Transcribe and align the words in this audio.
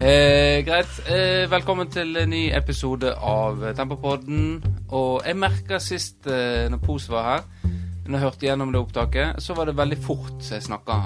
Eh, 0.00 0.62
greit. 0.64 0.92
Eh, 1.10 1.44
velkommen 1.50 1.90
til 1.92 2.16
en 2.16 2.30
ny 2.32 2.46
episode 2.56 3.10
av 3.20 3.60
Tempopodden. 3.76 4.62
Og 4.96 5.20
jeg 5.26 5.36
merka 5.36 5.78
sist 5.82 6.24
eh, 6.30 6.68
når 6.72 6.80
Pos 6.86 7.08
var 7.12 7.26
her, 7.26 7.44
når 8.06 8.16
jeg 8.16 8.24
hørte 8.24 8.46
gjennom 8.48 8.72
det 8.72 8.80
opptaket, 8.80 9.42
så 9.44 9.54
var 9.58 9.68
det 9.68 9.76
veldig 9.78 9.98
fort 10.02 10.48
jeg 10.48 10.64
snakka. 10.64 10.96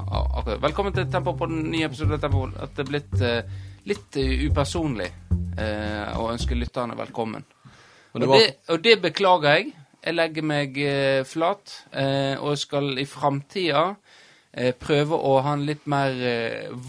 Velkommen 0.62 0.94
til 0.94 1.10
Tempopodden, 1.10 1.64
ny 1.74 1.82
episode 1.88 2.14
av 2.16 2.22
Tempopodden. 2.22 2.56
At 2.62 2.76
det 2.78 2.84
er 2.86 2.90
blitt 2.92 3.18
eh, 3.20 3.60
litt 3.90 4.20
eh, 4.22 4.46
upersonlig 4.46 5.10
eh, 5.10 6.14
å 6.14 6.30
ønske 6.30 6.56
lytterne 6.58 6.94
velkommen. 6.98 7.44
Og 8.14 8.20
det 8.22 8.28
var- 8.30 8.38
det, 8.44 8.50
og 8.70 8.82
det 8.86 8.96
beklager 9.02 9.56
jeg. 9.58 9.72
Jeg 10.04 10.14
legger 10.14 10.42
meg 10.46 10.78
eh, 10.78 11.24
flat, 11.24 11.72
og 12.44 12.58
skal 12.60 12.98
i 13.00 13.06
framtida 13.08 13.96
eh, 14.52 14.70
prøve 14.78 15.16
å 15.18 15.40
ha 15.42 15.54
en 15.56 15.64
litt 15.66 15.86
mer 15.90 16.12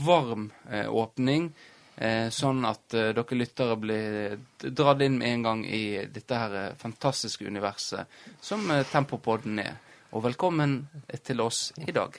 varm 0.06 0.52
åpning. 0.92 1.50
Eh, 1.96 2.28
sånn 2.30 2.66
at 2.68 2.92
eh, 2.94 3.14
dere 3.16 3.38
lyttere 3.40 3.76
blir 3.80 4.34
dratt 4.60 5.02
inn 5.06 5.16
med 5.22 5.30
en 5.30 5.44
gang 5.46 5.62
i 5.64 6.04
dette 6.12 6.40
her 6.40 6.56
eh, 6.60 6.74
fantastiske 6.76 7.48
universet 7.48 8.12
som 8.44 8.68
Tempopodden 8.92 9.62
er. 9.64 9.78
Og 10.12 10.26
velkommen 10.26 10.82
til 11.24 11.44
oss 11.44 11.70
i 11.80 11.96
dag. 11.96 12.18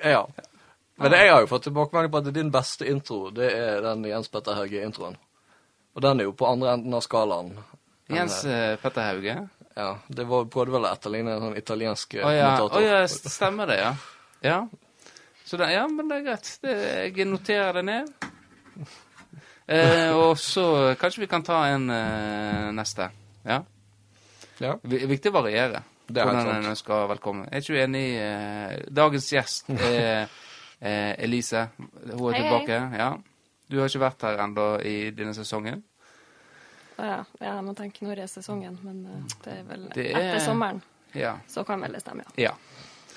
Ja. 0.00 0.24
Men 1.00 1.16
jeg 1.16 1.28
har 1.32 1.44
jo 1.44 1.50
fått 1.52 1.68
tilbakemelding 1.68 2.12
på 2.12 2.20
at 2.20 2.32
din 2.36 2.52
beste 2.52 2.88
intro, 2.88 3.28
det 3.32 3.52
er 3.56 3.84
den 3.84 4.08
Jens 4.08 4.28
Petter 4.32 4.56
Hauge-introen. 4.56 5.16
Og 5.96 6.04
den 6.04 6.20
er 6.20 6.28
jo 6.28 6.34
på 6.36 6.48
andre 6.48 6.74
enden 6.78 6.96
av 6.96 7.04
skalaen. 7.04 7.54
Jens 8.08 8.42
Petter 8.80 9.04
Hauge. 9.04 9.36
Ja, 9.76 9.94
det 10.08 10.28
var, 10.28 10.48
prøvde 10.52 10.76
vel 10.76 10.88
å 10.88 10.92
etterligne 10.92 11.36
en 11.36 11.46
sånn 11.46 11.60
italiensk 11.60 12.16
oh, 12.20 12.28
ja, 12.32 12.50
kommentator. 12.56 12.84
å 12.84 13.00
ja, 13.04 13.32
stemmer 13.36 13.72
det, 13.72 13.80
ja. 13.80 13.94
Ja. 14.44 14.58
Så 15.50 15.56
det, 15.56 15.72
ja, 15.72 15.88
men 15.88 16.08
det 16.08 16.20
er 16.20 16.28
greit. 16.28 16.52
Det, 16.62 16.74
jeg 17.08 17.28
noterer 17.28 17.80
det 17.80 17.86
ned. 17.88 18.28
Eh, 19.70 20.10
og 20.16 20.34
så 20.42 20.96
kanskje 20.98 21.22
vi 21.22 21.28
kan 21.30 21.44
ta 21.46 21.60
en 21.70 21.84
eh, 21.94 22.70
neste. 22.74 23.06
Ja. 23.46 23.60
Ja. 24.60 24.72
V 24.82 24.98
Viktig 25.12 25.30
å 25.30 25.36
variere. 25.38 25.82
Det 26.10 26.18
er 26.20 26.26
hvordan 26.26 26.56
en 26.56 26.70
ønsker 26.72 27.06
velkommen. 27.12 27.46
Er 27.52 27.62
ikke 27.62 27.76
du 27.76 27.82
enig? 27.84 28.06
Eh, 28.18 28.72
dagens 28.90 29.28
gjest 29.30 29.70
er 29.78 30.26
eh, 30.80 31.12
Elise. 31.22 31.68
Hun 31.78 32.32
er 32.32 32.34
Hei, 32.34 32.42
tilbake. 32.42 32.80
Ja. 32.98 33.12
Du 33.70 33.78
har 33.78 33.86
ikke 33.92 34.02
vært 34.02 34.26
her 34.26 34.42
ennå 34.42 34.66
i 34.82 34.96
denne 35.14 35.34
sesongen. 35.38 35.84
Å 37.00 37.06
ja. 37.06 37.18
ja, 37.38 37.52
jeg 37.54 37.64
må 37.64 37.72
tenke 37.78 38.04
når 38.04 38.24
er 38.24 38.28
sesongen, 38.32 38.74
men 38.84 39.04
eh, 39.06 39.36
det 39.44 39.54
er 39.54 39.62
vel 39.70 39.86
Det 39.94 40.08
er- 40.10 40.18
etter 40.18 40.42
sommeren. 40.44 40.82
Ja. 41.14 41.36
Så 41.50 41.62
kan 41.66 41.80
vel 41.82 41.94
det 41.94 42.02
stemme, 42.02 42.26
ja. 42.36 42.50
ja. 42.50 43.14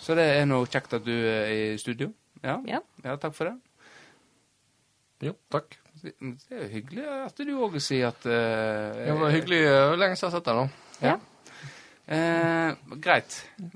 Så 0.00 0.14
det 0.16 0.28
er 0.36 0.46
noe 0.48 0.68
kjekt 0.70 0.94
at 0.96 1.04
du 1.04 1.12
er 1.16 1.48
i 1.52 1.64
studio. 1.80 2.12
Ja. 2.44 2.60
Ja. 2.68 2.78
ja 3.04 3.16
takk 3.20 3.34
for 3.36 3.50
det. 3.50 3.56
Jo, 5.24 5.32
takk. 5.50 5.74
Det 6.02 6.12
er 6.54 6.60
jo 6.62 6.68
hyggelig 6.70 7.06
at 7.24 7.40
du 7.42 7.50
òg 7.58 7.74
sier 7.82 8.12
at 8.12 8.26
eh, 8.30 9.00
Det 9.08 9.16
var 9.18 9.32
hyggelig. 9.34 9.58
uh, 9.66 9.96
lenge 9.98 10.14
siden 10.14 10.28
jeg 10.28 10.30
har 10.30 10.36
sett 10.36 10.46
deg 10.46 10.58
nå. 10.60 10.66
Ja. 11.02 11.16
Eh, 12.08 12.76
greit. 13.02 13.34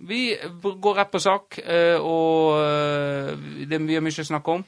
Vi 0.08 0.20
går 0.62 0.94
rett 0.96 1.10
på 1.12 1.20
sak, 1.20 1.58
eh, 1.58 1.98
og 2.00 2.62
eh, 2.62 3.66
det, 3.68 3.80
vi 3.82 3.98
har 3.98 4.04
mye 4.06 4.22
å 4.22 4.28
snakke 4.30 4.54
om. 4.54 4.62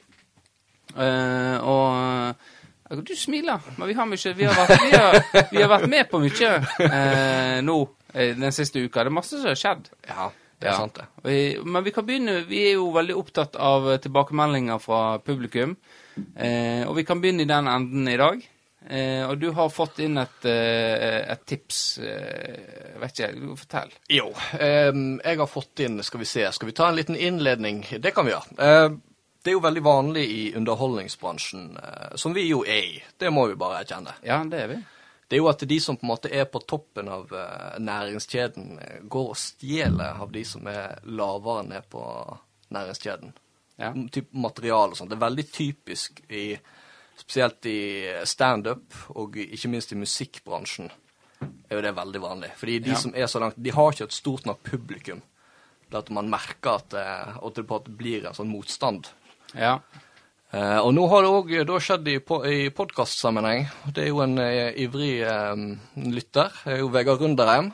Eh, 0.95 1.57
og 1.65 3.01
Du 3.07 3.15
smiler, 3.17 3.63
men 3.79 3.89
vi 3.89 3.95
har 3.97 4.05
mye 4.05 4.33
Vi 4.37 4.45
har 4.45 4.59
vært, 4.59 4.83
vi 4.83 4.91
har, 4.93 5.47
vi 5.49 5.63
har 5.63 5.71
vært 5.71 5.89
med 5.89 6.09
på 6.11 6.21
mye 6.21 6.51
eh, 6.85 7.61
nå 7.65 7.79
den 8.15 8.51
siste 8.55 8.79
uka. 8.83 9.01
Det 9.03 9.09
er 9.09 9.15
masse 9.17 9.39
som 9.39 9.49
har 9.49 9.57
skjedd. 9.59 9.89
Ja, 10.07 10.29
det 10.65 10.71
er 10.71 10.73
Ja. 10.73 10.77
sant, 10.81 10.95
det. 10.97 11.05
Vi- 11.23 11.61
Men 11.63 11.83
vi 11.85 11.91
kan 11.91 12.05
begynne 12.07 12.41
Vi 12.49 12.63
er 12.69 12.73
jo 12.73 12.89
veldig 12.91 13.15
opptatt 13.15 13.55
av 13.55 13.87
eh, 13.91 13.97
tilbakemeldinger 14.01 14.79
fra 14.81 15.19
publikum. 15.19 15.77
Eh, 16.35 16.83
og 16.87 16.95
vi 16.95 17.03
kan 17.05 17.21
begynne 17.21 17.41
i 17.45 17.49
den 17.49 17.67
enden 17.67 18.07
i 18.07 18.17
dag. 18.17 18.41
Eh, 18.89 19.23
og 19.27 19.39
du 19.41 19.47
har 19.51 19.69
fått 19.73 19.97
inn 19.99 20.17
et, 20.21 20.45
eh, 20.45 21.31
et 21.31 21.45
tips. 21.45 21.97
Eh, 21.99 22.99
vet 23.01 23.19
ikke, 23.19 23.55
fortell. 23.57 23.91
Jo, 24.09 24.27
Eh, 24.59 24.91
jeg 25.23 25.37
har 25.37 25.47
fått 25.47 25.79
inn 25.79 26.01
Skal 26.03 26.19
vi 26.19 26.25
se, 26.25 26.51
skal 26.51 26.67
vi 26.67 26.71
ta 26.73 26.87
en 26.89 26.95
liten 26.95 27.15
innledning? 27.15 27.81
Det 27.99 28.13
kan 28.13 28.25
vi 28.25 28.31
gjøre. 28.31 28.59
Eh, 28.59 28.89
det 29.43 29.51
er 29.51 29.57
jo 29.57 29.59
veldig 29.59 29.83
vanlig 29.83 30.25
i 30.29 30.53
underholdningsbransjen, 30.55 31.77
som 32.15 32.33
vi 32.33 32.47
jo 32.49 32.63
er 32.63 32.83
i. 32.95 33.03
Det 33.19 33.29
må 33.33 33.47
vi 33.47 33.55
bare 33.55 33.83
erkjenne. 33.83 34.13
Ja, 34.23 34.43
det 34.43 34.59
er 34.63 34.67
vi. 34.67 34.75
Det 35.27 35.37
er 35.37 35.41
jo 35.41 35.49
at 35.49 35.63
de 35.67 35.79
som 35.81 35.97
på 35.97 36.05
en 36.05 36.11
måte 36.11 36.29
er 36.31 36.45
på 36.45 36.61
toppen 36.69 37.07
av 37.09 37.31
eh, 37.33 37.79
næringskjeden, 37.81 38.79
eh, 38.79 38.99
går 39.09 39.29
og 39.33 39.37
stjeler 39.41 40.21
av 40.21 40.31
de 40.31 40.43
som 40.45 40.67
er 40.69 40.99
lavere 41.05 41.63
ned 41.65 41.87
på 41.89 42.03
næringskjeden. 42.75 43.33
Ja. 43.81 43.91
Typ 44.11 44.29
materiale 44.31 44.93
og 44.93 44.97
sånt. 44.99 45.09
Det 45.11 45.17
er 45.17 45.27
veldig 45.27 45.47
typisk 45.51 46.21
i 46.29 46.47
Spesielt 47.15 47.63
i 47.71 48.11
standup, 48.27 48.91
og 49.15 49.37
ikke 49.39 49.69
minst 49.71 49.93
i 49.93 49.95
musikkbransjen, 49.95 50.89
er 51.69 51.77
jo 51.77 51.83
det 51.85 51.93
veldig 51.95 52.19
vanlig. 52.19 52.49
Fordi 52.59 52.79
de 52.79 52.89
Ja. 52.89 52.95
som 52.99 53.13
er 53.15 53.27
så 53.27 53.39
langt 53.39 53.55
De 53.63 53.71
har 53.71 53.91
ikke 53.91 54.03
et 54.03 54.11
stort 54.11 54.45
nok 54.45 54.59
publikum 54.63 55.21
til 55.89 55.97
at 55.97 56.09
man 56.09 56.29
merker 56.29 56.75
at 56.75 56.89
det, 56.89 57.05
at 57.45 57.55
det 57.55 57.97
blir 57.97 58.25
en 58.27 58.33
sånn 58.33 58.51
motstand. 58.51 59.07
Ja. 59.55 59.79
Eh, 60.53 60.77
og 60.79 60.91
nå 60.93 61.07
har 61.11 61.25
det 61.25 61.63
òg 61.65 61.81
skjedd 61.83 62.07
i, 62.11 62.19
po 62.23 62.41
i 62.45 62.69
podkastsammenheng. 62.73 63.65
Det 63.95 64.05
er 64.05 64.11
jo 64.11 64.21
en 64.23 64.37
eh, 64.39 64.75
ivrig 64.85 65.15
eh, 65.25 65.65
lytter, 66.13 66.53
det 66.63 66.77
er 66.77 66.83
jo 66.83 66.91
Vegard 66.93 67.23
Runderheim, 67.23 67.71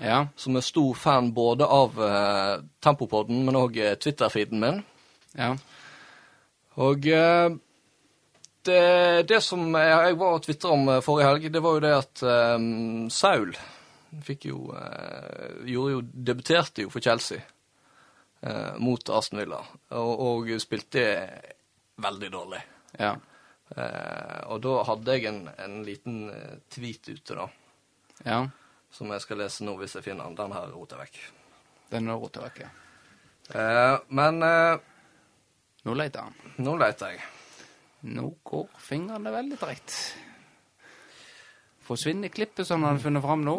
Ja. 0.00 0.26
som 0.36 0.56
er 0.56 0.64
stor 0.64 0.94
fan 0.94 1.30
både 1.32 1.64
av 1.64 1.94
uh, 1.96 2.58
Tempopodden, 2.84 3.44
men 3.46 3.56
òg 3.56 3.78
eh, 3.80 3.94
Twitter-feeden 3.96 4.60
min. 4.60 4.82
Ja. 5.36 5.54
Og 6.76 7.06
uh, 7.08 7.54
det, 8.66 8.82
det 9.30 9.40
som 9.44 9.62
jeg, 9.72 9.94
jeg 10.08 10.18
var 10.20 10.36
og 10.36 10.44
tvitra 10.44 10.74
om 10.74 10.88
eh, 10.90 11.02
forrige 11.04 11.30
helg, 11.30 11.48
det 11.54 11.62
var 11.64 11.76
jo 11.76 11.84
det 11.84 11.94
at 11.96 12.22
um, 12.58 13.08
Saul 13.12 13.54
fikk 14.26 14.48
jo 14.50 14.70
uh, 14.72 15.62
gjorde 15.68 15.92
jo 15.94 16.02
Debuterte 16.30 16.84
jo 16.86 16.90
for 16.92 17.04
Chelsea 17.04 17.40
eh, 18.42 18.76
mot 18.82 19.10
Aston 19.12 19.40
Villa, 19.42 19.60
og, 19.96 20.12
og 20.28 20.52
spilte 20.62 21.04
veldig 22.02 22.30
dårlig. 22.32 22.60
Ja. 23.00 23.14
Eh, 23.76 24.40
og 24.52 24.60
da 24.64 24.74
hadde 24.90 25.16
jeg 25.16 25.28
en, 25.30 25.40
en 25.58 25.78
liten 25.86 26.28
eh, 26.30 26.58
tweet 26.72 27.08
ute, 27.10 27.34
da, 27.34 27.46
ja. 28.26 28.40
som 28.94 29.10
jeg 29.14 29.24
skal 29.24 29.42
lese 29.42 29.66
nå 29.66 29.74
hvis 29.80 29.96
jeg 29.98 30.06
finner 30.06 30.28
den. 30.28 30.38
Den 30.38 30.54
her 30.56 30.70
roter 30.74 31.02
jeg 31.02 31.08
vekk. 31.10 31.22
Den 31.92 32.10
er 32.10 32.20
rota 32.20 32.44
vekk, 32.46 32.60
ja. 32.64 32.70
Eh, 33.54 33.96
men 34.18 34.42
eh, 34.42 34.76
Nå 35.86 35.94
leter 35.94 36.24
han. 36.26 36.54
nå 36.66 36.72
leter 36.80 37.12
jeg. 37.14 37.26
Nå 38.10 38.30
går 38.46 38.70
fingrene 38.82 39.30
veldig 39.30 39.58
dreit. 39.60 39.92
Forsvinner 41.86 42.32
klippet 42.34 42.66
som 42.66 42.82
han 42.82 42.96
har 42.96 43.04
funnet 43.04 43.22
fram 43.22 43.44
nå? 43.46 43.54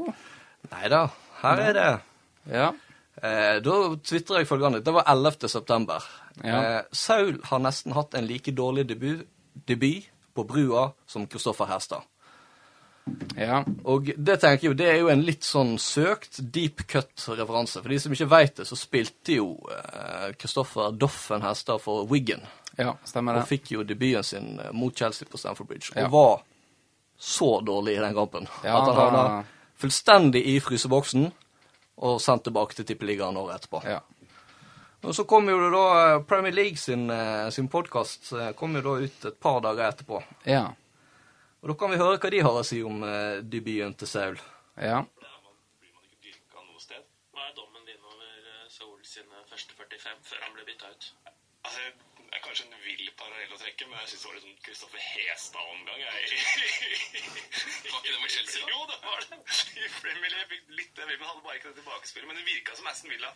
Nei 0.74 0.90
da, 0.92 1.06
her 1.40 1.62
er 1.70 1.78
det. 1.78 1.88
Ja. 2.52 2.68
Eh, 3.22 3.58
da 3.66 3.78
tvitra 4.04 4.42
jeg 4.42 4.50
følgende. 4.50 4.84
Det 4.86 4.94
var 4.94 5.08
11. 5.10 5.50
september. 5.50 6.04
Ja. 6.44 6.60
Eh, 6.62 6.82
Saul 6.92 7.40
har 7.50 7.64
nesten 7.64 7.96
hatt 7.98 8.14
en 8.14 8.28
like 8.30 8.52
dårlig 8.52 8.86
debut, 8.90 9.26
debut 9.68 10.06
på 10.36 10.46
brua 10.46 10.92
som 11.10 11.26
Kristoffer 11.28 11.66
Herstad. 11.66 12.06
Ja. 13.38 13.64
Og 13.88 14.12
det 14.18 14.40
tenker 14.42 14.68
jeg 14.68 14.72
jo, 14.72 14.78
det 14.78 14.88
er 14.92 15.00
jo 15.00 15.10
en 15.12 15.24
litt 15.26 15.46
sånn 15.48 15.78
søkt 15.82 16.42
deep 16.54 16.84
cut-referanse. 16.90 17.82
For 17.82 17.94
de 17.94 18.00
som 18.04 18.14
ikke 18.14 18.30
veit 18.30 18.60
det, 18.60 18.68
så 18.70 18.78
spilte 18.78 19.38
jo 19.40 19.54
eh, 19.74 20.34
Kristoffer 20.38 20.94
Doffen 20.94 21.46
Herstad 21.46 21.82
for 21.84 22.06
Wiggen. 22.12 22.44
Ja, 22.78 22.94
stemmer 23.08 23.40
Og 23.40 23.50
fikk 23.50 23.72
jo 23.74 23.86
debuten 23.88 24.26
sin 24.26 24.60
eh, 24.62 24.74
mot 24.76 24.94
Chelsea 24.94 25.30
på 25.30 25.40
Stamford 25.42 25.72
Bridge. 25.72 25.94
Og 25.96 26.14
var 26.14 26.44
så 27.18 27.56
dårlig 27.66 27.96
i 27.98 28.02
den 28.04 28.14
kampen 28.14 28.46
Ja, 28.62 28.78
at 28.78 28.92
han 28.92 28.98
havna 29.00 29.22
fullstendig 29.82 30.44
i 30.46 30.60
fryseboksen 30.62 31.32
og 31.98 32.20
sendt 32.22 32.46
tilbake 32.48 32.78
til 32.78 32.88
Tippeligaen 32.88 33.38
året 33.40 33.62
etterpå. 33.62 33.82
Ja. 33.88 34.02
Og 35.06 35.14
så 35.16 35.28
kom 35.30 35.50
jo 35.50 35.60
det 35.62 35.70
da 35.74 35.86
eh, 36.00 36.24
Premier 36.30 36.54
League 36.54 36.82
sin, 36.82 37.10
eh, 37.14 37.48
sin 37.54 37.70
podkast 37.70 38.34
kom 38.58 38.76
jo 38.78 38.84
da 38.86 38.98
ut 39.06 39.26
et 39.32 39.40
par 39.40 39.62
dager 39.66 39.90
etterpå. 39.92 40.22
Ja. 40.50 40.68
Og 41.62 41.74
da 41.74 41.76
kan 41.80 41.92
vi 41.92 41.98
høre 42.00 42.20
hva 42.22 42.30
de 42.32 42.40
har 42.46 42.58
å 42.60 42.66
si 42.66 42.78
om 42.86 43.02
eh, 43.04 43.40
debuten 43.42 43.96
til 43.98 44.08
Saul. 44.08 44.38
Ja. 44.78 45.02
Blir 45.82 45.92
man 45.92 46.06
ikke 46.06 46.30
dyrka 46.30 46.62
noe 46.62 46.80
sted. 46.80 47.02
Hva 47.34 47.48
er 47.48 47.56
dommen 47.58 47.88
din 47.88 48.04
over 48.06 48.28
eh, 48.28 48.68
Saul 48.72 49.00
sine 49.04 49.42
første 49.50 49.74
45 49.76 50.22
før 50.30 50.46
han 50.46 50.54
ble 50.56 50.68
bytta 50.70 50.94
ut? 50.94 51.10
Altså, 51.66 51.90
kanskje 52.48 52.66
en 52.68 52.80
vill 52.88 53.10
parallell 53.20 53.54
å 53.56 53.60
trekke, 53.62 53.88
men 53.90 54.00
jeg 54.02 54.10
syns 54.14 54.22
det 54.24 54.28
var 54.30 54.36
litt 54.38 54.46
sånn 54.48 54.64
Kristoffer 54.68 55.04
Hestad-omgang. 55.12 56.00
Var 56.02 58.00
ikke 58.00 58.14
det 58.14 58.22
med 58.24 58.32
Chelsea? 58.36 58.64
Jo, 58.72 58.80
det 58.92 58.98
var 59.06 59.20
det. 59.28 59.38
I 59.84 59.90
Premier 60.02 60.32
League 60.34 60.50
fikk 60.54 60.66
litt 60.80 60.94
det, 60.98 61.06
men 61.10 61.28
hadde 61.30 61.44
bare 61.46 61.60
ikke 61.60 61.72
det 61.72 61.78
tilbakespillet. 61.82 62.28
Men 62.32 62.40
det 62.40 62.46
virka 62.48 62.76
som 62.80 62.90
Aston 62.92 63.12
Villa. 63.14 63.32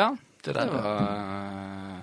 ja. 0.00 0.08
Det 0.44 0.54
Det 0.54 0.54
der, 0.54 0.70
var 0.70 1.00
eh, 1.02 2.02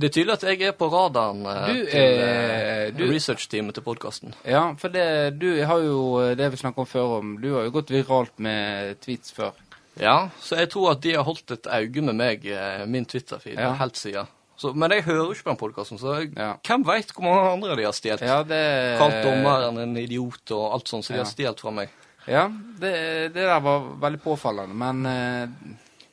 Det 0.00 0.06
er 0.08 0.12
tydelig 0.14 0.32
at 0.32 0.42
jeg 0.48 0.62
er 0.66 0.72
på 0.72 0.86
radaren 0.90 1.42
eh, 1.46 1.66
Du, 1.68 1.74
til 1.90 2.22
eh, 2.24 2.86
eh, 2.86 2.94
du- 2.96 3.04
research-teamet 3.12 3.74
til 3.76 3.84
podkasten. 3.84 4.32
Ja, 4.48 4.62
for 4.80 4.88
det, 4.88 5.04
du 5.38 5.50
har 5.68 5.78
jo 5.84 6.34
det 6.34 6.48
vi 6.50 6.56
snakket 6.62 6.78
om 6.82 6.86
før 6.88 7.18
om 7.20 7.34
Du 7.42 7.50
har 7.54 7.66
jo 7.68 7.74
gått 7.76 7.92
viralt 7.92 8.38
med 8.42 8.96
tweets 9.04 9.30
før. 9.36 9.52
Ja, 10.00 10.30
så 10.42 10.56
jeg 10.58 10.72
tror 10.72 10.90
at 10.96 11.02
de 11.04 11.12
har 11.14 11.22
holdt 11.28 11.52
et 11.54 11.68
øye 11.70 12.02
med 12.02 12.16
meg, 12.18 12.46
eh, 12.46 12.86
min 12.90 13.04
Twitter-feed, 13.06 13.60
Ja. 13.60 13.74
helt 13.78 13.96
siden. 14.00 14.26
Så, 14.56 14.70
men 14.78 14.92
jeg 14.94 15.02
hører 15.08 15.24
jo 15.26 15.32
ikke 15.34 15.44
på 15.48 15.50
den 15.50 15.60
podkasten, 15.64 15.98
så 15.98 16.12
jeg, 16.20 16.32
Ja. 16.38 16.52
hvem 16.62 16.84
veit 16.86 17.10
hvor 17.12 17.24
mange 17.26 17.52
andre 17.56 17.76
de 17.76 17.84
har 17.88 17.92
stjålet? 17.96 18.22
Ja, 18.22 18.42
det 18.46 18.98
Kalt 19.00 19.16
dommeren 19.24 19.78
en 19.82 19.96
idiot 19.98 20.50
og 20.54 20.72
alt 20.76 20.88
sånt, 20.88 21.04
så 21.04 21.12
de 21.12 21.18
Ja. 21.18 21.24
har 21.24 21.32
stjålet 21.32 21.60
fra 21.60 21.70
meg. 21.74 21.88
Ja, 22.26 22.44
det, 22.80 22.92
det 23.34 23.42
der 23.44 23.60
var 23.60 23.88
veldig 24.00 24.20
påfallende, 24.22 24.74
men 24.74 25.04
uh... 25.06 25.48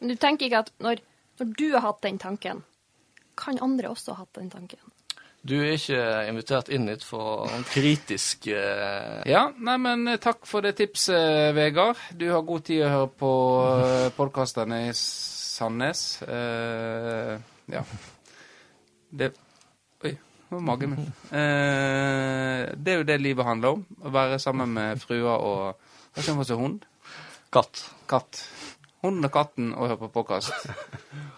Men 0.01 0.09
du 0.09 0.15
tenker 0.15 0.47
ikke 0.49 0.63
at 0.65 0.71
når, 0.81 0.99
når 1.39 1.53
du 1.59 1.67
har 1.75 1.81
hatt 1.85 2.01
den 2.01 2.17
tanken, 2.19 2.63
kan 3.37 3.59
andre 3.61 3.89
også 3.93 4.15
ha 4.15 4.23
hatt 4.25 4.33
den 4.39 4.49
tanken? 4.49 4.79
Du 5.45 5.55
er 5.57 5.71
ikke 5.73 6.01
invitert 6.29 6.67
inn 6.69 6.87
hit 6.89 7.03
for 7.05 7.47
en 7.49 7.63
kritisk 7.63 8.49
uh... 8.51 9.21
Ja, 9.29 9.47
nei, 9.57 9.77
men 9.81 10.07
eh, 10.07 10.17
takk 10.21 10.43
for 10.49 10.61
det 10.65 10.75
tipset, 10.81 11.53
Vegard. 11.57 11.97
Du 12.17 12.27
har 12.33 12.41
god 12.45 12.65
tid 12.67 12.83
å 12.85 12.91
høre 12.91 13.11
på 13.21 13.31
podkastene 14.17 14.87
i 14.89 14.91
Sandnes. 14.97 16.21
Uh, 16.25 17.37
ja. 17.71 17.85
Det 19.11 19.31
Oi, 20.01 20.11
det 20.11 20.55
var 20.55 20.63
magen 20.65 20.95
min. 20.95 21.09
Eh, 21.29 22.63
det 22.75 22.93
er 22.93 23.01
jo 23.01 23.07
det 23.07 23.19
livet 23.21 23.45
handler 23.45 23.77
om. 23.77 23.83
Å 24.01 24.13
være 24.13 24.39
sammen 24.41 24.71
med 24.73 25.01
frua 25.03 25.35
og 25.37 25.89
Hva 26.15 26.23
for 26.27 26.47
seg 26.47 26.59
hund? 26.59 26.87
katt. 27.51 27.83
Katt. 28.07 28.41
Hunden 29.01 29.27
og 29.27 29.33
katten 29.33 29.71
og 29.73 29.89
høre 29.89 29.99
på 30.05 30.11
påkast. 30.21 30.67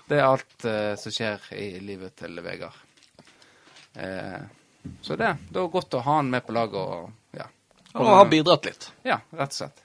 Det 0.10 0.20
er 0.20 0.28
alt 0.28 0.66
eh, 0.68 0.94
som 1.00 1.14
skjer 1.16 1.46
i 1.58 1.80
livet 1.82 2.14
til 2.20 2.38
Vegard. 2.44 2.76
Eh, 3.96 4.42
så 5.02 5.16
det. 5.16 5.32
Det 5.50 5.62
var 5.62 5.72
godt 5.74 5.96
å 5.98 6.02
ha 6.04 6.18
han 6.20 6.30
med 6.30 6.44
på 6.46 6.54
laget 6.54 6.76
og 6.76 7.38
ja. 7.40 7.48
Og 7.94 8.10
ha 8.10 8.26
bidratt 8.30 8.68
litt. 8.68 8.90
Ja, 9.08 9.22
rett 9.32 9.56
og 9.56 9.60
slett. 9.62 9.80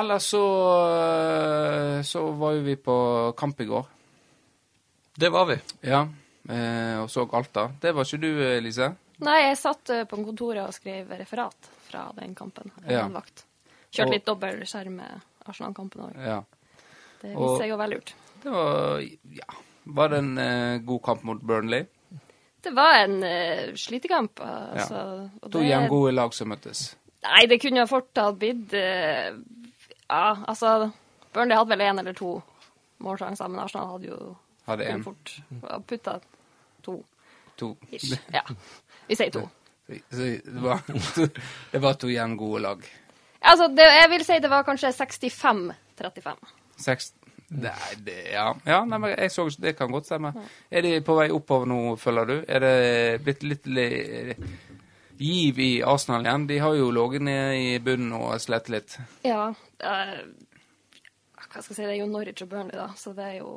Ellers 0.00 0.26
så 0.32 0.42
eh, 0.90 2.02
så 2.06 2.24
var 2.42 2.58
jo 2.58 2.66
vi 2.66 2.76
på 2.76 2.96
kamp 3.38 3.60
i 3.62 3.68
går. 3.70 3.86
Det 5.20 5.30
var 5.30 5.46
vi. 5.46 5.56
Ja. 5.86 6.04
Eh, 6.50 6.96
og 7.02 7.10
så 7.12 7.26
Alta. 7.36 7.68
Det 7.80 7.94
var 7.94 8.08
ikke 8.08 8.20
du, 8.22 8.30
Lise? 8.64 8.90
Nei, 9.20 9.38
jeg 9.44 9.58
satt 9.60 9.92
eh, 9.92 10.06
på 10.08 10.18
kontoret 10.24 10.64
og 10.64 10.74
skrev 10.74 11.12
referat 11.20 11.70
fra 11.86 12.08
den 12.16 12.34
kampen. 12.38 12.72
Ja. 12.88 13.06
vakt. 13.12 13.44
Kjørte 13.90 14.14
litt 14.14 14.26
dobbel 14.26 14.62
skjerm 14.68 15.00
med 15.00 15.48
Arsenal-kampen 15.50 16.06
òg. 16.06 16.18
Ja. 16.22 16.40
Det 17.20 17.34
viste 17.34 17.56
seg 17.64 17.74
å 17.74 17.80
være 17.80 17.96
lurt. 17.96 18.14
Det 18.42 18.54
var 18.54 19.02
Ja. 19.36 19.58
Var 19.90 20.08
det 20.12 20.18
en 20.18 20.38
eh, 20.38 20.78
god 20.86 21.02
kamp 21.02 21.22
mot 21.26 21.40
Burnley? 21.42 21.86
Det 22.60 22.70
var 22.76 22.98
en 23.00 23.22
uh, 23.24 23.74
slitekamp. 23.74 24.40
Altså, 24.44 24.98
ja. 25.32 25.48
To 25.50 25.62
jevngode 25.64 26.12
lag 26.12 26.34
som 26.36 26.50
møttes. 26.52 26.90
Nei, 27.24 27.46
det 27.48 27.56
kunne 27.62 27.86
fort 27.88 28.16
ha 28.20 28.30
blitt 28.36 28.74
eh, 28.76 29.32
Ja, 30.08 30.36
altså 30.48 30.90
Burnley 31.34 31.56
hadde 31.56 31.72
vel 31.72 31.84
én 31.84 32.00
eller 32.00 32.16
to 32.16 32.34
målsjanser, 33.04 33.48
men 33.48 33.62
Arsenal 33.64 33.94
hadde 33.94 34.12
jo 34.12 34.20
Hadde 34.68 34.92
fort 35.04 35.34
putta 35.88 36.18
to 36.84 36.98
to 37.60 37.74
ish. 37.92 38.12
Ja, 38.32 38.42
vi 39.08 39.16
sier 39.18 39.30
to. 39.34 39.46
Så 39.90 40.26
det 40.46 40.60
var, 40.62 40.80
det 41.72 41.80
var 41.82 41.94
to 41.98 42.08
jevngode 42.08 42.60
lag. 42.62 42.84
Altså, 43.40 43.66
det, 43.74 43.86
jeg 43.96 44.10
vil 44.12 44.24
si 44.24 44.36
det 44.44 44.50
var 44.52 44.62
kanskje 44.68 44.92
65-35. 44.94 46.36
Seks 46.80 47.12
Nei, 47.50 47.72
det 48.06 48.14
Ja, 48.30 48.52
ja 48.62 48.76
nei, 48.86 48.98
men 49.02 49.10
jeg 49.16 49.32
så 49.34 49.48
Det 49.58 49.72
kan 49.78 49.90
godt 49.90 50.06
stemme. 50.06 50.30
Er 50.70 50.84
de 50.86 50.92
på 51.02 51.16
vei 51.18 51.24
oppover 51.34 51.66
nå, 51.66 51.78
føler 51.98 52.28
du? 52.28 52.34
Er 52.46 52.62
det 52.62 52.74
blitt 53.26 53.42
litt 53.42 53.66
li- 53.66 54.36
giv 55.18 55.58
i 55.58 55.70
Arsenal 55.82 56.22
igjen? 56.28 56.46
De 56.46 56.58
har 56.62 56.76
jo 56.78 56.92
ligget 56.94 57.24
nede 57.26 57.56
i 57.58 57.72
bunnen 57.82 58.14
og 58.20 58.38
slitt 58.40 58.70
litt. 58.70 58.94
Ja. 59.26 59.48
eh, 59.82 60.14
hva 61.50 61.58
skal 61.64 61.72
jeg 61.72 61.80
si, 61.80 61.82
det 61.82 61.90
er 61.96 61.98
jo 62.04 62.06
Norwich 62.12 62.44
og 62.46 62.52
Burnley, 62.52 62.78
da, 62.78 62.86
så 62.96 63.10
det 63.18 63.26
er 63.26 63.36
jo 63.40 63.50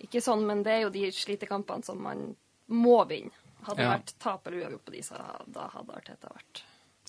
ikke 0.00 0.22
sånn, 0.24 0.46
men 0.46 0.62
det 0.66 0.72
er 0.72 0.80
jo 0.86 0.90
de 0.94 1.10
slitekampene 1.12 1.84
som 1.84 2.00
man 2.02 2.36
må 2.68 3.00
vinne. 3.08 3.30
Hadde 3.66 3.76
det 3.76 3.84
Ja. 3.84 3.96
vært 3.98 4.12
tap 4.18 4.46
eller 4.46 4.62
uavgjort 4.64 4.84
på 4.86 4.92
de, 4.92 5.02
så 5.04 5.18
da 5.52 5.66
hadde 5.68 5.96
Arteta 5.96 6.28
vært 6.32 6.62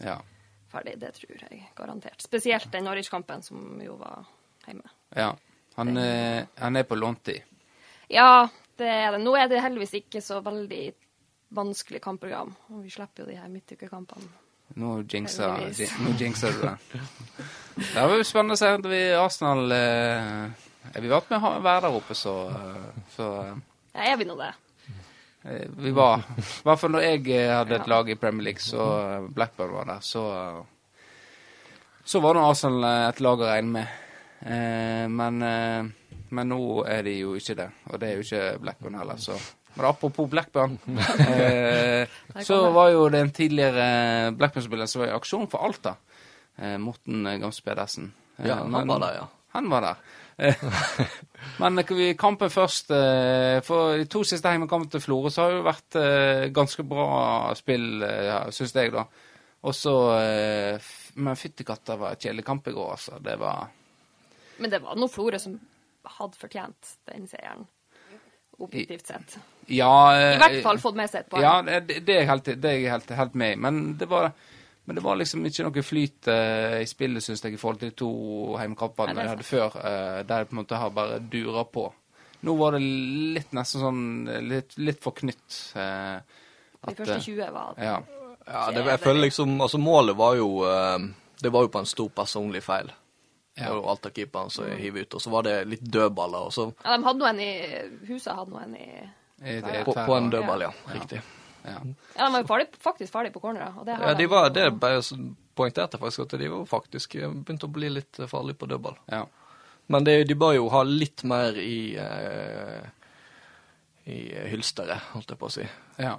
Ja. 0.03 0.17
ferdig. 0.71 0.97
Det 0.99 1.13
tror 1.15 1.37
jeg 1.49 1.69
garantert. 1.75 2.21
Spesielt 2.21 2.71
den 2.71 2.83
Norwich-kampen, 2.83 3.41
som 3.43 3.79
jo 3.81 3.95
var 3.95 4.25
hjemme. 4.67 4.83
ja. 5.15 5.35
Han, 5.77 5.93
det... 5.95 6.47
han 6.59 6.75
er 6.75 6.83
på 6.83 6.97
låntid. 6.99 7.41
Ja, 8.09 8.49
det 8.77 8.87
er 8.89 9.11
det. 9.13 9.21
Nå 9.23 9.37
er 9.39 9.47
det 9.47 9.61
heldigvis 9.63 9.93
ikke 10.03 10.19
så 10.21 10.41
veldig 10.43 10.93
vanskelig 11.55 12.01
kampprogram. 12.01 12.51
Og 12.69 12.83
vi 12.83 12.89
slipper 12.89 13.23
jo 13.23 13.29
de 13.29 13.37
her 13.37 13.47
midtukekampene. 13.47 14.27
Nå 14.75 14.97
jinxa 15.07 15.47
nå 15.57 16.11
jinxa 16.19 16.51
du 16.51 16.59
det. 16.61 16.75
Det 17.93 17.95
var 17.95 18.17
jo 18.17 18.23
spennende 18.27 18.55
å 18.55 18.59
se 18.59 18.89
vi 18.91 18.99
Arsenal 19.15 19.71
eh, 19.71 20.51
Vi 20.95 21.07
vært 21.11 21.29
med 21.31 21.45
å 21.45 21.53
være 21.61 21.85
der 21.85 21.95
oppe, 21.95 22.17
så, 22.17 22.33
eh, 22.49 23.05
så 23.15 23.29
eh, 23.45 23.55
Ja, 23.93 24.11
er 24.11 24.19
vi 24.19 24.27
nå 24.27 24.35
det? 24.39 24.51
Eh, 25.45 25.65
Vi 25.85 25.93
var 25.95 26.23
I 26.25 26.43
hvert 26.65 26.81
fall 26.81 26.93
når 26.95 27.05
jeg 27.05 27.47
hadde 27.51 27.77
et 27.77 27.89
lag 27.91 28.09
i 28.09 28.17
Premier 28.19 28.49
League, 28.49 28.63
så 28.65 28.83
Blackburn 29.29 29.75
var 29.77 29.89
der, 29.93 30.03
så 30.05 30.25
Så 32.03 32.19
var 32.19 32.35
nå 32.35 32.43
Arsenal 32.49 33.09
et 33.11 33.21
lag 33.21 33.39
å 33.39 33.47
regne 33.47 33.71
med. 33.77 33.97
Eh, 34.41 35.07
men, 35.07 35.37
men 36.33 36.49
nå 36.49 36.61
er 36.89 37.03
de 37.05 37.19
jo 37.19 37.35
ikke 37.37 37.55
det, 37.59 37.67
og 37.91 37.99
det 38.01 38.07
er 38.09 38.15
jo 38.17 38.25
ikke 38.25 38.61
Blackburn 38.63 38.97
heller, 38.97 39.19
så 39.21 39.37
Men 39.75 39.85
apropos 39.87 40.27
Blackburn, 40.27 40.79
eh, 41.29 42.09
så 42.47 42.57
var 42.75 42.89
jo 42.91 43.05
det 43.07 43.21
en 43.21 43.31
tidligere 43.31 43.85
Blackburn-spiller 44.35 44.89
som 44.89 45.05
var 45.05 45.13
i 45.13 45.15
aksjon 45.15 45.47
for 45.47 45.63
Alta. 45.63 45.93
Eh, 46.57 46.75
Morten 46.81 47.23
Gams 47.39 47.61
Pedersen. 47.63 48.09
Ja, 48.43 48.57
han 48.65 48.89
var 48.89 48.99
der, 48.99 49.15
ja. 49.21 49.29
han 49.55 49.69
var 49.71 49.85
der. 49.85 50.01
Eh, 50.41 50.63
Men 51.61 51.81
vi 51.89 52.13
kampen 52.17 52.49
først 52.49 52.91
eh, 52.95 53.59
For 53.65 53.97
de 53.99 54.07
to 54.09 54.23
siste 54.25 54.49
hjemmekampene 54.49 54.95
til 54.95 55.03
Florø 55.03 55.31
så 55.33 55.45
har 55.45 55.57
jo 55.57 55.65
vært 55.65 55.97
eh, 55.99 56.45
ganske 56.53 56.85
bra 56.87 57.09
spill, 57.57 58.01
uh, 58.01 58.47
syns 58.53 58.73
jeg, 58.77 58.93
da. 58.93 59.05
Og 59.61 59.75
så 59.77 59.95
eh, 60.17 60.91
Men 61.21 61.37
fytti 61.37 61.65
katta 61.67 61.97
var 62.01 62.15
et 62.15 62.25
kjedelig 62.25 62.45
kamp 62.47 62.67
i 62.67 62.73
går, 62.75 62.95
altså. 62.95 63.19
Det 63.21 63.37
var 63.41 63.67
Men 64.61 64.73
det 64.73 64.81
var 64.81 64.97
noe 64.97 65.11
Florø 65.11 65.41
som 65.41 65.59
hadde 66.17 66.37
fortjent 66.41 66.95
den 67.11 67.27
seieren, 67.29 67.67
objektivt 68.57 69.11
sett. 69.11 69.35
Ja 69.69 69.91
eh, 70.15 70.35
I 70.35 70.39
hvert 70.41 70.63
fall 70.65 70.81
fått 70.81 70.97
med 70.97 71.11
seg 71.11 71.25
et 71.25 71.29
poeng. 71.29 71.45
Ja, 71.45 71.81
det, 71.85 72.01
det 72.07 72.15
er 72.15 72.23
jeg 72.23 72.31
helt, 72.31 72.49
det 72.63 72.73
helt, 72.89 73.13
helt 73.19 73.37
med 73.37 73.53
i. 73.53 73.59
Men 73.67 73.83
det 74.01 74.09
var 74.09 74.31
men 74.85 74.95
det 74.97 75.03
var 75.05 75.15
liksom 75.19 75.45
ikke 75.45 75.63
noe 75.67 75.83
flyt 75.85 76.27
uh, 76.27 76.79
i 76.81 76.85
spillet, 76.89 77.23
syns 77.23 77.43
jeg, 77.45 77.53
i 77.53 77.57
forhold 77.61 77.79
til 77.79 77.89
de 77.91 77.95
to 78.01 78.11
er 78.57 78.67
jeg 78.67 79.29
hadde 79.29 79.43
før, 79.47 79.75
uh, 79.77 80.21
der 80.27 80.37
jeg 80.41 80.47
på 80.49 80.55
en 80.55 80.61
måte 80.63 80.79
har 80.81 80.89
bare 80.95 81.19
dura 81.19 81.63
på. 81.65 81.91
Nå 82.41 82.55
var 82.57 82.71
det 82.73 82.81
litt 82.81 83.51
nesten 83.53 83.81
sånn 83.83 84.01
litt, 84.49 84.73
litt 84.81 84.97
for 85.03 85.13
knytt. 85.13 85.57
eh, 85.77 86.17
De 86.87 86.95
første 86.97 87.19
eh, 87.19 87.25
20 87.27 87.51
var 87.53 87.75
Ja. 87.77 87.99
Ja, 88.47 88.71
det, 88.73 88.81
jeg 88.87 88.99
føler 89.03 89.21
liksom 89.27 89.61
Altså, 89.61 89.77
målet 89.77 90.15
var 90.17 90.33
jo 90.35 90.63
eh, 90.65 90.97
Det 91.37 91.51
var 91.53 91.61
jo 91.67 91.69
på 91.69 91.77
en 91.83 91.85
stor 91.85 92.09
personlig 92.09 92.63
feil. 92.65 92.89
Det 93.53 93.67
var 93.67 93.75
jo 93.77 93.85
Alta-keeperen 93.93 94.49
som 94.49 94.65
hiver 94.65 95.01
ut, 95.05 95.13
og 95.13 95.21
så 95.21 95.29
var 95.29 95.43
det 95.45 95.67
litt 95.67 95.83
dødballer, 95.85 96.47
og 96.49 96.53
så 96.55 96.65
Ja, 96.83 96.97
de 96.97 97.03
hadde 97.05 97.19
noe 97.19 97.29
en 97.29 97.39
i 97.45 97.51
Huset 98.09 98.33
hadde 98.33 98.49
noe 98.55 98.63
en 98.63 98.75
i 98.75 98.87
I- 98.87 99.61
det, 99.61 99.83
på, 99.85 99.93
på 99.93 100.15
en 100.17 100.29
dødball, 100.33 100.61
ja. 100.65 100.71
Ja. 100.87 100.93
Riktig. 100.97 101.21
Ja. 101.65 101.81
Ja, 102.15 102.25
de 102.25 102.31
var 102.33 102.41
jo 102.41 102.47
farlig, 102.49 102.69
faktisk 102.81 103.13
farlige 103.13 103.35
på 103.35 103.43
cornere. 103.43 103.73
Ja, 103.85 104.15
de 104.17 104.27
var, 104.31 104.49
det 104.55 104.69
poengterte 105.55 105.97
jeg 105.97 106.01
faktisk 106.01 106.25
at 106.25 106.39
de 106.41 106.49
var 106.53 106.65
faktisk 106.69 107.19
begynte 107.19 107.67
å 107.69 107.75
bli 107.75 107.91
litt 107.91 108.19
eh, 108.19 108.29
farlige 108.31 108.61
på 108.63 108.71
dødball. 108.71 108.97
ja. 109.11 109.27
Men 109.91 110.05
det, 110.07 110.13
de 110.29 110.35
bør 110.39 110.53
jo 110.55 110.67
ha 110.71 110.85
litt 110.87 111.23
mer 111.27 111.57
i 111.59 111.97
eh, 111.99 112.85
i 114.09 114.19
hylsteret, 114.51 115.11
holdt 115.13 115.33
jeg 115.33 115.39
på 115.39 115.47
å 115.47 115.53
si, 115.53 115.65
ja. 116.01 116.15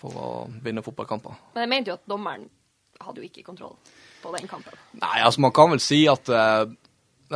for 0.00 0.18
å 0.18 0.28
vinne 0.64 0.84
fotballkamper. 0.84 1.38
Men 1.54 1.64
jeg 1.64 1.72
mente 1.72 1.92
jo 1.92 1.98
at 1.98 2.08
dommeren 2.10 2.48
hadde 3.00 3.22
jo 3.22 3.28
ikke 3.28 3.44
kontroll 3.46 3.76
på 4.22 4.32
den 4.36 4.48
kampen. 4.48 4.76
Nei, 5.00 5.18
altså 5.24 5.42
man 5.44 5.54
kan 5.56 5.72
vel 5.72 5.82
si 5.82 6.04
at 6.10 6.28
eh, 6.32 6.66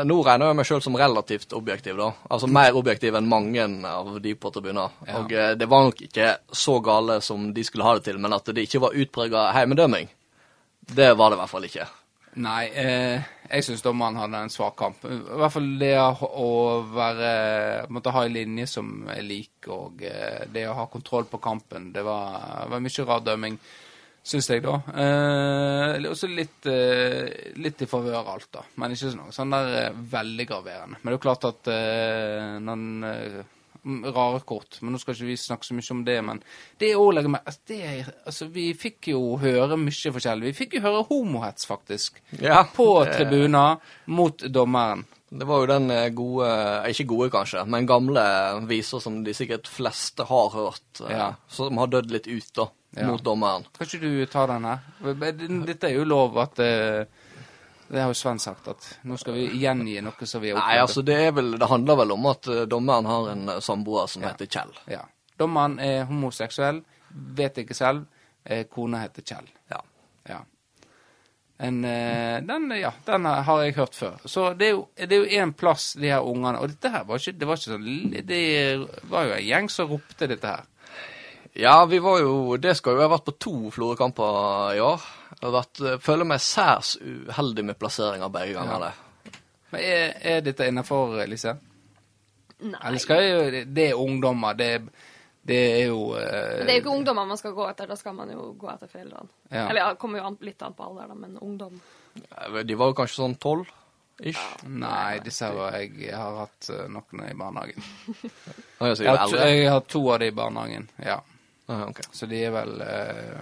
Nå 0.07 0.19
regner 0.27 0.51
jeg 0.51 0.59
meg 0.59 0.69
sjøl 0.69 0.83
som 0.85 0.97
relativt 0.99 1.55
objektiv, 1.57 1.97
da. 1.99 2.11
Altså 2.31 2.51
mer 2.51 2.77
objektiv 2.79 3.17
enn 3.19 3.31
mange 3.31 3.65
av 3.89 4.11
de 4.23 4.35
på 4.39 4.53
tribunen. 4.55 4.95
Ja. 5.07 5.21
Og 5.21 5.33
eh, 5.33 5.55
det 5.59 5.69
var 5.71 5.87
nok 5.89 6.03
ikke 6.09 6.35
så 6.53 6.79
gale 6.85 7.21
som 7.25 7.51
de 7.55 7.65
skulle 7.67 7.87
ha 7.87 7.97
det 7.99 8.07
til, 8.09 8.21
men 8.23 8.37
at 8.37 8.51
det 8.55 8.67
ikke 8.69 8.83
var 8.87 8.99
utprega 8.99 9.49
heimedømming, 9.57 10.11
det 10.89 11.13
var 11.19 11.31
det 11.31 11.39
i 11.39 11.43
hvert 11.43 11.53
fall 11.53 11.69
ikke. 11.69 11.89
Nei, 12.39 12.69
eh, 12.77 13.25
jeg 13.49 13.65
syns 13.65 13.83
dommeren 13.83 14.19
hadde 14.21 14.43
en 14.45 14.53
svak 14.53 14.77
kamp. 14.79 15.03
I 15.09 15.19
hvert 15.41 15.55
fall 15.55 15.69
det 15.81 15.95
å 15.99 16.49
være 16.93 17.31
Måtte 17.95 18.13
ha 18.15 18.25
en 18.27 18.35
linje 18.37 18.69
som 18.71 19.09
er 19.11 19.25
lik, 19.27 19.67
og 19.73 20.05
eh, 20.07 20.45
det 20.53 20.69
å 20.69 20.77
ha 20.79 20.87
kontroll 20.93 21.27
på 21.31 21.41
kampen. 21.43 21.91
Det 21.95 22.05
var, 22.07 22.69
var 22.71 22.85
mye 22.85 23.07
rar 23.09 23.25
dømming, 23.27 23.59
syns 24.29 24.49
jeg, 24.53 24.63
da. 24.65 24.77
Eh, 25.03 26.09
også 26.11 26.29
litt, 26.31 26.67
eh, 26.69 27.53
litt 27.59 27.83
i 27.85 27.89
favør 27.91 28.29
alt, 28.35 28.51
da. 28.53 28.65
Men 28.81 28.95
ikke 28.95 29.13
sånn, 29.15 29.33
sånn 29.35 29.55
der 29.55 29.71
eh, 29.87 30.03
veldig 30.13 30.47
graverende. 30.51 30.99
Men 31.01 31.09
det 31.09 31.15
er 31.15 31.19
jo 31.19 31.25
klart 31.25 31.49
at 31.49 31.71
eh, 31.73 32.59
noen 32.65 33.09
eh, 33.09 33.39
rare 34.13 34.41
kort. 34.45 34.81
Men 34.83 34.93
nå 34.93 35.01
skal 35.01 35.15
ikke 35.17 35.29
vi 35.31 35.37
snakke 35.41 35.65
så 35.65 35.77
mye 35.77 35.93
om 35.95 36.05
det. 36.05 36.19
Men 36.27 36.43
det 36.81 36.93
å 36.99 37.07
legge 37.15 37.31
meg 37.33 37.45
altså, 37.47 37.63
det, 37.71 37.83
altså, 38.27 38.49
Vi 38.53 38.67
fikk 38.77 39.13
jo 39.15 39.23
høre 39.41 39.79
mye 39.81 40.13
forskjellig. 40.17 40.51
Vi 40.51 40.59
fikk 40.65 40.77
jo 40.79 40.85
høre 40.85 41.05
homohets, 41.09 41.69
faktisk 41.71 42.21
Ja, 42.43 42.65
på 42.75 42.91
tribuner 43.15 43.79
mot 44.13 44.45
dommeren. 44.53 45.07
Det 45.29 45.45
var 45.45 45.61
jo 45.61 45.67
den 45.69 45.91
eh, 45.93 46.07
gode, 46.17 46.47
eh, 46.49 46.87
ikke 46.93 47.05
gode 47.11 47.27
kanskje, 47.35 47.61
men 47.69 47.85
gamle 47.89 48.23
viser 48.69 49.03
som 49.05 49.19
de 49.27 49.35
sikkert 49.37 49.69
fleste 49.69 50.25
har 50.25 50.49
hørt, 50.55 51.03
Ja. 51.05 51.35
som 51.53 51.77
har 51.77 51.91
dødd 51.93 52.09
litt 52.15 52.27
ut 52.33 52.47
da, 52.57 52.65
Ja. 52.91 53.07
mot 53.07 53.23
dommeren. 53.25 53.65
Kan 53.79 53.87
ikke 53.87 53.99
du 54.01 54.27
ta 54.27 54.47
den 54.49 54.65
her? 54.65 54.79
Dette 55.67 55.91
er 55.91 55.99
jo 55.99 56.05
lov 56.09 56.39
at 56.41 56.59
eh, 56.65 57.05
Det 57.89 58.01
har 58.01 58.09
jo 58.09 58.17
Sven 58.17 58.41
sagt, 58.41 58.69
at 58.69 58.87
nå 59.09 59.17
skal 59.21 59.37
vi 59.37 59.47
gjengi 59.61 59.99
noe 60.05 60.29
som 60.29 60.43
vi 60.43 60.51
har 60.53 60.61
Nei, 60.61 60.79
altså 60.81 61.03
det 61.05 61.19
vel, 61.37 61.55
det 61.61 61.69
handler 61.69 61.99
vel 62.03 62.13
om 62.17 62.29
at 62.33 62.49
eh, 62.53 62.65
dommeren 62.69 63.09
har 63.09 63.31
en 63.33 63.49
eh, 63.49 63.61
samboer 63.65 64.09
som 64.13 64.25
heter 64.25 64.49
Kjell. 64.49 64.73
Ja. 64.93 65.03
Dommeren 65.41 65.79
er 65.81 66.07
homoseksuell, 66.09 66.83
vet 67.39 67.61
ikke 67.65 67.77
selv. 67.77 68.07
Kona 68.73 69.03
heter 69.03 69.25
Kjell. 69.29 69.49
Ja. 69.69 69.83
Ja. 70.29 70.39
En, 71.59 71.83
den, 71.83 72.71
ja, 72.79 72.93
den 73.05 73.27
har 73.29 73.63
jeg 73.65 73.75
hørt 73.77 73.97
før. 73.99 74.17
Så 74.25 74.47
det 74.57 74.69
er 74.69 74.73
jo, 74.73 74.83
det 74.97 75.13
er 75.13 75.25
jo 75.25 75.43
én 75.43 75.53
plass, 75.53 75.91
de 75.99 76.09
her 76.09 76.25
ungene 76.25 76.61
Og 76.63 76.71
dette 76.71 76.93
her 76.95 77.05
var 77.05 77.21
ikke, 77.21 77.35
det 77.37 77.49
var 77.51 77.59
ikke 77.59 77.75
sånn 77.75 78.15
Det 78.31 78.43
var 79.11 79.27
jo 79.27 79.35
en 79.37 79.47
gjeng 79.49 79.71
som 79.75 79.91
ropte 79.91 80.31
dette 80.31 80.55
her. 80.55 80.65
Ja, 81.53 81.85
vi 81.87 81.99
var 81.99 82.21
jo 82.21 82.57
Det 82.57 82.77
skal 82.77 82.97
jo 82.97 83.03
ha 83.03 83.09
vært 83.11 83.25
på 83.27 83.35
to 83.41 83.55
Florø-kamper 83.75 84.77
i 84.77 84.83
år. 84.85 85.05
Jeg 85.33 85.47
har 85.47 85.55
vært, 85.55 85.81
eh, 85.87 85.99
føler 86.03 86.29
meg 86.29 86.41
særs 86.43 86.97
uheldig 87.01 87.65
med 87.65 87.79
plasseringa 87.79 88.29
begge 88.33 88.55
ganger. 88.59 88.89
Ja. 88.91 89.33
Men 89.71 89.81
er, 89.85 90.15
er 90.21 90.41
dette 90.45 90.69
innafor, 90.69 91.19
Lise? 91.29 91.57
Nei. 92.59 92.81
Eller 92.89 92.99
skal 93.03 93.23
jeg 93.23 93.67
Det 93.75 93.91
er 93.91 94.01
ungdommer. 94.01 94.57
Det, 94.59 94.71
det 95.49 95.59
er 95.83 95.87
jo 95.87 96.13
uh, 96.15 96.21
Det 96.21 96.69
er 96.69 96.79
jo 96.79 96.83
ikke 96.83 96.95
ungdommer 96.97 97.29
man 97.29 97.39
skal 97.41 97.55
gå 97.57 97.69
etter, 97.71 97.87
da 97.89 97.97
skal 97.97 98.17
man 98.17 98.33
jo 98.33 98.53
gå 98.59 98.71
etter 98.73 98.91
foreldrene. 98.91 99.31
Ja. 99.51 99.69
Eller 99.69 99.93
det 99.93 99.99
kommer 100.03 100.23
jo 100.23 100.31
an, 100.31 100.39
litt 100.45 100.63
an 100.67 100.75
på 100.77 100.89
alder, 100.89 101.09
da, 101.13 101.15
men 101.15 101.39
ungdom. 101.39 101.81
Eh, 102.19 102.63
De 102.65 102.79
var 102.79 102.93
jo 102.93 102.99
kanskje 102.99 103.23
sånn 103.23 103.39
tolv 103.41 103.71
ish. 104.19 104.43
Nei, 104.67 105.21
disse 105.23 105.49
var 105.55 105.77
jeg, 105.79 105.95
jeg 106.03 106.17
har 106.19 106.41
hatt 106.43 106.71
eh, 106.75 106.87
noen 106.91 107.25
i 107.29 107.35
barnehagen. 107.39 107.85
Jeg 108.79 109.07
har, 109.07 109.27
to, 109.29 109.37
jeg 109.39 109.69
har 109.71 109.85
to 109.87 110.03
av 110.11 110.19
de 110.23 110.33
i 110.33 110.35
barnehagen, 110.35 110.89
ja. 111.07 111.21
Ah, 111.69 111.85
okay. 111.89 112.09
Så 112.13 112.27
de 112.27 112.41
er 112.41 112.53
vel 112.55 112.81
eh, 112.81 113.41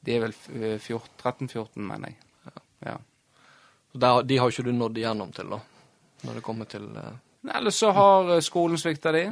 De 0.00 0.14
er 0.16 0.22
vel 0.24 0.36
eh, 0.56 0.76
13-14, 0.80 1.68
mener 1.76 2.14
jeg. 2.14 2.20
Ja. 2.86 2.96
Så 3.92 3.98
Der, 3.98 4.22
de 4.22 4.38
har 4.38 4.48
ikke 4.48 4.64
du 4.64 4.72
nådd 4.72 4.98
igjennom 4.98 5.32
til, 5.36 5.50
da? 5.52 5.60
Når 6.24 6.38
det 6.38 6.44
kommer 6.44 6.68
til 6.70 6.86
eh, 6.96 7.18
Nei, 7.40 7.56
Eller 7.56 7.70
så 7.72 7.90
har 7.96 8.34
eh, 8.34 8.42
skolen 8.44 8.78
svikta 8.78 9.12
de. 9.16 9.22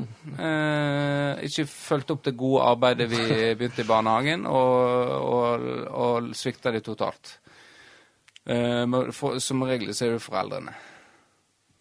Eh, 0.40 1.44
ikke 1.48 1.66
fulgt 1.68 2.12
opp 2.14 2.22
det 2.24 2.36
gode 2.40 2.64
arbeidet 2.64 3.08
vi 3.10 3.24
begynte 3.58 3.84
i 3.84 3.88
barnehagen, 3.88 4.46
og, 4.48 5.12
og, 5.18 5.66
og 5.92 6.30
svikta 6.36 6.72
de 6.72 6.80
totalt. 6.84 7.34
Eh, 8.48 8.84
for, 9.12 9.36
som 9.44 9.66
regel 9.68 9.92
så 9.94 10.06
er 10.06 10.16
det 10.16 10.24
foreldrene. 10.24 10.76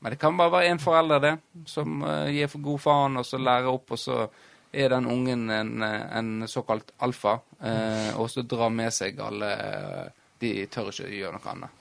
Men 0.04 0.14
det 0.14 0.20
kan 0.22 0.36
bare 0.38 0.54
være 0.54 0.74
én 0.74 0.84
forelder, 0.84 1.24
det, 1.24 1.34
som 1.66 2.04
gir 2.30 2.52
for 2.52 2.62
god 2.62 2.82
faen, 2.84 3.18
og 3.18 3.26
så 3.26 3.40
lærer 3.42 3.72
opp, 3.72 3.96
og 3.96 3.98
så 3.98 4.28
er 4.71 4.91
den 4.93 5.07
ungen 5.09 5.50
en, 5.53 5.83
en 5.83 6.47
såkalt 6.47 6.91
alfa, 7.03 7.39
eh, 7.62 8.12
og 8.19 8.29
så 8.31 8.43
drar 8.43 8.71
med 8.74 8.93
seg 8.93 9.19
alle 9.24 9.51
eh, 9.55 10.07
De 10.38 10.51
tør 10.69 10.91
ikke 10.91 11.09
gjøre 11.09 11.38
noe 11.38 11.51
annet. 11.53 11.77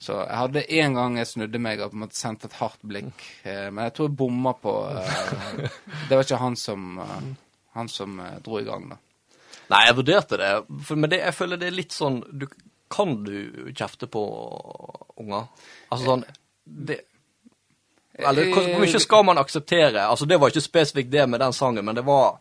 Så 0.00 0.16
jeg 0.16 0.36
hadde 0.36 0.64
en 0.80 0.96
gang 0.96 1.16
jeg 1.20 1.28
snudde 1.28 1.60
meg 1.60 1.80
og 1.80 1.92
på 1.92 1.98
en 1.98 2.02
måte 2.06 2.16
sendte 2.16 2.48
et 2.48 2.56
hardt 2.56 2.80
blikk, 2.88 3.24
eh, 3.44 3.68
men 3.68 3.86
jeg 3.86 3.94
tror 3.96 4.08
jeg 4.08 4.16
bomma 4.16 4.54
på 4.56 4.74
eh, 4.96 5.60
Det 6.08 6.16
var 6.16 6.24
ikke 6.24 6.40
han 6.40 6.56
som, 6.56 6.90
eh, 7.04 7.30
han 7.76 7.92
som 7.92 8.16
eh, 8.24 8.38
dro 8.44 8.60
i 8.60 8.66
gang, 8.68 8.88
da. 8.94 9.00
Nei, 9.70 9.84
jeg 9.86 9.98
vurderte 10.00 10.40
det, 10.40 10.50
for, 10.88 10.98
men 10.98 11.12
det, 11.12 11.20
jeg 11.20 11.36
føler 11.36 11.60
det 11.60 11.68
er 11.68 11.76
litt 11.76 11.94
sånn 11.94 12.22
du, 12.32 12.48
Kan 12.90 13.20
du 13.22 13.70
kjefte 13.76 14.08
på 14.10 14.24
unger? 15.20 15.46
Altså 15.92 16.08
sånn 16.08 16.24
det, 16.64 16.96
Eller 18.28 18.52
hvor, 18.54 18.68
mye 18.80 19.02
skal 19.02 19.26
man 19.26 19.40
akseptere? 19.40 20.06
Altså 20.06 20.26
Det 20.26 20.40
var 20.40 20.52
ikke 20.52 20.64
spesifikt 20.64 21.12
det 21.12 21.28
med 21.28 21.40
den 21.40 21.52
sangen, 21.56 21.84
men 21.84 21.96
det 21.96 22.04
var, 22.06 22.38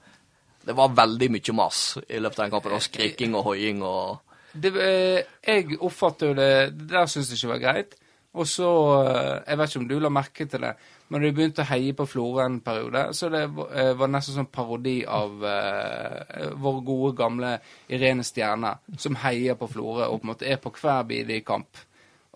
det 0.66 0.76
var 0.78 0.96
veldig 0.96 1.32
mye 1.32 1.56
mas 1.56 1.84
i 2.08 2.20
løpet 2.20 2.40
av 2.40 2.46
den 2.46 2.58
kampen. 2.58 2.76
Og 2.78 2.84
skriking 2.84 3.38
og 3.38 3.48
hoiing 3.52 3.84
og 3.84 4.20
det, 4.54 4.72
eh, 4.82 5.24
jeg 5.46 5.78
oppfatter 5.78 6.32
jo 6.32 6.34
det 6.34 6.54
Det 6.74 6.88
der 6.90 7.06
syns 7.06 7.30
jeg 7.30 7.38
ikke 7.38 7.54
var 7.54 7.60
greit. 7.62 7.92
Og 8.34 8.48
så 8.48 8.70
eh, 9.04 9.42
Jeg 9.48 9.58
vet 9.58 9.70
ikke 9.70 9.80
om 9.80 9.90
du 9.90 10.00
la 10.00 10.10
merke 10.10 10.46
til 10.46 10.62
det, 10.62 10.74
men 11.10 11.22
de 11.22 11.32
begynte 11.34 11.64
å 11.66 11.70
heie 11.72 11.96
på 11.98 12.06
Florø 12.06 12.44
en 12.46 12.60
periode, 12.62 13.08
så 13.18 13.30
det 13.34 13.42
eh, 13.74 13.94
var 13.98 14.12
nesten 14.14 14.36
sånn 14.38 14.52
parodi 14.54 15.00
av 15.10 15.42
uh, 15.42 16.52
vår 16.54 16.82
gode, 16.86 17.16
gamle 17.18 17.56
Irene 17.90 18.24
Stjerne, 18.24 18.76
som 18.98 19.18
heier 19.24 19.58
på 19.58 19.72
Florø 19.72 20.06
og 20.06 20.20
på 20.20 20.28
en 20.28 20.32
måte 20.36 20.46
er 20.46 20.62
på 20.62 20.74
hver 20.78 21.08
bidige 21.10 21.48
kamp. 21.48 21.82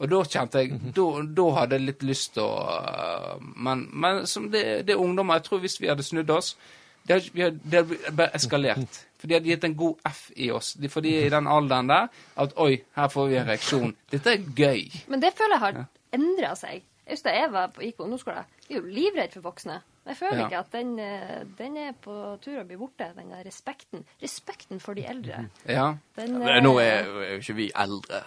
Og 0.02 0.10
da 0.10 0.22
kjente 0.26 0.64
jeg 0.64 0.80
Da, 0.96 1.04
da 1.38 1.44
hadde 1.60 1.78
jeg 1.78 1.86
litt 1.86 2.06
lyst 2.08 2.32
til 2.34 2.48
å 2.48 2.54
eh, 2.80 3.44
Men, 3.68 3.84
men 3.94 4.24
som 4.30 4.48
det, 4.50 4.64
det 4.88 4.96
er 4.96 5.04
ungdommer 5.04 5.38
Jeg 5.38 5.46
tror 5.46 5.62
hvis 5.62 5.78
vi 5.82 5.92
hadde 5.92 6.06
snudd 6.06 6.32
oss 6.34 6.56
det 7.04 7.18
hadde, 7.36 7.82
vi 7.90 7.98
bare 8.16 8.32
eskalert. 8.38 9.00
For 9.20 9.28
de 9.28 9.36
hadde 9.36 9.50
gitt 9.50 9.66
en 9.68 9.76
god 9.76 10.06
F 10.08 10.22
i 10.40 10.50
oss. 10.56 10.74
For 10.88 11.04
de 11.04 11.12
er 11.18 11.26
i 11.28 11.32
den 11.34 11.50
alderen 11.52 11.90
der 11.92 12.08
at 12.40 12.54
oi, 12.60 12.78
her 12.96 13.10
får 13.12 13.28
vi 13.28 13.38
en 13.40 13.50
reaksjon. 13.50 13.96
Dette 14.12 14.38
er 14.38 14.46
gøy. 14.56 14.86
Men 15.12 15.24
det 15.24 15.34
føler 15.36 15.58
jeg 15.58 15.64
har 15.66 15.82
endra 16.16 16.54
seg. 16.60 16.84
Jeg 17.04 17.18
husker 17.18 17.30
da 17.30 17.36
jeg 17.42 17.52
var 17.52 17.74
på, 17.76 17.84
gikk 17.84 17.98
på 18.00 18.06
ungdomsskolen. 18.08 18.52
Jeg 18.70 18.78
er 18.78 18.80
jo 18.80 18.96
livredd 19.00 19.36
for 19.36 19.48
voksne. 19.50 19.82
Jeg 20.06 20.18
føler 20.20 20.38
Ja. 20.38 20.46
ikke 20.50 20.60
at 20.60 20.72
den, 20.74 21.00
eh, 21.00 21.44
den 21.58 21.78
er 21.78 21.92
på 22.04 22.16
tur 22.44 22.58
å 22.60 22.66
bli 22.68 22.76
borte, 22.76 23.08
den 23.16 23.30
der 23.32 23.44
respekten. 23.46 24.04
Respekten 24.22 24.80
for 24.84 24.94
de 24.94 25.06
eldre. 25.08 25.46
Ja. 25.68 25.94
Den, 26.18 26.42
ja 26.42 26.60
Nå 26.60 26.74
er 26.82 27.06
jo 27.06 27.22
er 27.24 27.38
ikke 27.40 27.56
vi 27.56 27.70
eldre. 27.76 28.20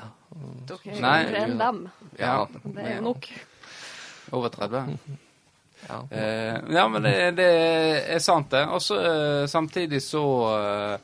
dere 0.66 1.00
Nei, 1.00 1.18
eldre 1.26 1.42
enn 1.44 1.58
dem. 1.58 1.82
ja. 2.18 2.46
Det 2.64 2.84
er 2.86 2.96
jo 2.96 3.02
nok. 3.02 3.28
Over 4.32 4.48
30. 4.48 4.98
Ja. 5.88 6.00
Eh, 6.10 6.72
ja, 6.72 6.88
men 6.88 7.02
det, 7.02 7.36
det 7.36 7.50
er 8.14 8.18
sant, 8.24 8.50
det. 8.50 8.64
Og 8.72 8.80
så 8.82 8.96
eh, 8.98 9.46
samtidig 9.46 10.00
så 10.02 10.22
eh, 10.56 10.98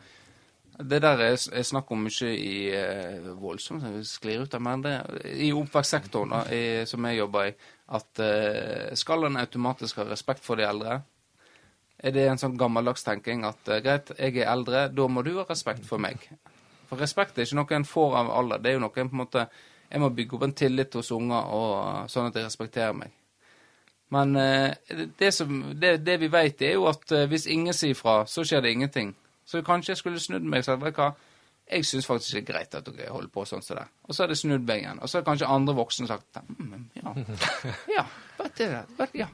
Det 0.82 0.98
der 1.04 1.20
er, 1.22 1.36
er 1.36 1.64
snakk 1.66 1.90
om 1.94 2.04
mye 2.06 2.32
i 2.32 2.56
eh, 2.74 3.30
voldsomt 3.38 3.84
sklir 4.08 4.42
ut 4.42 4.54
av, 4.56 4.62
men 4.64 4.82
det, 4.84 4.92
i 5.38 5.52
oppvekstsektoren 5.54 6.34
da, 6.34 6.42
som 6.88 7.06
jeg 7.08 7.20
jobber 7.20 7.50
i, 7.50 7.54
at 7.98 8.22
eh, 8.24 8.92
skal 8.98 9.28
en 9.28 9.40
automatisk 9.40 10.00
ha 10.00 10.06
respekt 10.08 10.44
for 10.46 10.60
de 10.60 10.66
eldre? 10.66 11.00
Er 12.02 12.14
det 12.14 12.24
en 12.26 12.40
sånn 12.40 12.58
gammeldags 12.58 13.04
tenking 13.06 13.44
at 13.46 13.68
eh, 13.70 13.82
greit, 13.84 14.10
jeg 14.18 14.40
er 14.40 14.50
eldre, 14.50 14.88
da 14.90 15.06
må 15.08 15.22
du 15.22 15.36
ha 15.38 15.46
respekt 15.46 15.86
for 15.86 16.02
meg? 16.02 16.24
For 16.88 16.98
respekt 17.00 17.38
er 17.38 17.46
ikke 17.46 17.60
noe 17.60 17.76
en 17.78 17.88
får 17.88 18.16
av 18.18 18.32
alder, 18.40 18.62
det 18.62 18.72
er 18.72 18.78
jo 18.78 18.82
noe 18.82 18.98
en 18.98 19.12
på 19.12 19.16
en 19.16 19.24
måte 19.24 19.46
Jeg 19.92 20.00
må 20.00 20.08
bygge 20.08 20.36
opp 20.38 20.44
en 20.46 20.54
tillit 20.56 20.94
hos 20.96 21.10
unger, 21.12 21.50
og, 21.52 22.08
sånn 22.08 22.30
at 22.30 22.36
de 22.38 22.46
respekterer 22.46 22.94
meg. 22.96 23.12
Men 24.08 24.36
eh, 24.40 24.72
det, 25.18 25.32
som, 25.36 25.58
det, 25.76 25.98
det 26.06 26.16
vi 26.20 26.30
vet, 26.32 26.62
er 26.64 26.78
jo 26.78 26.86
at 26.88 27.12
eh, 27.12 27.26
hvis 27.28 27.44
ingen 27.52 27.76
sier 27.76 27.96
fra, 27.96 28.22
så 28.24 28.40
skjer 28.40 28.64
det 28.64 28.72
ingenting. 28.72 29.12
Så 29.52 29.60
kanskje 29.66 29.92
jeg 29.92 30.00
skulle 30.00 30.20
snudd 30.22 30.46
meg 30.48 30.62
og 30.62 30.68
sagt 30.70 30.84
vet 30.84 30.96
du 30.96 31.02
hva, 31.02 31.10
jeg 31.72 31.84
syns 31.86 32.08
faktisk 32.08 32.34
det 32.34 32.40
er 32.40 32.46
greit 32.48 32.76
at 32.78 32.88
dere 32.88 33.12
holder 33.12 33.32
på 33.32 33.44
sånn 33.48 33.64
som 33.64 33.78
det. 33.78 33.84
Og 34.08 34.14
så 34.14 34.24
hadde 34.24 34.36
jeg 34.36 34.42
snudd 34.42 34.64
meg 34.68 34.80
igjen. 34.80 35.02
Og 35.02 35.10
så 35.10 35.18
hadde 35.18 35.28
kanskje 35.28 35.50
andre 35.52 35.74
voksne 35.76 36.08
sagt 36.08 36.40
mm, 36.48 36.86
ja, 36.96 37.12
ja, 37.98 38.06
vet 38.40 38.56
du 38.56 38.64
det, 38.64 38.80
vet, 38.98 39.20
ja. 39.24 39.28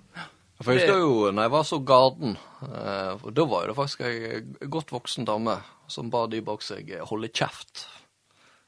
For 0.58 0.74
jeg 0.74 0.88
husker 0.88 0.98
jo 1.04 1.30
når 1.30 1.46
jeg 1.46 1.52
var 1.54 1.66
så 1.68 1.78
garden, 1.86 2.34
eh, 2.66 3.28
da 3.30 3.46
var 3.46 3.62
jo 3.62 3.70
det 3.70 3.78
faktisk 3.78 4.02
ei 4.08 4.40
godt 4.66 4.90
voksen 4.90 5.28
dame 5.28 5.54
som 5.88 6.10
ba 6.10 6.24
de 6.26 6.42
bak 6.44 6.66
seg 6.66 6.90
holde 7.06 7.30
kjeft. 7.30 7.86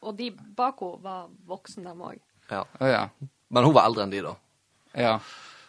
Og 0.06 0.14
de 0.16 0.30
bak 0.30 0.78
henne 0.80 1.02
var 1.02 1.26
voksen, 1.50 1.84
dem 1.84 2.06
òg. 2.06 2.22
Ja. 2.50 2.62
Ja. 2.78 3.02
Men 3.50 3.66
hun 3.66 3.74
var 3.74 3.90
eldre 3.90 4.06
enn 4.06 4.14
de, 4.14 4.22
da. 4.24 4.36
Ja. 4.94 5.18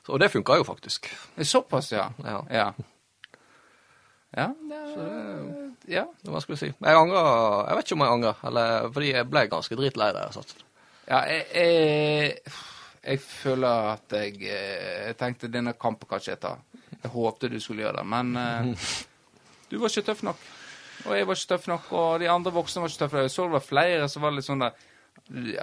Så, 0.06 0.14
og 0.14 0.22
det 0.22 0.30
funka 0.34 0.62
jo 0.62 0.66
faktisk. 0.70 1.10
Såpass, 1.42 1.92
ja. 1.92 2.12
Ja. 2.22 2.40
Ja. 2.54 2.70
Ja, 4.38 4.48
det 4.70 4.78
er, 4.80 5.48
ja. 5.92 6.04
Hva 6.24 6.36
vanskelig 6.38 6.56
å 6.56 6.60
si. 6.62 6.70
Jeg 6.72 6.96
angrer 6.98 7.26
Jeg 7.68 7.78
vet 7.78 7.88
ikke 7.90 7.96
om 7.98 8.04
jeg 8.06 8.16
angrer, 8.16 8.44
eller 8.48 8.92
fordi 8.96 9.10
jeg 9.12 9.28
ble 9.28 9.42
ganske 9.52 9.78
dritlei 9.80 10.12
da 10.16 10.22
jeg 10.28 10.36
satt. 10.38 10.54
ja 11.10 11.20
jeg, 11.28 11.48
jeg, 11.58 12.54
jeg 13.04 13.22
føler 13.26 13.90
at 13.98 14.16
jeg 14.16 14.38
eh, 14.46 15.08
Jeg 15.10 15.18
tenkte 15.20 15.50
denne 15.52 15.74
kampen 15.74 16.08
kan 16.08 16.22
ikke 16.24 16.32
jeg 16.36 16.44
ta. 16.46 16.54
Jeg 17.02 17.12
håpte 17.12 17.50
du 17.52 17.60
skulle 17.60 17.84
gjøre 17.84 18.00
det, 18.00 18.08
men 18.08 18.32
eh, 18.40 18.96
du 19.72 19.78
var 19.82 19.92
ikke 19.92 20.08
tøff 20.12 20.24
nok. 20.28 20.48
Og 21.02 21.18
jeg 21.18 21.28
var 21.28 21.40
ikke 21.40 21.52
tøff 21.56 21.68
nok, 21.72 21.92
og 21.98 22.10
de 22.22 22.30
andre 22.30 22.54
voksne 22.54 22.84
var 22.84 22.92
ikke 22.94 23.04
tøffe. 23.06 23.26
Jeg 23.26 23.34
så 23.34 23.48
det 23.50 23.56
var 23.58 23.68
flere 23.68 24.10
som 24.12 24.24
var 24.24 24.36
litt 24.36 24.48
sånn 24.48 24.64
der 24.64 24.88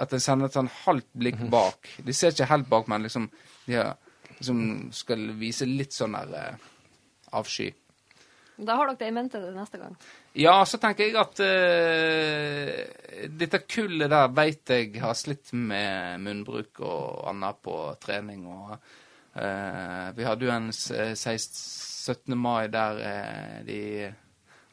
At 0.01 0.13
en 0.13 0.21
sender 0.21 0.49
et 0.49 0.55
sånn 0.57 0.69
halvt 0.83 1.09
blikk 1.17 1.41
bak. 1.51 1.89
De 2.05 2.13
ser 2.13 2.33
ikke 2.35 2.51
helt 2.51 2.69
bak, 2.69 2.87
men 2.91 3.05
liksom 3.05 3.29
de 3.65 3.77
har, 3.77 3.95
liksom 4.37 4.59
skal 4.93 5.29
vise 5.39 5.65
litt 5.69 5.93
sånn 5.95 6.13
der 6.17 6.35
eh, 6.37 6.67
avsky. 7.39 7.71
Da 8.59 8.75
har 8.75 8.89
dere 8.89 8.99
det 8.99 9.07
i 9.07 9.15
mente 9.15 9.39
det 9.39 9.53
neste 9.55 9.79
gang. 9.79 9.93
Ja, 10.35 10.57
så 10.67 10.79
tenker 10.81 11.07
jeg 11.07 11.15
at 11.19 11.39
uh, 11.39 13.27
dette 13.39 13.61
kullet 13.63 14.11
der 14.11 14.33
veit 14.35 14.73
jeg 14.73 14.99
har 14.99 15.15
slitt 15.15 15.53
med 15.55 16.19
munnbruk 16.25 16.81
og 16.83 17.29
annet 17.31 17.61
på 17.63 17.77
trening. 18.03 18.43
og 18.51 18.75
uh, 18.75 20.09
Vi 20.17 20.27
hadde 20.27 20.47
jo 20.47 20.55
en 20.55 20.71
16 20.73 21.87
17. 22.09 22.37
mai 22.37 22.67
der 22.71 22.99
uh, 22.99 23.65
de 23.67 23.79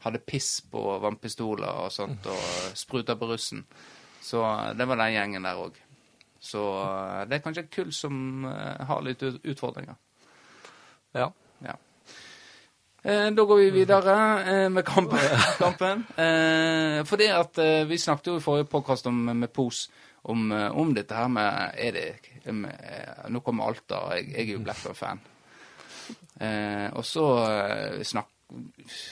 hadde 0.07 0.23
piss 0.23 0.61
på 0.71 0.83
vannpistoler 1.03 1.83
og 1.85 1.93
sånt, 1.93 2.27
og 2.31 2.77
spruta 2.79 3.17
på 3.19 3.29
russen. 3.33 3.65
Så 4.23 4.43
det 4.79 4.87
var 4.89 4.99
den 5.01 5.15
gjengen 5.15 5.47
der 5.47 5.59
òg. 5.59 5.79
Så 6.47 6.63
eh, 6.83 7.25
det 7.29 7.39
er 7.39 7.45
kanskje 7.45 7.65
et 7.67 7.75
kull 7.75 7.93
som 7.95 8.47
eh, 8.47 8.87
har 8.89 9.03
litt 9.05 9.23
utfordringer. 9.23 9.99
Ja. 11.17 11.31
Eh, 13.07 13.31
Da 13.31 13.45
går 13.45 13.57
vi 13.61 13.71
videre 13.71 14.15
eh, 14.43 14.69
med 14.73 14.85
kampen. 14.85 15.19
kampen. 15.59 16.05
Eh, 16.19 17.05
fordi 17.07 17.29
at 17.31 17.59
vi 17.89 17.99
snakket 17.99 18.33
jo 18.33 18.37
i 18.41 18.45
forrige 18.45 18.69
podkast 18.73 19.07
med 19.13 19.53
Pos 19.55 19.87
om, 20.27 20.51
om 20.51 20.95
dette 20.95 21.15
her 21.15 21.29
med 21.31 21.77
Er 21.79 21.93
det 21.95 22.07
Nå 23.31 23.41
kommer 23.47 23.69
Alta, 23.71 24.01
jeg, 24.17 24.31
jeg 24.33 24.49
er 24.49 24.53
jo 24.57 24.63
Blackburn-fan. 24.67 25.21
Eh, 26.41 26.89
og 26.95 27.05
så 27.07 27.27
snakk... 28.07 28.29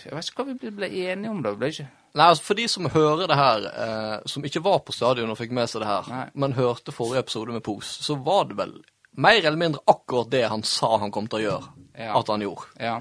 Jeg 0.04 0.14
vet 0.14 0.28
ikke 0.30 0.42
hva 0.44 0.46
vi 0.52 0.54
ble, 0.60 0.70
ble 0.76 0.88
enige 1.10 1.30
om, 1.32 1.40
da. 1.42 1.50
Ble 1.58 1.70
ikke 1.72 1.88
Nei, 2.14 2.26
altså 2.30 2.44
For 2.46 2.54
de 2.54 2.66
som 2.70 2.86
hører 2.94 3.26
det 3.26 3.34
her, 3.40 3.64
eh, 3.82 4.18
som 4.30 4.44
ikke 4.46 4.62
var 4.62 4.78
på 4.86 4.94
stadion 4.94 5.32
og 5.32 5.38
fikk 5.40 5.50
med 5.58 5.66
seg 5.70 5.82
det 5.82 5.88
her, 5.90 6.10
Nei. 6.12 6.26
men 6.38 6.54
hørte 6.54 6.94
forrige 6.94 7.24
episode 7.24 7.50
med 7.56 7.64
Pos, 7.66 7.88
så 8.06 8.14
var 8.22 8.44
det 8.50 8.58
vel 8.60 8.76
mer 9.18 9.40
eller 9.40 9.58
mindre 9.58 9.82
akkurat 9.90 10.30
det 10.30 10.44
han 10.50 10.62
sa 10.66 10.92
han 11.02 11.10
kom 11.14 11.26
til 11.30 11.40
å 11.40 11.42
gjøre, 11.48 11.72
Ja. 11.98 12.12
at 12.20 12.30
han 12.30 12.42
gjorde. 12.46 12.70
Ja. 12.82 12.94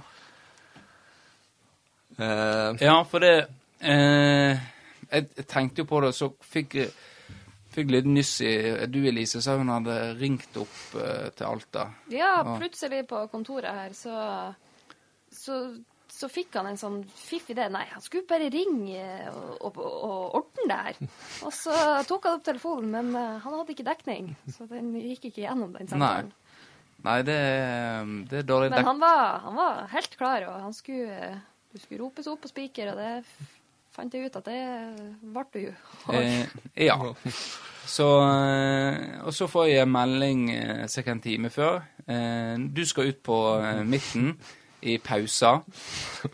Eh, 2.17 2.83
Ja, 2.85 2.97
for 3.09 3.19
det 3.23 3.33
uh, 3.83 4.53
jeg, 5.13 5.27
jeg 5.37 5.47
tenkte 5.49 5.81
jo 5.83 5.89
på 5.89 6.01
det, 6.05 6.13
så 6.17 6.31
fikk 6.41 6.75
jeg 6.81 6.91
fikk 7.73 7.89
litt 7.89 8.05
nyss 8.05 8.35
i 8.45 8.51
Du, 8.91 8.99
Elise, 9.09 9.41
sa 9.41 9.55
hun 9.57 9.71
hadde 9.73 9.95
ringt 10.19 10.57
opp 10.61 10.75
uh, 10.93 11.29
til 11.33 11.47
Alta. 11.49 11.87
Ja, 12.13 12.35
Ja. 12.45 12.57
plutselig 12.61 13.07
på 13.09 13.23
kontoret 13.31 13.73
her, 13.73 13.95
så, 13.97 14.13
så, 15.33 15.55
så 16.13 16.29
fikk 16.29 16.53
han 16.59 16.69
en 16.69 16.77
sånn 16.77 16.99
fiff 17.09 17.49
idé. 17.49 17.65
Nei, 17.73 17.87
han 17.89 18.01
skulle 18.05 18.27
bare 18.29 18.51
ringe 18.53 19.01
og, 19.33 19.71
og, 19.71 19.79
og 19.81 20.37
ordne 20.43 20.67
det 20.69 20.77
her. 20.85 21.01
Og 21.47 21.53
så 21.57 21.73
tok 22.05 22.29
han 22.29 22.37
opp 22.37 22.45
telefonen, 22.45 22.91
men 22.93 23.09
eh, 23.17 23.39
han 23.41 23.57
hadde 23.57 23.73
ikke 23.73 23.87
dekning, 23.89 24.29
så 24.53 24.69
den 24.69 24.93
gikk 25.01 25.31
ikke 25.31 25.47
gjennom 25.47 25.73
den 25.73 25.89
samtalen. 25.89 26.29
Nei, 27.03 27.17
det, 27.27 27.39
det 28.29 28.37
er 28.43 28.45
dårlig 28.47 28.69
Men 28.69 28.77
dekk. 28.83 28.91
han 28.93 29.01
var, 29.01 29.25
han 29.47 29.57
var 29.57 29.81
helt 29.97 30.13
klar, 30.21 30.45
og 30.53 30.61
han 30.69 30.77
skulle, 30.77 31.17
du 31.73 31.81
skulle 31.81 32.03
ropes 32.03 32.27
opp 32.29 32.43
på 32.43 32.51
spiker, 32.51 32.93
og 32.93 32.99
det 33.01 33.13
fant 33.93 34.13
jeg 34.13 34.29
ut 34.29 34.39
at 34.39 34.47
det 34.47 34.59
ble 35.21 35.45
du 35.53 35.59
jo. 35.67 35.73
Eh, 36.13 36.45
ja. 36.85 36.97
Så, 37.85 38.07
eh, 38.23 39.21
og 39.25 39.33
så 39.35 39.47
får 39.51 39.67
jeg 39.67 39.89
melding 39.91 40.43
eh, 40.53 40.83
ca. 40.87 41.11
en 41.11 41.21
time 41.21 41.49
før. 41.49 41.81
Eh, 42.07 42.55
du 42.75 42.85
skal 42.85 43.11
ut 43.11 43.23
på 43.23 43.37
midten 43.85 44.33
i 44.81 44.97
pausa 44.97 45.57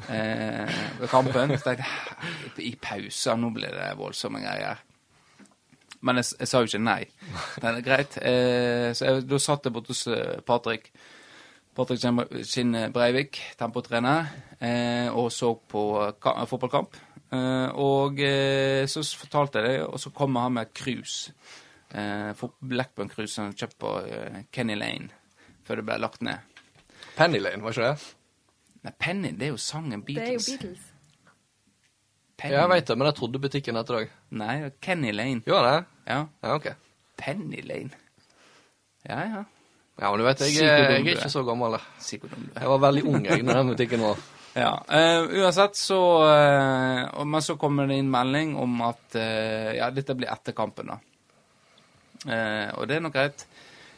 ved 0.07 1.07
kampen. 1.09 1.55
Så 1.57 1.63
tenkte 1.65 1.87
jeg 2.57 2.67
i 2.67 2.75
pausa, 2.81 3.35
nå 3.35 3.51
blir 3.55 3.73
det 3.73 3.91
voldsomme 3.97 4.41
greier. 4.43 4.83
Men 6.01 6.21
jeg, 6.21 6.31
jeg 6.39 6.47
sa 6.47 6.61
jo 6.61 6.69
ikke 6.69 6.83
nei. 6.83 7.03
Men 7.61 7.81
greit. 7.83 8.15
Så 8.15 9.05
jeg, 9.05 9.25
da 9.27 9.39
satt 9.41 9.67
jeg 9.67 9.75
borte 9.75 9.93
hos 9.93 10.07
Patrick. 10.47 10.91
Patrick 11.79 12.01
Kinn- 12.03 12.43
Kinn 12.43 12.75
Breivik, 12.91 13.39
tempotrener, 13.59 14.27
eh, 14.59 15.07
og 15.15 15.29
så 15.31 15.53
på 15.71 15.83
fotballkamp. 16.51 16.97
Eh, 17.31 17.69
og 17.79 18.19
eh, 18.25 18.83
så 18.89 19.03
fortalte 19.15 19.61
jeg 19.63 19.69
det, 19.69 19.81
og 19.87 19.99
så 20.01 20.11
kommer 20.11 20.43
han 20.47 20.57
med 20.57 20.73
cruise. 20.75 21.31
Eh, 21.95 22.33
Blackburn-cruise 22.61 23.31
som 23.33 23.47
han 23.47 23.55
kjøpt 23.57 23.77
på 23.81 23.93
eh, 24.05 24.41
Kenny 24.53 24.75
Lane 24.77 25.07
før 25.65 25.79
det 25.79 25.85
ble 25.87 25.97
lagt 26.01 26.21
ned. 26.25 26.41
Penny 27.15 27.39
Lane, 27.41 27.61
var 27.63 27.73
ikke 27.77 27.87
det? 27.93 28.09
Nei, 28.85 28.93
Penny, 28.99 29.31
det 29.37 29.47
er 29.47 29.51
jo 29.53 29.59
sangen 29.61 30.03
Beatles. 30.07 30.45
Det 30.49 30.55
er 30.55 30.57
jo 30.57 30.59
Beatles. 30.67 30.85
Penny. 32.39 32.53
Ja, 32.55 32.61
jeg 32.65 32.69
vet 32.73 32.87
det, 32.91 32.97
men 32.97 33.09
jeg 33.09 33.17
trodde 33.19 33.41
butikken 33.43 33.79
het 33.79 33.89
det. 33.91 34.03
Nei, 34.39 34.53
Kenny 34.81 35.11
Lane. 35.15 35.41
Gjør 35.47 35.65
det? 35.67 35.77
Ja. 36.07 36.19
Ja, 36.43 36.53
ok. 36.55 36.69
Penny 37.19 37.61
Lane. 37.67 37.89
Ja, 39.07 39.19
ja. 39.29 39.43
Ja, 39.99 40.09
men 40.09 40.21
du 40.21 40.25
vet, 40.25 40.41
jeg, 40.47 40.63
er- 40.63 40.91
jeg 40.95 41.01
er 41.03 41.15
ikke 41.17 41.29
så 41.31 41.43
gammel. 41.43 41.75
jeg. 41.75 42.21
Var 42.55 42.83
veldig 42.85 43.03
ung 43.11 43.25
jeg, 43.27 43.43
når 43.43 43.61
den 43.61 43.71
butikken 43.73 44.03
var. 44.07 44.21
Ja, 44.55 44.71
uh, 44.89 45.27
uansett 45.43 45.77
så 45.77 45.97
uh, 46.25 47.23
Men 47.23 47.43
så 47.45 47.53
kommer 47.61 47.85
det 47.87 47.99
inn 48.01 48.07
melding 48.09 48.55
om 48.57 48.79
at 48.81 49.13
uh, 49.15 49.69
Ja, 49.77 49.91
dette 49.93 50.15
blir 50.17 50.31
etter 50.33 50.55
kampen, 50.57 50.89
da. 50.89 50.97
Eh, 52.27 52.67
og 52.75 52.87
det 52.89 52.97
er 52.97 53.03
nok 53.05 53.13
greit. 53.15 53.45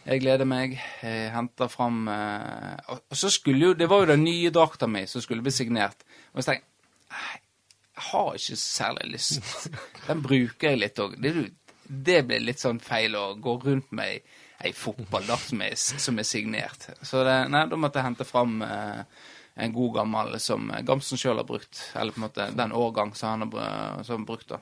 Jeg 0.05 0.21
gleder 0.21 0.45
meg. 0.49 0.75
Jeg 1.01 1.31
henter 1.33 1.69
fram 1.71 2.03
eh, 2.09 2.75
og, 2.93 3.01
så 3.17 3.29
skulle 3.33 3.71
jo 3.71 3.77
Det 3.77 3.87
var 3.89 4.03
jo 4.03 4.11
den 4.11 4.23
nye 4.25 4.51
drakta 4.53 4.89
mi 4.89 5.05
som 5.09 5.23
skulle 5.23 5.41
bli 5.45 5.53
signert. 5.53 6.05
Og 6.33 6.43
så 6.43 6.51
tenkte 6.51 6.67
jeg 6.67 7.41
Jeg 7.95 8.05
har 8.11 8.37
ikke 8.37 8.59
særlig 8.61 9.09
lyst. 9.15 9.67
Den 10.07 10.21
bruker 10.25 10.69
jeg 10.71 10.81
litt 10.83 11.01
òg. 11.01 11.17
Det, 11.21 11.33
det 11.85 12.21
blir 12.27 12.45
litt 12.45 12.61
sånn 12.61 12.79
feil 12.81 13.17
å 13.19 13.31
gå 13.41 13.57
rundt 13.65 13.91
med 13.93 14.21
ei- 14.63 14.73
fotball 14.77 15.25
da, 15.27 15.37
som, 15.37 15.61
er- 15.65 15.75
som 15.77 16.19
er 16.19 16.27
signert. 16.27 16.87
Så 17.01 17.23
det, 17.27 17.37
nei, 17.53 17.65
da 17.71 17.79
måtte 17.79 17.99
jeg 18.01 18.09
hente 18.11 18.27
fram 18.27 18.61
eh, 18.65 19.01
en 19.61 19.73
god 19.75 19.95
gammel 19.99 20.37
som 20.39 20.69
Gamsen 20.87 21.19
sjøl 21.19 21.41
har 21.41 21.47
brukt. 21.49 21.81
Eller 21.95 22.11
på 22.15 22.21
en 22.21 22.27
måte 22.29 22.49
den 22.55 22.71
årgang 22.77 23.15
som 23.15 23.33
han 23.41 23.51
har, 23.57 24.03
som 24.07 24.25
brukt. 24.25 24.47
da. 24.53 24.61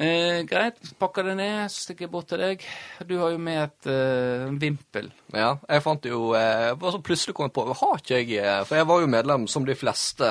Eh, 0.00 0.42
greit, 0.46 0.78
pakker 1.02 1.26
det 1.26 1.34
ned, 1.40 1.64
så 1.68 1.82
stikker 1.84 2.06
jeg 2.06 2.12
bort 2.12 2.28
til 2.30 2.40
deg. 2.40 2.62
Du 3.08 3.16
har 3.20 3.32
jo 3.34 3.40
med 3.42 3.58
et 3.66 3.88
eh, 3.90 4.46
vimpel. 4.62 5.10
Ja, 5.34 5.56
jeg 5.68 5.82
fant 5.84 6.06
jo 6.08 6.30
eh, 6.38 6.70
så 6.78 7.00
Plutselig 7.04 7.34
kom 7.36 7.48
jeg 7.50 7.54
på 7.58 7.64
Har 7.74 7.98
ikke 7.98 8.20
jeg 8.22 8.38
eh, 8.38 8.62
For 8.68 8.78
jeg 8.78 8.86
var 8.88 9.02
jo 9.02 9.10
medlem, 9.10 9.44
som 9.50 9.66
de 9.66 9.74
fleste 9.76 10.30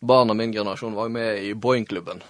barn 0.00 0.32
av 0.32 0.38
min 0.40 0.52
generasjon, 0.56 0.96
var 0.96 1.10
jo 1.10 1.12
med 1.12 1.42
i 1.44 1.52
Boeing-klubben. 1.54 2.22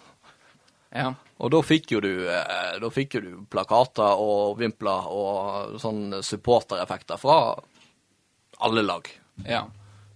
Ja. 0.91 1.13
Og 1.41 1.53
da 1.55 1.61
fikk 1.63 1.93
jo 1.95 2.01
du 2.03 2.11
eh, 2.27 2.79
Da 2.83 2.89
fikk 2.91 3.15
jo 3.15 3.21
du 3.23 3.31
plakater 3.51 4.19
og 4.19 4.57
vimpler 4.59 5.07
og 5.07 5.77
sånn 5.81 6.19
supportereffekter 6.27 7.21
fra 7.21 7.37
alle 8.61 8.83
lag. 8.87 9.07
ja. 9.47 9.67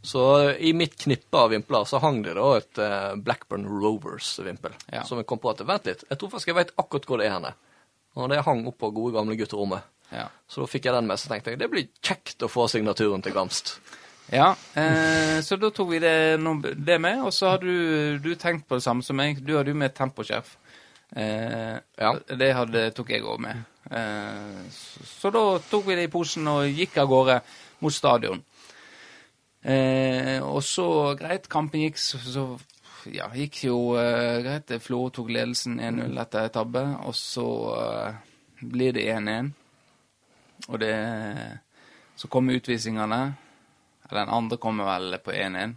Så 0.05 0.51
i 0.61 0.75
mitt 0.77 0.99
knippe 1.01 1.39
av 1.39 1.49
vimpler 1.49 1.87
så 1.89 1.97
hang 2.03 2.19
det 2.27 2.35
da 2.37 2.49
et 2.59 2.79
eh, 2.79 3.15
Blackburn 3.25 3.65
Rovers-vimpel. 3.65 4.75
Ja. 4.93 5.01
Som 5.09 5.17
jeg 5.17 5.25
kom 5.31 5.41
på 5.41 5.49
at 5.49 5.63
Vent 5.65 5.89
litt, 5.89 6.05
jeg 6.11 6.19
tror 6.21 6.29
faktisk 6.35 6.51
jeg 6.51 6.59
vet 6.59 6.75
akkurat 6.77 7.09
hvor 7.09 7.23
det 7.23 7.31
er 7.31 7.39
henne. 7.39 7.55
Og 8.21 8.29
det 8.29 8.43
hang 8.45 8.67
opp 8.69 8.77
på 8.83 8.91
gode 8.93 9.15
gamle 9.17 9.39
gutterommet. 9.41 9.87
Ja. 10.13 10.27
Så 10.45 10.61
da 10.61 10.69
fikk 10.69 10.91
jeg 10.91 10.95
den 10.99 11.09
med, 11.09 11.17
så 11.23 11.31
tenkte 11.33 11.55
jeg 11.55 11.63
det 11.63 11.71
blir 11.73 11.89
kjekt 12.05 12.45
å 12.45 12.51
få 12.53 12.67
signaturen 12.69 13.25
til 13.25 13.33
Gamst. 13.33 13.79
Ja, 14.29 14.51
eh, 14.77 15.41
så 15.45 15.57
da 15.61 15.73
tok 15.73 15.91
vi 15.95 16.03
det, 16.05 16.37
det 16.85 16.99
med, 17.01 17.25
og 17.25 17.33
så 17.33 17.55
har 17.55 17.65
du, 17.65 18.19
du 18.21 18.35
tenkt 18.41 18.69
på 18.69 18.77
det 18.77 18.85
samme 18.85 19.05
som 19.05 19.17
meg. 19.17 19.41
Du 19.41 19.55
hadde 19.57 19.73
jo 19.73 19.81
med 19.81 19.97
temposkjerf. 19.97 20.53
Eh, 21.17 21.77
Ja. 21.99 22.13
Det 22.27 22.51
hadde, 22.55 22.91
tok 22.91 23.11
jeg 23.15 23.23
òg 23.23 23.39
med. 23.41 23.63
Eh, 23.91 24.65
så, 24.71 25.05
så 25.07 25.31
da 25.31 25.45
tok 25.71 25.87
vi 25.87 25.95
det 25.99 26.09
i 26.09 26.13
posen 26.13 26.49
og 26.51 26.67
gikk 26.67 26.99
av 26.99 27.09
gårde 27.09 27.41
mot 27.85 27.95
stadion. 27.95 28.43
Eh, 29.65 30.43
og 30.45 30.63
så, 30.65 30.87
greit, 31.17 31.49
kampen 31.49 31.87
gikk, 31.87 31.99
så, 32.01 32.19
så 32.19 32.45
ja, 33.13 33.29
gikk 33.37 33.63
jo 33.67 33.79
eh, 34.01 34.41
greit. 34.45 34.75
Florø 34.83 35.13
tok 35.15 35.31
ledelsen 35.33 35.79
1-0 35.81 36.21
etter 36.21 36.51
tabbe, 36.53 36.83
og 37.07 37.15
så 37.17 37.47
eh, 37.79 38.19
blir 38.65 38.97
det 38.97 39.07
1-1. 39.15 39.53
Og 40.69 40.79
det 40.81 40.95
Så 42.17 42.29
kommer 42.29 42.55
utvisningene. 42.55 43.35
Eller 44.09 44.21
den 44.21 44.35
andre 44.35 44.57
kommer 44.57 44.85
vel 44.87 45.19
på 45.19 45.33
1-1, 45.33 45.75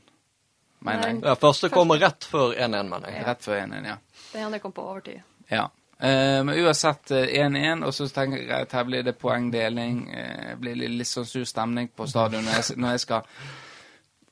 mener 0.86 1.08
jeg. 1.08 1.21
Ja, 1.23 1.34
første 1.39 1.69
kommer 1.73 1.97
rett 2.00 2.28
før 2.28 2.54
1-1, 2.54 2.89
mener 2.91 3.10
jeg. 3.10 3.26
Rett 3.26 3.43
før 3.43 3.62
1-1, 3.63 3.88
ja. 3.88 3.95
Den 4.33 4.47
andre 4.47 4.59
kom 4.59 4.71
på 4.71 4.85
overtid. 4.85 5.21
ja. 5.49 5.69
Eh, 5.99 6.43
men 6.43 6.49
uansett 6.49 7.11
eh, 7.11 7.31
1-1, 7.41 7.81
og 7.85 7.93
så 7.93 8.05
tenker 8.13 8.43
jeg 8.43 8.67
at 8.67 8.73
her 8.77 8.83
blir 8.85 9.01
det 9.01 9.15
poengdeling. 9.17 10.03
Eh, 10.13 10.51
blir 10.61 10.75
litt, 10.77 11.09
sånn 11.09 11.25
sur 11.25 11.45
stemning 11.49 11.89
på 11.89 12.05
stadion 12.05 12.45
når 12.45 12.75
når 12.77 12.91
jeg 12.93 13.05
skal 13.07 13.23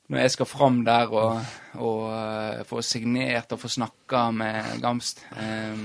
når 0.06 0.20
jeg 0.20 0.30
skal 0.36 0.46
fram 0.46 0.84
der 0.86 1.10
og, 1.10 1.40
og 1.82 2.04
eh, 2.14 2.60
få 2.68 2.82
signert 2.86 3.50
og 3.50 3.58
få 3.58 3.68
snakka 3.68 4.28
med 4.30 4.76
Gamst. 4.82 5.24
Eh, 5.34 5.82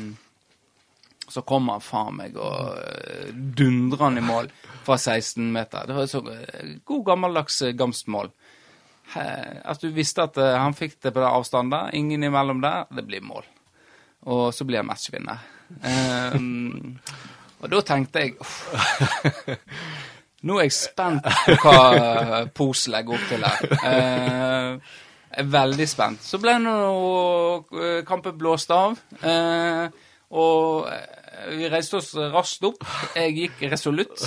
så 1.32 1.42
kommer 1.42 1.80
han 1.80 1.86
faen 1.86 2.18
meg 2.20 2.38
og 2.38 2.78
dundrer 3.34 4.06
han 4.06 4.20
i 4.20 4.26
mål 4.26 4.52
fra 4.84 4.98
16 4.98 5.52
meter. 5.54 5.88
Det 5.88 5.98
var 5.98 6.06
så 6.12 6.22
eh, 6.30 6.76
god 6.86 7.06
gammeldags 7.06 7.62
eh, 7.62 7.74
Gamst-mål. 7.78 8.32
At 9.12 9.82
du 9.82 9.90
visste 9.92 10.24
at 10.24 10.38
eh, 10.40 10.58
han 10.58 10.76
fikk 10.78 11.00
det 11.02 11.12
på 11.12 11.20
den 11.20 11.32
avstanden 11.32 11.96
ingen 11.98 12.24
imellom 12.24 12.62
der, 12.62 12.86
det 12.96 13.06
blir 13.08 13.24
mål. 13.26 13.48
Og 14.30 14.52
så 14.54 14.68
blir 14.68 14.82
jeg 14.82 14.88
matchvinner. 14.90 15.46
Um, 16.36 17.00
og 17.62 17.72
da 17.72 17.80
tenkte 17.88 18.26
jeg 18.26 18.36
uff, 18.42 18.58
Nå 20.48 20.58
er 20.58 20.66
jeg 20.66 20.74
spent 20.74 21.26
på 21.48 21.70
hva 21.70 22.42
Pos 22.58 22.88
legger 22.90 23.16
opp 23.16 23.26
til 23.30 23.46
her. 23.46 23.76
Uh, 23.86 25.00
jeg 25.32 25.46
er 25.46 25.52
veldig 25.54 25.88
spent. 25.88 26.24
Så 26.28 26.42
ble 26.44 26.58
nå 26.60 26.72
eh, 27.72 28.02
kampen 28.08 28.36
blåst 28.36 28.72
av. 28.76 28.98
eh, 29.24 29.86
og 30.32 30.90
vi 31.56 31.70
reiste 31.72 31.98
oss 32.02 32.10
raskt 32.34 32.66
opp. 32.68 32.84
Jeg 33.16 33.38
gikk 33.38 33.64
resolutt. 33.72 34.26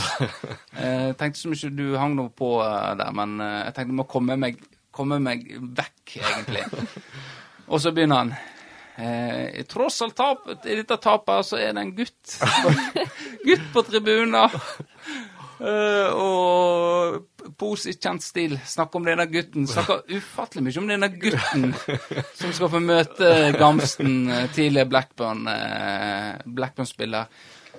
Eh, 0.75 1.13
tenkte 1.15 1.39
som 1.39 1.53
ikke 1.55 1.71
du 1.77 1.85
hang 2.01 2.17
noe 2.17 2.33
på 2.35 2.57
eh, 2.65 2.95
der, 2.99 3.13
men 3.15 3.37
eh, 3.41 3.61
jeg 3.69 3.77
tenkte 3.77 3.93
jeg 3.93 3.99
må 4.01 4.07
komme 4.11 4.35
meg, 4.41 4.59
komme 4.95 5.21
meg 5.23 5.45
vekk, 5.77 6.17
egentlig. 6.19 6.65
Og 7.69 7.79
så 7.85 7.93
begynner 7.95 8.25
han. 8.25 8.33
Eh, 8.97 9.65
tross 9.67 10.03
alt 10.03 10.15
tap, 10.17 10.47
i 10.67 10.77
dette 10.79 10.99
tapet 11.03 11.47
så 11.49 11.59
er 11.59 11.73
det 11.75 11.83
en 11.83 11.95
gutt. 11.97 12.37
gutt 13.49 13.71
på 13.75 13.83
tribunen. 13.89 14.51
Eh, 15.65 16.11
og 16.15 17.55
Pos 17.59 17.85
i 17.87 17.95
kjent 17.95 18.25
stil 18.25 18.57
snakker 18.67 19.01
om 19.01 19.09
denne 19.09 19.27
gutten. 19.31 19.67
Snakker 19.71 20.07
ufattelig 20.15 20.65
mye 20.67 20.81
om 20.81 20.89
denne 20.91 21.11
gutten 21.13 21.75
som 22.35 22.55
skal 22.55 22.71
få 22.73 22.81
møte 22.83 23.29
Gamsten, 23.59 24.25
eh, 24.31 24.49
tidligere 24.55 24.91
Blackburn, 24.91 25.45
eh, 25.51 26.33
Blackburn-spiller. 26.47 27.29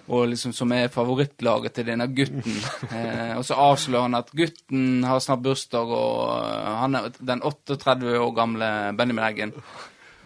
Og 0.05 0.27
liksom 0.29 0.51
som 0.53 0.69
er 0.75 0.91
favorittlaget 0.93 1.73
til 1.73 1.87
denne 1.87 2.05
gutten. 2.13 2.59
Eh, 2.91 3.33
og 3.39 3.41
så 3.47 3.57
avslører 3.57 4.05
han 4.05 4.19
at 4.19 4.29
gutten 4.37 5.03
har 5.03 5.23
snart 5.23 5.41
bursdag, 5.41 5.89
og 5.89 6.45
han 6.83 6.99
er 6.99 7.09
den 7.17 7.41
38 7.41 8.13
år 8.19 8.35
gamle 8.37 8.69
Benjamin 8.97 9.25
Eggen. 9.25 9.55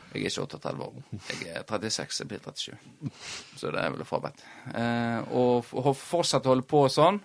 Jeg 0.10 0.24
er 0.24 0.32
ikke 0.32 0.42
38 0.42 0.86
år. 0.86 0.94
Jeg 1.44 1.52
er 1.60 1.66
36, 1.68 2.20
jeg 2.20 2.28
blir 2.32 2.40
37. 2.42 2.78
Så 3.60 3.72
det 3.74 3.82
er 3.84 3.92
vel 3.94 4.06
forberedt. 4.10 4.42
Eh, 4.74 5.34
og 5.38 5.68
fortsette 5.70 6.10
fortsatt 6.10 6.50
holde 6.50 6.66
på 6.66 6.82
sånn. 6.90 7.20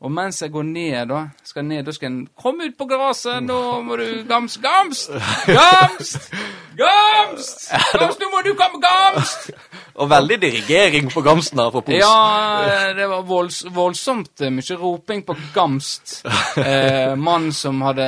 Og 0.00 0.10
mens 0.12 0.42
jeg 0.42 0.50
går 0.52 0.62
ned, 0.68 1.06
da 1.08 1.20
skal 1.46 1.64
ned, 1.64 1.84
da 1.86 1.92
skal 1.94 2.10
en 2.10 2.24
komme 2.36 2.66
ut 2.68 2.74
på 2.76 2.86
gresset. 2.90 3.42
Nå 3.44 3.58
må 3.86 3.96
du 3.96 4.04
Gamst! 4.28 4.60
Gamst! 4.62 5.12
Gamst! 5.46 6.34
Gamst! 6.76 7.70
Gamst, 7.94 8.20
nå 8.20 8.28
må 8.32 8.42
du 8.44 8.50
komme! 8.58 8.82
Gamst! 8.82 9.52
Og 9.94 10.10
veldig 10.10 10.40
dirigering 10.42 11.08
på 11.12 11.22
Gamsten 11.22 11.62
her 11.62 11.70
fra 11.70 11.80
Pos. 11.86 11.94
Ja, 11.94 12.92
det 12.98 13.06
var 13.08 13.22
volds, 13.28 13.62
voldsomt 13.70 14.42
mye 14.50 14.78
roping 14.80 15.22
på 15.26 15.36
Gamst. 15.54 16.18
Eh, 16.58 17.14
mann 17.16 17.52
som 17.54 17.80
hadde 17.86 18.04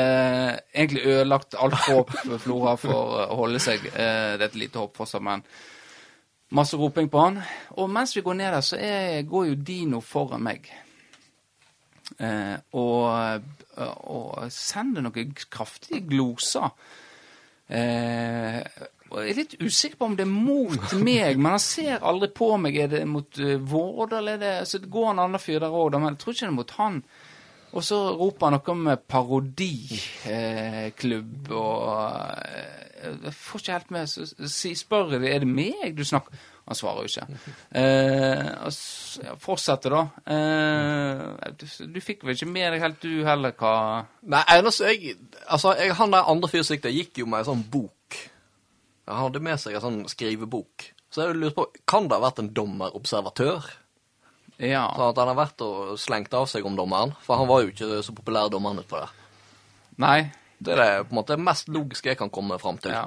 egentlig 0.75 1.07
ødelagt 1.07 1.55
alt 1.59 1.79
håp 1.87 2.11
for 2.19 2.43
Flora 2.43 2.75
for 2.81 2.95
å 3.23 3.39
holde 3.39 3.63
seg. 3.63 3.87
Eh, 3.95 4.35
det 4.35 4.43
er 4.43 4.49
et 4.51 4.59
lite 4.67 4.83
håp 4.83 4.99
fortsatt, 4.99 5.23
men 5.23 5.47
masse 6.51 6.77
roping 6.77 7.09
på 7.13 7.23
han. 7.23 7.39
Og 7.79 7.89
mens 7.91 8.17
vi 8.17 8.25
går 8.27 8.43
ned 8.43 8.53
der, 8.59 8.67
så 8.67 8.81
er, 8.81 9.23
går 9.23 9.53
jo 9.53 9.63
Dino 9.71 10.03
foran 10.03 10.45
meg. 10.45 10.67
Eh, 12.23 12.57
og, 12.79 13.47
og 14.13 14.53
sender 14.55 15.05
noen 15.05 15.33
kraftige 15.51 16.05
gloser. 16.07 16.71
Eh, 17.67 18.61
jeg 19.07 19.31
er 19.31 19.39
litt 19.39 19.55
usikker 19.63 20.01
på 20.01 20.09
om 20.11 20.17
det 20.19 20.27
er 20.27 20.33
mot 20.33 20.93
meg, 21.07 21.39
men 21.39 21.55
han 21.55 21.63
ser 21.63 22.03
aldri 22.03 22.31
på 22.35 22.51
meg. 22.61 22.79
Er 22.83 22.93
det 22.93 23.05
mot 23.09 23.39
uh, 23.39 23.55
Vårdal? 23.63 24.35
Er 24.35 24.43
det 24.43 24.55
Så 24.69 24.83
det 24.83 24.93
går 24.93 25.13
en 25.13 25.25
annen 25.27 25.43
fyr 25.43 25.63
der 25.63 25.75
òg, 25.75 25.95
men 25.95 26.15
jeg 26.15 26.23
tror 26.23 26.35
ikke 26.35 26.47
det 26.47 26.53
er 26.53 26.61
mot 26.61 26.77
han. 26.81 27.03
Og 27.77 27.85
så 27.85 27.97
roper 28.17 28.47
han 28.47 28.55
noe 28.57 28.71
om 28.73 28.87
eh, 28.89 29.03
parodiklubb 29.13 31.49
eh, 31.51 31.57
og 31.57 31.91
eh, 32.47 33.17
Jeg 33.27 33.35
får 33.37 33.59
ikke 33.61 33.75
helt 33.75 33.91
med. 33.93 34.05
Så 34.09 34.21
så 34.33 34.73
spør 34.79 35.13
jeg 35.17 35.35
er 35.35 35.41
det 35.45 35.51
meg 35.51 35.97
du 35.97 36.05
snakker 36.07 36.33
Han 36.67 36.75
svarer 36.75 37.05
jo 37.07 37.11
ikke. 37.13 37.39
Eh, 37.79 38.67
s- 38.69 39.21
da. 39.93 40.01
Eh, 40.27 41.53
du, 41.61 41.67
du 41.95 42.01
fikk 42.03 42.25
vel 42.27 42.35
ikke 42.35 42.49
med 42.51 42.73
deg 42.75 42.83
helt, 42.83 42.99
du 43.05 43.23
heller, 43.25 43.53
hva 43.55 43.75
Nei, 44.27 44.43
eneste 44.57 44.91
jeg 44.91 45.15
Altså, 45.47 45.77
jeg, 45.79 45.95
han 45.95 46.11
der 46.11 46.27
andre 46.33 46.51
fyren 46.51 46.67
som 46.67 46.77
gikk 46.99 47.19
jo 47.23 47.27
med 47.31 47.45
ei 47.45 47.47
sånn 47.49 47.63
bok. 47.71 48.19
Han 49.07 49.21
hadde 49.29 49.43
med 49.47 49.61
seg 49.63 49.77
en 49.79 49.85
sånn 49.85 50.01
skrivebok. 50.11 50.89
Så 51.15 51.23
jeg 51.29 51.37
lurer 51.39 51.55
på, 51.55 51.69
kan 51.87 52.09
det 52.11 52.19
ha 52.19 52.25
vært 52.27 52.41
en 52.43 52.51
dommerobservatør? 52.57 53.69
Ja. 54.59 54.89
Sånn 54.97 55.11
at 55.13 55.21
han 55.23 55.31
har 55.31 55.39
vært 55.39 55.63
og 55.63 55.95
slengt 56.03 56.35
av 56.35 56.49
seg 56.51 56.67
om 56.67 56.75
dommeren? 56.79 57.15
For 57.23 57.39
han 57.39 57.47
var 57.49 57.63
jo 57.63 57.71
ikke 57.71 58.03
så 58.03 58.15
populær 58.17 58.51
dommeren 58.51 58.83
utpå 58.83 58.99
der. 59.05 59.15
Nei. 60.03 60.19
Det 60.59 60.73
er 60.75 60.81
det 60.83 61.07
på 61.07 61.13
en 61.15 61.19
måte 61.21 61.37
mest 61.39 61.69
logiske 61.71 62.09
jeg 62.11 62.19
kan 62.19 62.31
komme 62.33 62.57
fram 62.59 62.79
til. 62.83 62.91
Ja. 62.97 63.07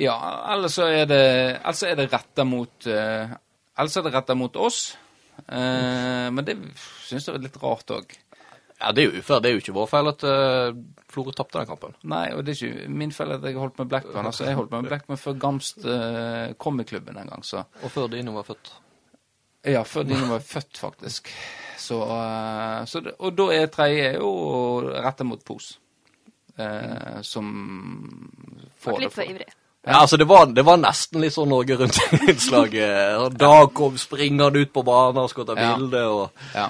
Ja, 0.00 0.16
eller 0.54 0.72
så 0.72 0.88
er 0.88 1.06
det 1.10 1.22
Ellers 1.60 1.84
er 1.84 1.98
det 1.98 2.08
retta 2.12 2.46
mot 2.48 2.88
uh, 2.88 3.36
Ellers 3.76 3.96
er 4.00 4.06
det 4.06 4.14
retta 4.14 4.36
mot 4.38 4.56
oss. 4.60 4.80
Uh, 5.46 6.28
men 6.32 6.44
det 6.44 6.56
syns 7.06 7.28
jeg 7.28 7.36
er 7.36 7.46
litt 7.46 7.60
rart 7.62 7.92
òg. 7.96 8.18
Ja, 8.80 8.92
det 8.96 9.02
er 9.02 9.10
jo 9.10 9.20
ufair. 9.20 9.40
Det 9.42 9.50
er 9.50 9.56
jo 9.56 9.60
ikke 9.60 9.76
vår 9.76 9.88
feil 9.90 10.08
at 10.08 10.22
uh, 10.24 10.76
Florø 11.12 11.34
tapte 11.36 11.58
den 11.58 11.68
kampen. 11.68 11.96
Nei, 12.08 12.26
og 12.32 12.44
det 12.46 12.54
er 12.54 12.70
ikke 12.70 12.92
min 13.02 13.12
feil 13.12 13.34
at 13.34 13.44
jeg 13.44 13.58
holdt 13.60 13.80
med 13.82 13.90
Blackburn. 13.92 14.28
Altså, 14.30 14.46
jeg 14.48 14.56
holdt 14.56 14.72
med 14.72 14.88
Blackburn 14.88 15.20
før 15.20 15.36
Gamst 15.42 15.84
uh, 15.84 16.52
kom 16.60 16.80
i 16.80 16.86
klubben 16.88 17.18
en 17.20 17.28
gang, 17.28 17.44
så 17.44 17.66
Og 17.82 17.92
før 17.92 18.08
Dino 18.12 18.32
var 18.38 18.48
født. 18.48 18.72
Ja, 19.68 19.82
før 19.84 20.08
Dino 20.08 20.30
var 20.30 20.40
født, 20.40 20.80
faktisk. 20.80 21.28
Så, 21.76 22.00
uh, 22.00 22.86
så 22.88 23.04
det, 23.04 23.14
Og 23.18 23.36
da 23.36 23.50
er 23.58 23.68
tredje 23.72 24.14
jo 24.16 24.32
retta 24.88 25.28
mot 25.28 25.44
Pos. 25.44 25.74
Uh, 26.56 27.20
som 27.24 27.52
får 28.80 28.96
det 28.96 29.04
litt 29.04 29.16
for 29.18 29.28
ivrig. 29.28 29.52
Ja, 29.86 30.00
altså 30.02 30.16
det 30.20 30.26
var, 30.28 30.46
det 30.52 30.62
var 30.66 30.76
nesten 30.76 31.22
litt 31.24 31.32
sånn 31.32 31.48
Norge 31.48 31.78
Rundt-innslaget. 31.80 33.32
Dag 33.40 33.70
kom 33.74 33.96
springende 33.98 34.60
ut 34.60 34.72
på 34.76 34.82
banen 34.84 35.22
og 35.24 35.30
skulle 35.32 35.54
ta 35.54 35.56
Ja. 35.60 35.74
bilde. 35.76 36.02
Og... 36.08 36.46
Ja. 36.54 36.66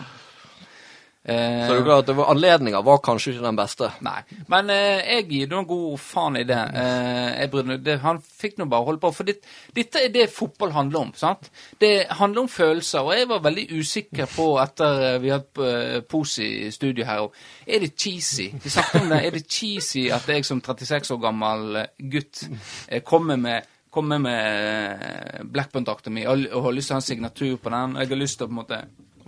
Eh, 1.22 1.66
Så 1.68 1.74
det 1.74 1.80
er 1.80 1.84
klart 1.84 2.02
at 2.04 2.06
det 2.08 2.14
var, 2.16 2.30
anledninga 2.32 2.80
var 2.80 3.00
kanskje 3.04 3.34
ikke 3.34 3.44
den 3.44 3.56
beste. 3.58 3.90
Nei. 4.00 4.22
Men 4.48 4.70
eh, 4.72 5.02
jeg 5.18 5.26
gir 5.28 5.50
noen 5.50 5.66
god 5.68 5.98
faen 6.00 6.38
i 6.40 6.44
det. 6.48 6.60
Eh, 6.80 7.42
brydde 7.52 7.76
det. 7.84 7.98
Han 8.00 8.22
fikk 8.24 8.56
nå 8.56 8.64
bare 8.72 8.86
holde 8.86 9.02
på. 9.02 9.10
For 9.12 9.28
dit, 9.28 9.42
dette 9.76 10.00
er 10.06 10.14
det 10.14 10.30
fotball 10.32 10.72
handler 10.72 11.00
om. 11.04 11.10
sant? 11.18 11.50
Det 11.80 12.06
handler 12.16 12.46
om 12.46 12.48
følelser. 12.48 13.04
Og 13.04 13.12
jeg 13.18 13.28
var 13.28 13.42
veldig 13.44 13.66
usikker 13.76 14.30
på, 14.32 14.46
etter 14.62 15.04
eh, 15.10 15.18
vi 15.20 15.34
hadde 15.34 15.66
uh, 15.66 15.98
Pos 16.08 16.38
i 16.40 16.70
studio 16.72 17.04
her 17.04 17.26
og 17.26 17.36
Er 17.66 17.84
det 17.84 17.92
cheesy? 18.00 18.48
Vi 18.62 18.70
snakket 18.72 19.02
om 19.02 19.12
det. 19.12 19.20
Er 19.26 19.36
det 19.36 19.44
cheesy 19.48 20.06
at 20.10 20.24
jeg 20.28 20.44
som 20.48 20.62
36 20.64 21.12
år 21.14 21.20
gammel 21.26 21.82
eh, 21.82 21.92
gutt 22.16 22.46
eh, 22.88 23.02
kommer 23.04 23.36
med 23.36 23.68
kommer 23.90 24.20
med 24.22 24.40
eh, 24.46 25.44
Blackburn-drakta 25.50 26.10
mi 26.14 26.22
og, 26.30 26.44
og 26.54 26.62
har 26.68 26.74
lyst 26.76 26.88
til 26.92 26.94
å 26.94 26.98
ha 27.00 27.02
en 27.02 27.06
signatur 27.08 27.56
på 27.58 27.72
den. 27.74 27.96
og 27.96 28.02
Jeg 28.04 28.08
har 28.12 28.20
lyst 28.20 28.38
til 28.38 28.46
å 28.46 28.50
på 28.50 28.54
en 28.54 28.60
måte 28.62 28.78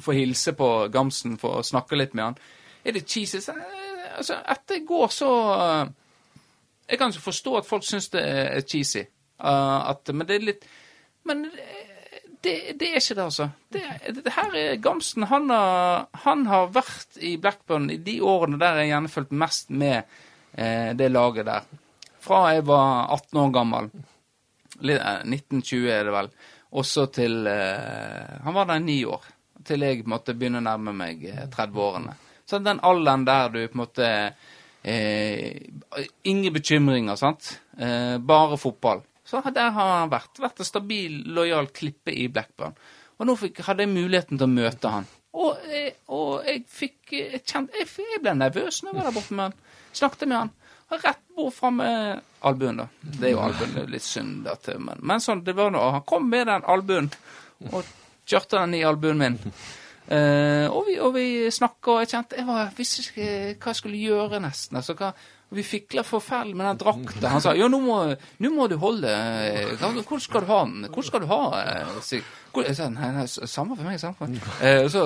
få 0.03 0.17
hilse 0.17 0.55
på 0.59 0.69
Gamsen 0.93 1.39
for 1.41 1.61
å 1.61 1.67
snakke 1.67 1.99
litt 1.99 2.17
med 2.19 2.31
han. 2.31 2.39
Er 2.85 2.97
det 2.97 3.07
cheesy? 3.09 3.39
Eh, 3.39 4.11
altså, 4.19 4.41
etter 4.55 4.81
i 4.81 4.87
går 4.87 5.13
så 5.15 5.31
eh, 5.55 5.93
Jeg 6.91 6.99
kan 6.99 7.13
ikke 7.13 7.29
forstå 7.31 7.57
at 7.61 7.69
folk 7.69 7.85
syns 7.87 8.11
det 8.13 8.23
er 8.23 8.67
cheesy. 8.67 9.07
Uh, 9.43 9.91
at, 9.91 10.11
men 10.15 10.27
det 10.29 10.35
er 10.37 10.45
litt 10.47 10.67
Men 11.27 11.41
det, 12.43 12.75
det 12.79 12.89
er 12.91 12.99
ikke 12.99 13.15
det, 13.15 13.25
altså. 13.25 13.49
Det, 13.73 13.83
det 14.25 14.33
her 14.35 14.55
er 14.59 14.81
Gamsten. 14.83 15.27
Han 15.31 15.51
har, 15.51 16.07
han 16.25 16.47
har 16.51 16.73
vært 16.75 17.19
i 17.23 17.37
Blackburn 17.41 17.91
i 17.95 18.01
de 18.03 18.17
årene 18.27 18.59
der 18.59 18.81
jeg 18.81 18.91
gjerne 18.91 19.11
fulgte 19.13 19.39
mest 19.39 19.71
med 19.71 20.01
eh, 20.59 20.91
det 20.99 21.11
laget 21.13 21.47
der. 21.47 21.69
Fra 22.23 22.43
jeg 22.55 22.67
var 22.67 23.13
18 23.15 23.41
år 23.45 23.55
gammel. 23.55 23.91
Litt, 24.83 24.99
eh, 24.99 25.23
1920 25.23 25.87
er 25.95 26.09
det 26.09 26.17
vel. 26.17 26.33
Også 26.83 27.07
til 27.15 27.47
eh, 27.47 28.43
Han 28.43 28.59
var 28.59 28.71
der 28.71 28.83
i 28.83 28.87
ni 28.89 28.99
år. 29.07 29.31
Til 29.67 29.85
jeg 29.87 30.03
på 30.03 30.09
en 30.09 30.15
måte 30.17 30.35
begynner 30.39 30.63
å 30.63 30.67
nærme 30.67 30.95
meg 30.97 31.25
eh, 31.29 31.47
30-årene. 31.53 32.17
Så 32.49 32.59
den 32.59 32.83
alderen 32.85 33.25
der 33.25 33.53
du 33.53 33.61
på 33.63 33.77
en 33.77 33.83
måte 33.85 34.09
eh, 34.83 35.71
Ingen 36.29 36.53
bekymringer, 36.53 37.17
sant. 37.17 37.55
Eh, 37.79 38.19
bare 38.19 38.59
fotball. 38.61 39.05
Så 39.25 39.41
der 39.55 39.71
har 39.71 39.95
han 40.01 40.13
vært. 40.13 40.41
Vært 40.43 40.61
en 40.61 40.69
stabil, 40.69 41.23
lojal 41.33 41.71
klippe 41.73 42.13
i 42.13 42.27
Blackburn. 42.29 42.75
Og 43.19 43.29
nå 43.29 43.37
fikk, 43.39 43.63
hadde 43.65 43.87
jeg 43.87 43.93
muligheten 43.93 44.41
til 44.41 44.49
å 44.49 44.53
møte 44.53 44.91
han. 44.93 45.07
Og, 45.33 45.63
eh, 45.71 45.95
og 46.13 46.43
jeg 46.45 46.65
fikk 46.69 47.15
jeg, 47.17 47.41
kjent 47.49 47.73
jeg, 47.79 47.89
jeg 47.89 48.21
ble 48.25 48.35
nervøs 48.37 48.83
når 48.83 48.91
jeg 48.91 48.99
var 48.99 49.09
der 49.09 49.17
borte 49.17 49.39
med 49.39 49.49
han. 49.49 49.57
Snakket 49.97 50.29
med 50.29 50.39
han. 50.41 50.53
Og 50.93 51.07
rett 51.07 51.23
bort 51.37 51.57
fram 51.57 51.79
med 51.81 52.21
albuen, 52.45 52.83
da. 52.83 52.89
Det 53.01 53.31
er 53.31 53.33
jo 53.37 53.41
albuen 53.47 53.89
litt 53.89 54.05
synd, 54.05 54.43
da, 54.45 54.59
men, 54.77 55.01
men 55.01 55.23
sånn, 55.25 55.41
det 55.47 55.55
var 55.57 55.73
noe. 55.73 55.95
Han 55.97 56.05
kom 56.09 56.29
med 56.29 56.51
den 56.51 56.67
albuen 56.69 57.09
og 57.71 57.87
kjørte 58.29 58.59
den 58.59 58.75
i 58.79 58.85
albuen 58.87 59.21
min. 59.21 59.39
Uh, 60.13 60.67
og 60.75 60.89
vi, 60.89 60.97
og 61.01 61.13
vi 61.15 61.27
snakka, 61.55 61.93
og 61.93 62.01
jeg 62.03 62.09
kjente 62.11 62.37
Jeg 62.41 62.47
var, 62.49 62.73
visste 62.77 63.05
ikke 63.05 63.29
hva 63.63 63.71
jeg 63.71 63.79
skulle 63.79 64.01
gjøre, 64.03 64.41
nesten. 64.43 64.81
Altså, 64.81 64.97
hva, 64.99 65.13
vi 65.53 65.63
fikla 65.63 66.03
forferdelig 66.03 66.57
med 66.57 66.67
den 66.67 66.79
drakta. 66.81 67.29
Han 67.29 67.43
sa 67.45 67.53
jo, 67.57 67.69
nå 67.69 67.79
må, 67.83 67.97
nå 68.41 68.51
må 68.55 68.67
du 68.73 68.79
holde 68.81 69.11
eh, 69.13 69.83
Hvor 70.09 70.23
skal 70.23 70.45
du 70.45 70.49
ha 70.49 70.63
den? 70.65 70.87
Hvor 70.93 71.05
skal 71.05 71.25
du 71.25 71.29
ha 71.29 71.41
eh, 71.61 72.23
hvor, 72.53 72.67
jeg 72.69 72.77
sa, 72.77 72.89
nei, 72.93 73.09
nei, 73.17 73.25
samme 73.29 73.77
for 73.79 73.89
meg. 73.89 73.99
Samme 74.01 74.17
for 74.19 74.29
meg. 74.29 74.49
Eh, 74.61 74.87
så 74.93 75.05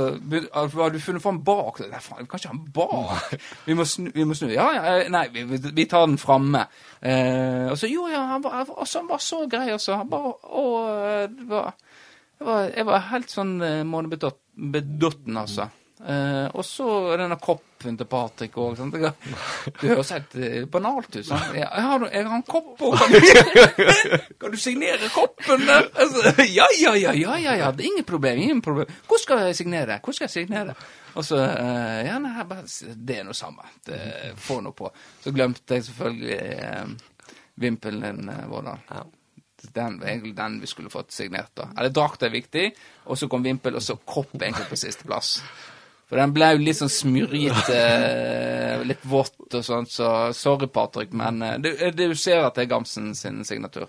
har 0.59 0.91
du 0.91 0.99
funnet 1.03 1.23
fram 1.23 1.37
bak. 1.47 1.79
Nei, 1.87 2.01
faen, 2.03 2.25
vi 2.25 2.31
kan 2.31 2.43
ikke 2.43 2.51
ha 2.51 2.57
den 2.57 2.73
bak. 2.75 3.45
Vi 3.69 3.77
må 3.79 3.87
snu. 3.87 4.09
Vi 4.15 4.27
må 4.27 4.35
snu. 4.35 4.49
Ja, 4.51 4.67
ja, 4.75 4.97
nei, 5.15 5.29
vi, 5.35 5.45
vi- 5.63 5.87
tar 5.87 6.09
den 6.09 6.19
framme. 6.19 6.65
Eh, 6.99 7.69
og 7.71 7.79
så 7.79 7.91
jo, 7.91 8.09
ja, 8.11 8.25
han 8.33 8.43
var, 8.43 8.65
altså, 8.67 8.99
han 8.99 9.11
var 9.13 9.23
så 9.23 9.45
grei, 9.51 9.69
altså. 9.77 10.01
Han 10.01 10.11
bare, 10.11 10.33
å, 10.43 10.67
det 11.31 11.47
var, 11.51 11.71
jeg 12.39 12.47
var, 12.47 12.71
jeg 12.77 12.87
var 12.89 13.05
helt 13.13 13.33
sånn 13.33 13.57
uh, 13.63 13.81
månebedotten, 13.89 15.37
altså. 15.41 15.71
Uh, 15.97 16.45
og 16.53 16.61
så 16.69 16.87
denne 17.17 17.39
koppen 17.41 17.95
til 17.97 18.07
Patrick 18.07 18.59
òg. 18.61 18.77
Det 18.93 19.89
høres 19.89 20.11
helt 20.13 20.35
uh, 20.37 20.59
banalt 20.71 21.09
ut. 21.17 21.23
Sånn. 21.25 21.57
Jeg, 21.57 21.65
har, 21.67 22.05
jeg 22.13 22.27
har 22.29 22.37
en 22.37 22.45
kopp 22.47 22.85
òg. 22.85 22.99
Kan, 23.01 23.17
du- 23.17 24.19
kan 24.45 24.53
du 24.53 24.59
signere 24.61 25.09
koppen? 25.15 25.65
Altså, 25.73 26.35
ja, 26.45 26.69
ja, 26.79 26.93
ja, 27.01 27.15
ja, 27.17 27.39
ja, 27.41 27.57
ja. 27.63 27.73
Ingen 27.81 28.05
problem. 28.07 28.39
ingen 28.45 28.61
problem. 28.63 28.93
Hvor 29.09 29.23
skal 29.25 29.47
jeg 29.49 29.57
signere? 29.57 29.99
Hvor 30.05 30.15
skal 30.15 30.29
jeg 30.29 30.35
signere? 30.37 30.77
Og 31.17 31.25
så 31.25 31.41
uh, 31.41 31.99
Ja, 32.05 32.21
nei, 32.23 32.37
bare, 32.45 32.69
det 33.09 33.21
er 33.23 33.27
noe 33.31 33.37
samme. 33.41 33.65
Det, 33.89 33.99
få 34.45 34.61
noe 34.63 34.77
på. 34.77 34.93
Så 35.25 35.33
glemte 35.35 35.81
jeg 35.81 35.89
selvfølgelig 35.89 36.41
uh, 36.61 37.15
vimpelen 37.57 38.05
din, 38.05 38.29
eh, 38.37 38.45
Vårdal. 38.53 38.85
Ja. 39.75 39.83
var 39.83 39.91
den, 39.91 40.03
egentlig 40.09 40.37
den 40.37 40.61
vi 40.61 40.67
skulle 40.67 40.91
fått 40.91 41.13
signert. 41.13 41.51
da. 41.55 41.69
Eller 41.79 41.91
drakt 41.91 42.23
er 42.23 42.31
viktig, 42.31 42.73
og 43.07 43.19
så 43.19 43.29
kom 43.29 43.43
vimpel, 43.43 43.75
og 43.75 43.83
så 43.83 43.97
kopp 44.05 44.35
egentlig 44.43 44.69
på 44.69 44.77
sisteplass. 44.77 45.43
For 46.09 46.17
den 46.17 46.33
ble 46.33 46.53
jo 46.55 46.59
litt 46.63 46.77
sånn 46.79 46.89
smyrete, 46.93 47.75
eh, 47.77 48.85
litt 48.87 49.03
vått 49.03 49.55
og 49.55 49.65
sånt, 49.65 49.91
så 49.91 50.33
sorry, 50.33 50.67
Patrick, 50.69 51.13
men 51.13 51.43
eh, 51.43 51.59
du, 51.59 51.73
du 51.91 52.15
ser 52.15 52.45
at 52.47 52.55
det 52.55 52.63
er 52.63 52.71
Gamsen 52.77 53.15
sin 53.15 53.45
signatur. 53.45 53.89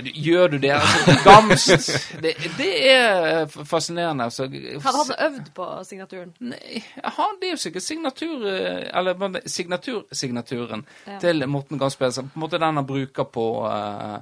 Gjør 0.00 0.48
du 0.48 0.58
det? 0.62 0.70
Altså, 0.70 1.12
Gamst 1.24 1.90
det, 2.22 2.30
det 2.56 2.68
er 2.92 3.46
fascinerende. 3.66 4.24
Altså. 4.24 4.46
Hadde 4.46 5.02
han 5.02 5.32
øvd 5.32 5.50
på 5.52 5.66
signaturen? 5.84 6.30
Nei, 6.40 6.80
han, 7.04 7.36
det 7.40 7.48
er 7.50 7.52
jo 7.56 7.60
sikkert 7.60 7.82
signatur 7.84 8.46
eh, 8.48 8.86
Eller 8.96 9.18
men 9.18 9.36
signatur-signaturen 9.44 10.86
Ja. 11.06 11.18
til 11.20 11.44
Morten 11.48 11.78
Gamsberg. 11.78 12.12
så 12.14 12.22
På 12.22 12.30
en 12.38 12.40
måte 12.46 12.58
den 12.62 12.76
han 12.80 12.86
bruker 12.86 13.24
på 13.24 13.66
eh, 13.68 14.16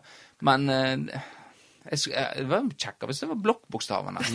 Men 0.47 0.69
eh, 0.71 1.25
jeg, 1.89 2.13
eh, 2.13 2.33
det 2.43 2.49
var 2.51 2.67
kjekkere 2.77 3.09
hvis 3.09 3.23
det 3.25 3.29
var 3.31 3.39
blokkbokstavene. 3.47 4.21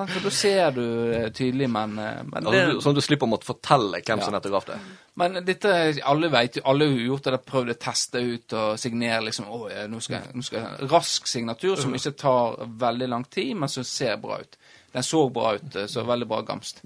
Ja, 0.00 0.06
For 0.08 0.24
da 0.24 0.30
ser 0.32 0.70
du 0.72 0.82
eh, 1.12 1.26
tydelig, 1.36 1.68
men, 1.70 1.98
eh, 2.00 2.22
men 2.24 2.46
det, 2.48 2.62
Sånn 2.72 2.80
sånn 2.86 2.94
at 2.96 3.00
du 3.02 3.04
slipper 3.04 3.28
å 3.28 3.32
måtte 3.34 3.48
fortelle 3.50 4.00
hvem 4.06 4.22
som 4.24 4.32
nettopp 4.34 4.66
det. 4.70 4.78
men 5.20 5.36
dette, 5.44 5.74
alle 6.08 6.30
vet 6.32 6.56
jo, 6.60 6.62
alle 6.72 6.88
har 6.88 7.02
gjort 7.10 7.28
det, 7.28 7.40
prøvd 7.50 7.74
å 7.74 7.78
teste 7.84 8.22
ut 8.24 8.56
og 8.56 8.78
signere 8.80 9.26
liksom, 9.28 9.50
å, 9.52 9.60
ja, 9.70 9.84
nå 9.90 10.00
skal, 10.00 10.22
jeg- 10.22 10.34
nå 10.40 10.46
skal 10.46 10.62
jeg 10.64 10.90
Rask 10.94 11.28
signatur 11.28 11.76
som 11.82 11.94
ikke 11.98 12.14
tar 12.24 12.56
veldig 12.86 13.08
lang 13.12 13.24
tid, 13.28 13.52
men 13.60 13.68
som 13.68 13.84
ser 13.84 14.16
bra 14.22 14.40
ut. 14.40 14.56
Den 14.90 15.04
så 15.06 15.20
bra 15.30 15.52
ut, 15.54 15.76
så 15.92 16.02
veldig 16.02 16.26
bra 16.26 16.40
gamst. 16.42 16.80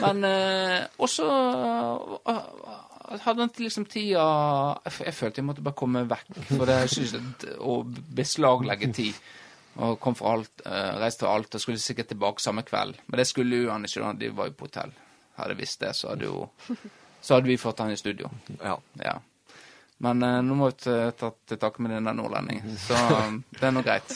Men 0.00 0.22
eh, 0.24 0.78
også 1.02 1.26
hadde 3.10 3.42
han 3.42 3.50
ikke 3.50 3.64
liksom 3.66 3.86
tida 3.90 4.24
jeg, 4.86 4.94
jeg 5.06 5.14
følte 5.16 5.40
jeg 5.40 5.46
måtte 5.48 5.64
bare 5.66 5.78
komme 5.78 6.04
vekk, 6.08 6.28
for 6.52 6.68
det 6.68 6.76
jeg 6.84 6.92
synes 6.94 7.46
å 7.58 7.80
beslaglegge 8.16 8.90
tid. 8.94 9.20
Og 9.80 10.00
kom 10.02 10.16
fra 10.18 10.34
alt, 10.34 10.62
uh, 10.66 10.98
reiste 11.00 11.24
til 11.24 11.30
alt 11.30 11.54
og 11.54 11.62
skulle 11.62 11.82
sikkert 11.82 12.10
tilbake 12.10 12.42
samme 12.42 12.64
kveld. 12.66 12.98
Men 13.06 13.20
det 13.20 13.26
skulle 13.30 13.62
jo 13.62 13.70
han 13.70 13.86
ikke, 13.86 14.12
de 14.18 14.30
var 14.34 14.50
jo 14.50 14.56
på 14.58 14.66
hotell. 14.66 14.92
Hadde 15.38 15.54
jeg 15.54 15.60
visst 15.62 15.82
det, 15.82 15.92
så 15.96 16.10
hadde 16.10 16.26
jo 16.26 16.44
så 17.24 17.36
hadde 17.36 17.50
vi 17.50 17.58
fått 17.60 17.82
han 17.82 17.92
i 17.94 17.98
studio. 17.98 18.30
Ja. 18.58 18.76
Ja. 19.00 19.16
Men 20.04 20.22
uh, 20.26 20.38
nå 20.44 20.58
må 20.58 20.70
vi 20.72 20.78
ta 20.82 21.32
til 21.32 21.60
takke 21.60 21.84
med 21.84 21.94
den 21.96 22.10
der 22.10 22.18
nordlendingen, 22.18 22.76
så 22.82 22.98
um, 23.14 23.42
det 23.56 23.66
er 23.68 23.74
nå 23.74 23.84
greit. 23.86 24.14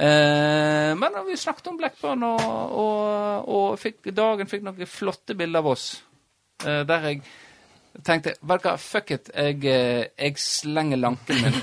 Uh, 0.00 0.96
men 1.00 1.20
vi 1.26 1.36
snakket 1.36 1.72
om 1.72 1.80
Blackburn, 1.80 2.24
og, 2.28 2.46
og, 2.84 3.52
og 3.52 3.68
fikk, 3.80 4.12
dagen 4.16 4.48
fikk 4.50 4.64
noen 4.68 4.88
flotte 4.88 5.36
bilder 5.36 5.64
av 5.64 5.72
oss. 5.74 5.86
der 6.60 7.08
jeg 7.08 7.22
tenkte 8.06 8.34
Vet 8.42 8.62
du 8.62 8.70
fuck 8.78 9.10
it. 9.10 9.30
Jeg, 9.34 9.64
eh, 9.64 10.06
jeg 10.18 10.36
slenger 10.38 10.96
lanken 11.00 11.40
min 11.42 11.58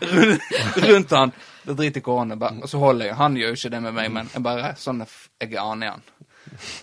rundt, 0.90 1.10
han. 1.10 1.32
Det 1.66 1.74
driter 1.78 2.00
kårene. 2.06 2.36
Og 2.62 2.68
så 2.70 2.78
holder 2.78 3.06
jeg. 3.10 3.16
Han 3.18 3.36
gjør 3.36 3.52
jo 3.54 3.58
ikke 3.60 3.72
det 3.74 3.82
med 3.82 3.94
meg, 3.98 4.10
men 4.14 4.30
jeg 4.34 4.42
bare 4.46 4.74
sånn 4.80 5.02
jeg 5.04 5.52
er 5.52 5.60
aner 5.62 5.96
han. 5.96 6.04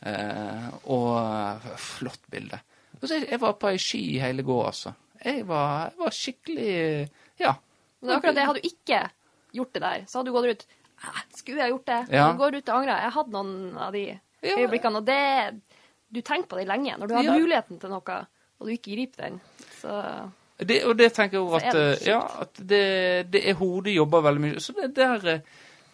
Eh, 0.03 0.67
og 0.91 1.09
eh, 1.21 1.67
flott 1.79 2.23
bilde. 2.31 2.59
Og 3.01 3.07
så 3.07 3.17
jeg, 3.19 3.29
jeg 3.31 3.41
var 3.43 3.55
på 3.59 3.71
ei 3.71 3.79
ski 3.81 4.01
i 4.15 4.19
hele 4.23 4.43
går, 4.47 4.65
altså. 4.71 4.93
Jeg 5.23 5.45
var, 5.47 5.89
jeg 5.93 5.99
var 6.03 6.15
skikkelig 6.17 6.71
Ja. 7.39 7.53
Men 8.03 8.09
det 8.09 8.13
er 8.13 8.17
akkurat 8.19 8.35
det. 8.35 8.47
Hadde 8.49 8.61
du 8.63 8.67
ikke 8.67 9.01
gjort 9.55 9.73
det 9.77 9.81
der, 9.85 10.01
så 10.11 10.19
hadde 10.19 10.31
du 10.31 10.35
gått 10.35 10.49
ut 10.51 10.65
«Ah, 11.03 11.21
Skulle 11.35 11.59
jeg 11.63 11.71
gjort 11.73 11.87
det? 11.89 11.99
Ja. 12.15 12.25
Du 12.31 12.37
går 12.39 12.57
ut 12.59 12.69
og 12.69 12.75
angrer. 12.77 13.01
Jeg 13.05 13.13
hadde 13.15 13.33
noen 13.35 13.77
av 13.87 13.95
de 13.95 14.03
øyeblikkene, 14.43 14.99
og 15.01 15.07
det 15.07 15.61
Du 16.13 16.19
tenker 16.21 16.47
på 16.51 16.59
det 16.59 16.67
lenge. 16.69 16.93
Når 16.99 17.07
du 17.09 17.13
har 17.15 17.23
Ja. 17.25 17.33
muligheten 17.39 17.79
til 17.81 17.89
noe, 17.91 18.17
og 18.63 18.69
du 18.69 18.73
ikke 18.77 18.93
griper 18.95 19.25
den, 19.27 19.41
så 19.81 19.97
Det, 20.63 20.77
og 20.87 20.95
det 20.95 21.09
tenker 21.11 21.35
jeg 21.35 21.43
jo 21.43 21.55
at, 21.57 21.65
det 21.75 21.83
eh, 21.97 22.07
ja, 22.07 22.19
at 22.45 22.59
det, 22.71 22.83
det 23.33 23.41
er 23.49 23.57
hodet 23.59 23.97
jobber 23.97 24.21
veldig 24.23 24.43
mye. 24.45 24.61
Så 24.63 24.71
det 24.77 24.93
der 24.95 25.25
eh, 25.27 25.41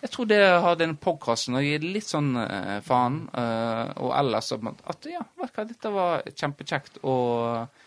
Jeg 0.03 0.11
tror 0.13 0.27
det 0.29 0.39
har 0.63 0.75
den 0.77 0.93
podkasten 1.01 1.57
og 1.57 1.65
gitt 1.65 1.83
litt 1.83 2.05
sånn 2.07 2.35
eh, 2.37 2.75
faen. 2.85 3.17
eh, 3.33 3.89
og 4.03 4.13
ellers 4.19 4.51
at, 4.53 5.07
ja, 5.09 5.23
vet 5.41 5.55
hva, 5.57 5.65
dette 5.65 5.91
var 5.95 6.21
kjempekjekt. 6.29 7.01
Og, 7.03 7.81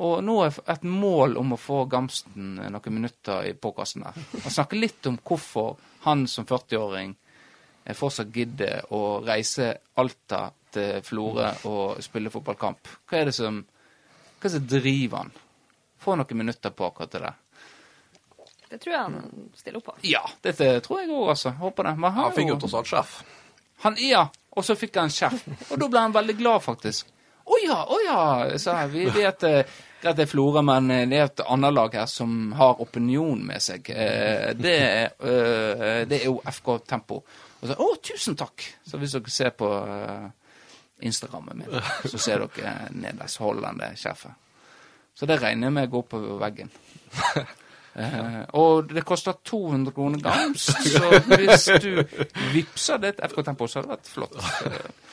og 0.00 0.14
nå 0.24 0.36
er 0.44 0.60
et 0.76 0.86
mål 0.86 1.36
om 1.40 1.56
å 1.56 1.60
få 1.60 1.82
Gamsten 1.90 2.54
noen 2.62 2.94
minutter 2.94 3.50
i 3.50 3.56
podkasten 3.56 4.06
der. 4.06 4.22
Og 4.44 4.48
snakke 4.54 4.78
litt 4.78 5.10
om 5.10 5.18
hvorfor 5.24 5.74
han 6.06 6.28
som 6.30 6.46
40-åring 6.48 7.16
eh, 7.84 7.96
fortsatt 7.96 8.30
gidder 8.32 8.86
å 8.94 9.18
reise 9.26 9.74
Alta 10.00 10.46
til 10.70 11.02
Florø 11.02 11.48
og 11.68 12.00
spille 12.04 12.30
fotballkamp. 12.30 12.88
Hva 13.10 13.18
er 13.20 13.30
det 13.30 13.34
som, 13.36 13.60
hva 14.40 14.48
er 14.48 14.50
det 14.50 14.56
som 14.56 14.66
driver 14.72 15.16
han? 15.24 15.30
Få 16.00 16.16
noen 16.16 16.38
minutter 16.40 16.72
på 16.72 16.86
akkurat 16.88 17.12
det 17.12 17.20
der. 17.26 17.34
det 18.70 18.78
tror 18.80 18.94
jeg 18.94 19.02
han 19.02 19.48
stiller 19.58 19.78
opp 19.82 19.88
på. 19.90 19.94
Ja, 20.08 20.22
dette 20.42 20.68
tror 20.86 21.00
jeg 21.02 21.10
òg, 21.12 21.28
altså. 21.34 21.50
Håper 21.60 21.90
det. 21.90 21.94
Men 22.00 22.12
Han 22.16 22.32
fikk 22.36 22.48
jo 22.54 22.58
tross 22.62 22.74
alt 22.80 22.88
sjef. 22.88 23.16
Han, 23.84 23.96
ja, 24.00 24.26
og 24.56 24.64
så 24.64 24.76
fikk 24.76 24.96
han 25.00 25.10
sjef. 25.12 25.44
Og 25.70 25.78
da 25.80 25.88
ble 25.92 26.00
han 26.06 26.14
veldig 26.16 26.36
glad, 26.40 26.62
faktisk. 26.64 27.08
Å 27.50 27.58
ja, 27.64 27.78
å 27.84 27.96
ja, 28.04 28.18
sa 28.62 28.78
jeg. 28.84 28.90
Vi 28.94 29.04
vet 29.16 29.42
eh, 29.48 29.76
greit 30.00 30.16
det 30.16 30.24
er 30.24 30.30
Florø, 30.30 30.62
men 30.62 30.86
det 31.10 31.18
er 31.18 31.24
et 31.26 31.40
annet 31.50 31.74
lag 31.74 31.94
her 31.98 32.06
som 32.08 32.52
har 32.56 32.78
opinion 32.84 33.40
med 33.48 33.60
seg. 33.64 33.90
Eh, 33.90 34.52
Det 34.54 34.74
er, 34.78 35.10
eh, 35.18 36.04
det 36.06 36.20
er 36.20 36.28
jo 36.30 36.36
FK 36.46 36.78
Tempo. 36.86 37.22
Og 37.60 37.68
så, 37.68 37.74
å, 37.76 37.88
tusen 38.00 38.36
takk! 38.38 38.62
Så 38.86 39.00
hvis 39.02 39.16
dere 39.18 39.32
ser 39.34 39.50
på 39.58 39.68
Instagrammen 41.02 41.64
min, 41.64 41.80
så 42.04 42.18
ser 42.18 42.44
dere 42.44 42.90
nederst 42.92 43.40
holdende 43.40 43.92
sjefet. 43.96 44.36
Så 45.20 45.26
det 45.26 45.40
regner 45.42 45.68
jeg 45.68 45.76
med 45.76 45.90
går 45.92 46.04
på 46.08 46.18
veggen. 46.40 46.70
Uh, 47.92 48.42
og 48.62 48.92
det 48.94 49.02
koster 49.04 49.36
200 49.44 49.92
kroner 49.92 50.22
gams, 50.24 50.70
så 50.70 51.10
hvis 51.26 51.66
du 51.82 51.90
vippser 52.54 53.02
det 53.02 53.16
til 53.18 53.28
FK 53.28 53.42
Tempo, 53.44 53.68
så 53.68 53.80
hadde 53.80 53.90
det 53.90 53.98
vært 53.98 54.14
flott. 54.14 54.40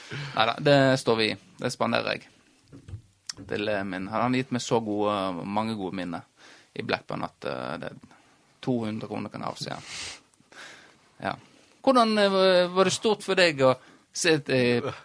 Uh, 0.07 0.23
Nei 0.37 0.43
da, 0.47 0.53
det 0.63 0.75
står 1.01 1.15
vi 1.19 1.25
i. 1.27 1.33
Det 1.59 1.67
spanderer 1.67 2.13
jeg. 2.13 2.29
Til 3.49 3.67
eh, 3.67 3.81
min. 3.83 4.05
Han 4.07 4.21
har 4.21 4.37
gitt 4.39 4.53
meg 4.55 4.63
så 4.63 4.77
gode, 4.79 5.11
mange 5.43 5.73
gode 5.75 5.97
minner 5.99 6.23
i 6.71 6.85
Blackburn 6.87 7.25
at 7.27 7.47
uh, 7.49 7.73
det 7.81 7.89
200 8.63 9.09
kroner 9.11 9.33
kan 9.33 9.43
jeg 9.43 9.51
avse. 9.51 9.81
Ja. 11.25 11.33
Hvordan 11.83 12.15
var 12.71 12.87
det 12.87 12.95
stort 12.95 13.27
for 13.27 13.35
deg 13.35 13.59
å 13.67 13.73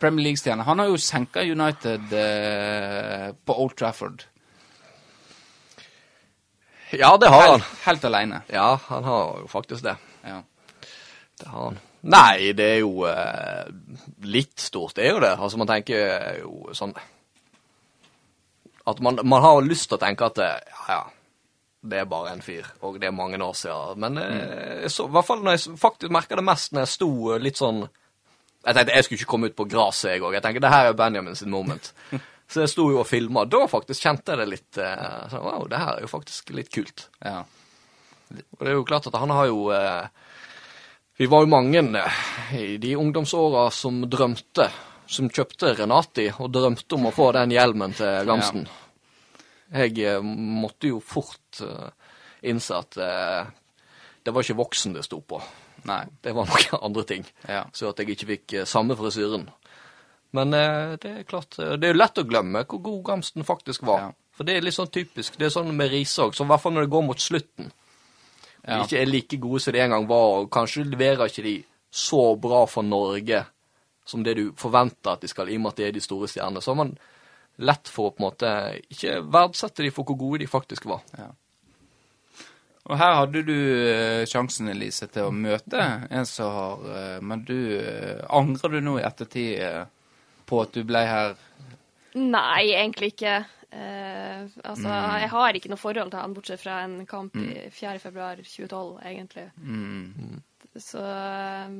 Premier 0.00 0.24
League-stjerne? 0.24 0.64
Han 0.66 0.82
har 0.82 0.90
jo 0.90 0.98
senka 1.00 1.44
United 1.44 2.12
eh, 2.16 3.30
på 3.44 3.56
Old 3.64 3.76
Trafford. 3.76 4.24
Ja, 6.92 7.16
det 7.16 7.30
har 7.32 7.42
han. 7.42 7.60
Helt, 7.60 7.78
helt 7.86 8.04
aleine. 8.04 8.42
Ja, 8.52 8.80
han 8.88 9.04
har 9.04 9.40
jo 9.40 9.48
faktisk 9.48 9.84
det. 9.84 9.96
Ja. 10.24 10.42
Det 11.40 11.48
har 11.48 11.70
han. 11.70 11.80
Nei, 12.02 12.52
det 12.58 12.66
er 12.66 12.80
jo 12.82 13.06
eh, 13.06 13.68
litt 14.26 14.58
stort, 14.60 14.96
det 14.98 15.06
er 15.06 15.14
jo 15.14 15.22
det. 15.22 15.36
Altså, 15.38 15.58
man 15.60 15.70
tenker 15.70 16.40
jo 16.40 16.74
sånn 16.74 16.96
At 18.90 18.98
man, 18.98 19.20
man 19.22 19.44
har 19.44 19.60
lyst 19.62 19.86
til 19.88 20.00
å 20.00 20.02
tenke 20.02 20.26
at 20.26 20.40
eh, 20.42 20.72
ja, 20.72 20.96
ja, 20.96 21.02
det 21.82 22.00
er 22.00 22.10
bare 22.10 22.32
en 22.34 22.42
fyr, 22.42 22.66
og 22.82 22.98
det 22.98 23.06
er 23.08 23.14
mange 23.14 23.38
år 23.38 23.54
siden. 23.54 24.02
Men 24.02 24.18
eh, 24.18 24.88
så, 24.90 25.06
i 25.06 25.14
hvert 25.14 25.28
fall 25.28 25.44
når 25.46 25.56
jeg 25.56 25.78
faktisk 25.78 26.14
merka 26.14 26.38
det 26.38 26.46
mest 26.46 26.74
når 26.74 26.84
jeg 26.84 26.94
sto 26.96 27.10
eh, 27.30 27.42
litt 27.42 27.62
sånn 27.62 27.84
Jeg 28.62 28.76
tenkte 28.76 28.94
jeg 28.94 29.06
skulle 29.06 29.20
ikke 29.20 29.30
komme 29.32 29.48
ut 29.50 29.56
på 29.58 29.66
gresset, 29.70 30.12
jeg 30.14 30.22
òg. 30.22 30.36
Jeg 30.36 30.44
tenkte 30.44 30.62
det 30.62 30.70
her 30.70 30.90
er 30.90 30.98
Benjamin 30.98 31.38
sin 31.38 31.50
moment. 31.50 31.92
Så 32.52 32.60
jeg 32.62 32.70
sto 32.72 32.84
jo 32.92 33.00
og 33.00 33.08
filma. 33.08 33.46
Da 33.48 33.64
faktisk 33.70 34.04
kjente 34.04 34.34
jeg 34.34 34.42
det 34.42 34.48
litt 34.50 34.78
eh, 34.82 35.26
sånn, 35.32 35.44
Wow, 35.46 35.66
det 35.70 35.80
her 35.80 35.96
er 35.96 36.04
jo 36.04 36.10
faktisk 36.10 36.52
litt 36.56 36.70
kult. 36.74 37.08
ja. 37.24 37.42
Og 38.32 38.62
det 38.62 38.70
er 38.70 38.78
jo 38.78 38.84
klart 38.88 39.06
at 39.10 39.16
han 39.20 39.28
har 39.28 39.48
jo 39.50 39.66
eh, 39.76 40.06
Vi 41.20 41.26
var 41.28 41.42
jo 41.44 41.50
mange 41.52 41.82
eh, 42.00 42.20
i 42.56 42.76
de 42.80 42.94
ungdomsåra 42.96 43.66
som 43.74 43.98
drømte, 44.08 44.70
som 45.06 45.28
kjøpte 45.28 45.74
Renati 45.76 46.30
og 46.32 46.48
drømte 46.54 46.96
om 46.96 47.10
å 47.10 47.12
få 47.12 47.28
den 47.36 47.52
hjelmen 47.52 47.92
til 47.98 48.24
Gamsten. 48.28 48.64
Jeg 49.72 49.98
eh, 50.00 50.22
måtte 50.24 50.88
jo 50.94 51.02
fort 51.04 51.60
innse 52.42 52.74
at 52.74 52.96
det 52.96 54.32
var 54.32 54.42
ikke 54.42 54.58
voksen 54.58 54.96
det 54.96 55.04
sto 55.06 55.20
på. 55.20 55.38
Nei. 55.88 56.04
Det 56.22 56.32
var 56.36 56.46
noen 56.46 56.78
andre 56.86 57.04
ting. 57.08 57.26
Ja. 57.48 57.64
Så 57.74 57.90
at 57.90 57.98
jeg 58.02 58.14
ikke 58.14 58.28
fikk 58.34 58.54
eh, 58.60 58.66
samme 58.68 58.96
frisyren. 58.98 59.48
Men 60.32 60.54
eh, 60.56 60.94
det 61.02 61.10
er 61.12 61.28
klart, 61.28 61.58
eh, 61.58 61.74
det 61.76 61.88
er 61.88 61.94
jo 61.94 62.00
lett 62.00 62.20
å 62.22 62.26
glemme 62.28 62.64
hvor 62.64 62.80
god 62.86 63.02
Gamsten 63.10 63.44
faktisk 63.44 63.84
var. 63.88 64.06
Ja. 64.06 64.10
For 64.32 64.48
det 64.48 64.56
er 64.56 64.64
litt 64.64 64.76
sånn 64.78 64.88
typisk. 64.92 65.34
Det 65.36 65.48
er 65.50 65.52
sånn 65.52 65.72
med 65.76 65.90
Riise 65.92 66.24
òg, 66.24 66.36
så 66.36 66.46
i 66.46 66.48
hvert 66.52 66.62
fall 66.62 66.72
når 66.76 66.86
det 66.86 66.92
går 66.94 67.02
mot 67.10 67.20
slutten 67.20 67.72
Ja. 68.62 68.78
de 68.78 68.84
ikke 68.86 69.00
er 69.02 69.10
like 69.10 69.36
gode 69.42 69.60
som 69.60 69.74
de 69.74 69.80
en 69.82 69.90
gang 69.90 70.06
var, 70.08 70.28
og 70.40 70.50
kanskje 70.54 70.86
leverer 70.86 71.26
ikke 71.28 71.42
de 71.44 71.56
så 71.92 72.22
bra 72.40 72.62
for 72.70 72.86
Norge 72.86 73.42
som 74.08 74.22
det 74.24 74.36
du 74.38 74.44
forventer 74.56 75.12
at 75.12 75.20
de 75.20 75.28
skal, 75.28 75.50
i 75.50 75.58
og 75.58 75.64
med 75.66 75.74
at 75.74 75.82
de 75.82 75.84
er 75.88 75.92
de 75.94 76.00
store 76.02 76.28
stjernene. 76.30 76.62
Så 76.62 76.72
har 76.72 76.78
man 76.80 76.94
lett 77.58 77.90
for 77.92 78.08
å 78.08 78.14
på 78.14 78.22
en 78.22 78.26
måte 78.30 78.52
ikke 78.94 79.18
verdsette 79.34 79.84
de 79.84 79.90
for 79.92 80.08
hvor 80.08 80.16
gode 80.18 80.40
de 80.42 80.48
faktisk 80.50 80.86
var. 80.88 81.02
Og 82.92 82.98
her 83.00 83.14
hadde 83.16 83.40
du 83.48 83.54
eh, 83.56 84.22
sjansen, 84.28 84.68
Elise, 84.68 85.06
til 85.08 85.30
å 85.30 85.32
møte 85.32 85.80
en 86.12 86.26
som 86.28 86.52
har 86.52 86.82
eh, 86.92 87.18
Men 87.24 87.44
du 87.48 87.56
eh, 87.78 88.20
angrer 88.28 88.74
du 88.76 88.80
nå 88.84 88.98
i 89.00 89.06
ettertid 89.08 89.88
på 90.50 90.60
at 90.60 90.74
du 90.76 90.82
ble 90.84 91.00
her 91.08 91.34
Nei, 92.12 92.66
egentlig 92.76 93.14
ikke. 93.14 93.38
Eh, 93.72 94.42
altså, 94.68 94.84
Mm. 94.84 95.14
jeg 95.22 95.28
har 95.32 95.56
ikke 95.56 95.70
noe 95.72 95.80
forhold 95.80 96.10
til 96.12 96.20
han, 96.20 96.34
bortsett 96.36 96.60
fra 96.60 96.82
en 96.84 97.06
kamp 97.08 97.38
i 97.40 97.70
4. 97.72 97.94
februar 98.02 98.36
2012, 98.44 98.98
egentlig. 99.08 99.46
Mm. 99.64 100.42
Så 100.76 101.00
eh, 101.00 101.72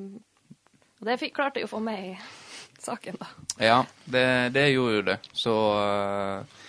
Og 1.02 1.04
det 1.10 1.18
fikk, 1.20 1.34
klarte 1.36 1.60
jeg 1.60 1.68
å 1.68 1.72
få 1.74 1.82
med 1.84 2.00
i 2.14 2.16
saken, 2.80 3.20
da. 3.20 3.28
Ja, 3.60 3.78
det, 4.08 4.24
det 4.56 4.64
gjorde 4.72 4.94
jo 4.96 5.04
det. 5.10 5.18
Så 5.36 5.52
uh, 5.76 6.62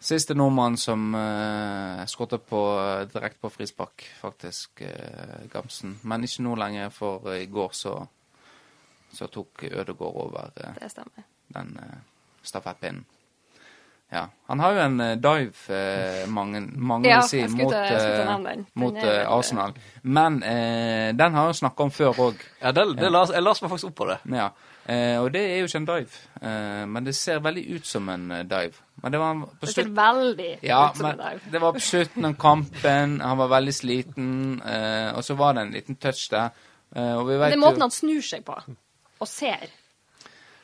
Siste 0.00 0.32
nordmann 0.34 0.78
som 0.80 1.12
uh, 1.12 2.06
skåret 2.08 2.32
uh, 2.48 3.02
direkte 3.12 3.36
på 3.42 3.50
frispark, 3.52 4.06
faktisk, 4.20 4.80
uh, 4.80 5.44
Gamsen. 5.52 5.98
Men 6.08 6.24
ikke 6.24 6.46
nå 6.46 6.54
lenger, 6.56 6.88
for 6.88 7.28
uh, 7.28 7.36
i 7.36 7.44
går 7.52 7.74
så, 7.76 8.06
så 9.12 9.28
tok 9.28 9.66
Ødegaard 9.68 10.16
over 10.24 10.48
uh, 10.56 10.70
Det 10.80 10.88
stemmer. 10.88 11.26
den 11.52 11.76
uh, 11.76 11.98
stafettpinnen. 12.42 13.04
Ja. 14.10 14.24
Han 14.48 14.58
har 14.58 14.72
jo 14.72 14.80
en 14.82 14.96
dive, 15.22 15.76
mange, 16.26 16.60
mange 16.74 17.06
Ja, 17.06 17.20
vil 17.20 17.28
si, 17.28 17.44
mot, 17.60 17.70
den. 17.70 18.64
Mot 18.74 18.96
Arsenal. 19.04 19.76
Men 20.02 20.40
uh, 20.42 21.12
den 21.14 21.36
har 21.36 21.44
jeg 21.44 21.52
jo 21.52 21.58
snakka 21.60 21.82
om 21.86 21.92
før 21.94 22.18
òg. 22.30 22.40
Ja, 22.62 22.72
det, 22.72 22.88
det 22.98 23.12
las, 23.12 23.30
jeg 23.36 23.44
las 23.44 23.60
meg 23.62 23.70
faktisk 23.70 23.92
opp 23.92 23.98
på 24.00 24.08
det. 24.08 24.16
Ja, 24.32 24.48
eh, 24.48 24.79
og 25.20 25.28
det 25.32 25.40
er 25.46 25.58
jo 25.60 25.66
ikke 25.68 25.76
en 25.80 25.86
dive. 25.86 26.20
Eh, 26.42 26.84
men 26.90 27.04
det 27.06 27.14
ser 27.14 27.38
veldig 27.44 27.62
ut 27.76 27.86
som 27.86 28.08
en 28.10 28.24
eh, 28.34 28.44
dive. 28.48 28.72
Men 29.02 29.12
det 29.14 29.20
var 29.20 29.34
på 29.44 29.66
Det 29.66 29.68
ser 29.74 29.82
slutt... 29.86 29.96
veldig 29.96 30.48
Ja, 30.66 30.80
ut 30.90 30.96
som 30.98 31.06
en 31.10 31.20
dive. 31.20 31.50
det 31.52 31.60
var 31.62 31.72
på 31.76 31.82
slutten 31.84 32.24
av 32.30 32.34
kampen. 32.42 33.20
Han 33.20 33.38
var 33.38 33.48
veldig 33.52 33.74
sliten, 33.76 34.30
eh, 34.66 35.10
og 35.14 35.22
så 35.24 35.36
var 35.38 35.54
det 35.54 35.62
en 35.66 35.72
liten 35.76 35.96
touch 35.96 36.24
der. 36.32 36.50
Eh, 36.96 37.12
og 37.20 37.26
vi 37.28 37.36
vet 37.38 37.52
Det 37.54 37.58
er 37.60 37.62
måten 37.66 37.80
han 37.86 37.90
snur 37.94 38.20
seg 38.22 38.42
på, 38.44 38.56
og 39.20 39.28
ser. 39.28 39.68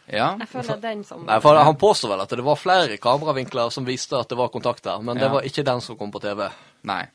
Ja, 0.06 0.36
Jeg 0.38 0.48
føler 0.48 0.76
den 0.80 1.00
som 1.04 1.24
Nei, 1.26 1.40
for 1.42 1.56
Han 1.58 1.74
påstår 1.76 2.12
vel 2.12 2.20
at 2.22 2.30
det 2.30 2.44
var 2.46 2.54
flere 2.54 2.96
kameravinkler 3.02 3.70
som 3.74 3.84
viste 3.88 4.14
at 4.18 4.28
det 4.30 4.36
var 4.38 4.48
kontakt 4.54 4.84
der, 4.84 5.00
men 5.02 5.16
det 5.18 5.24
Ja. 5.26 5.32
var 5.32 5.42
ikke 5.42 5.64
den 5.66 5.80
som 5.80 5.96
kom 5.98 6.12
på 6.12 6.20
TV. 6.22 6.48
nei. 6.84 7.06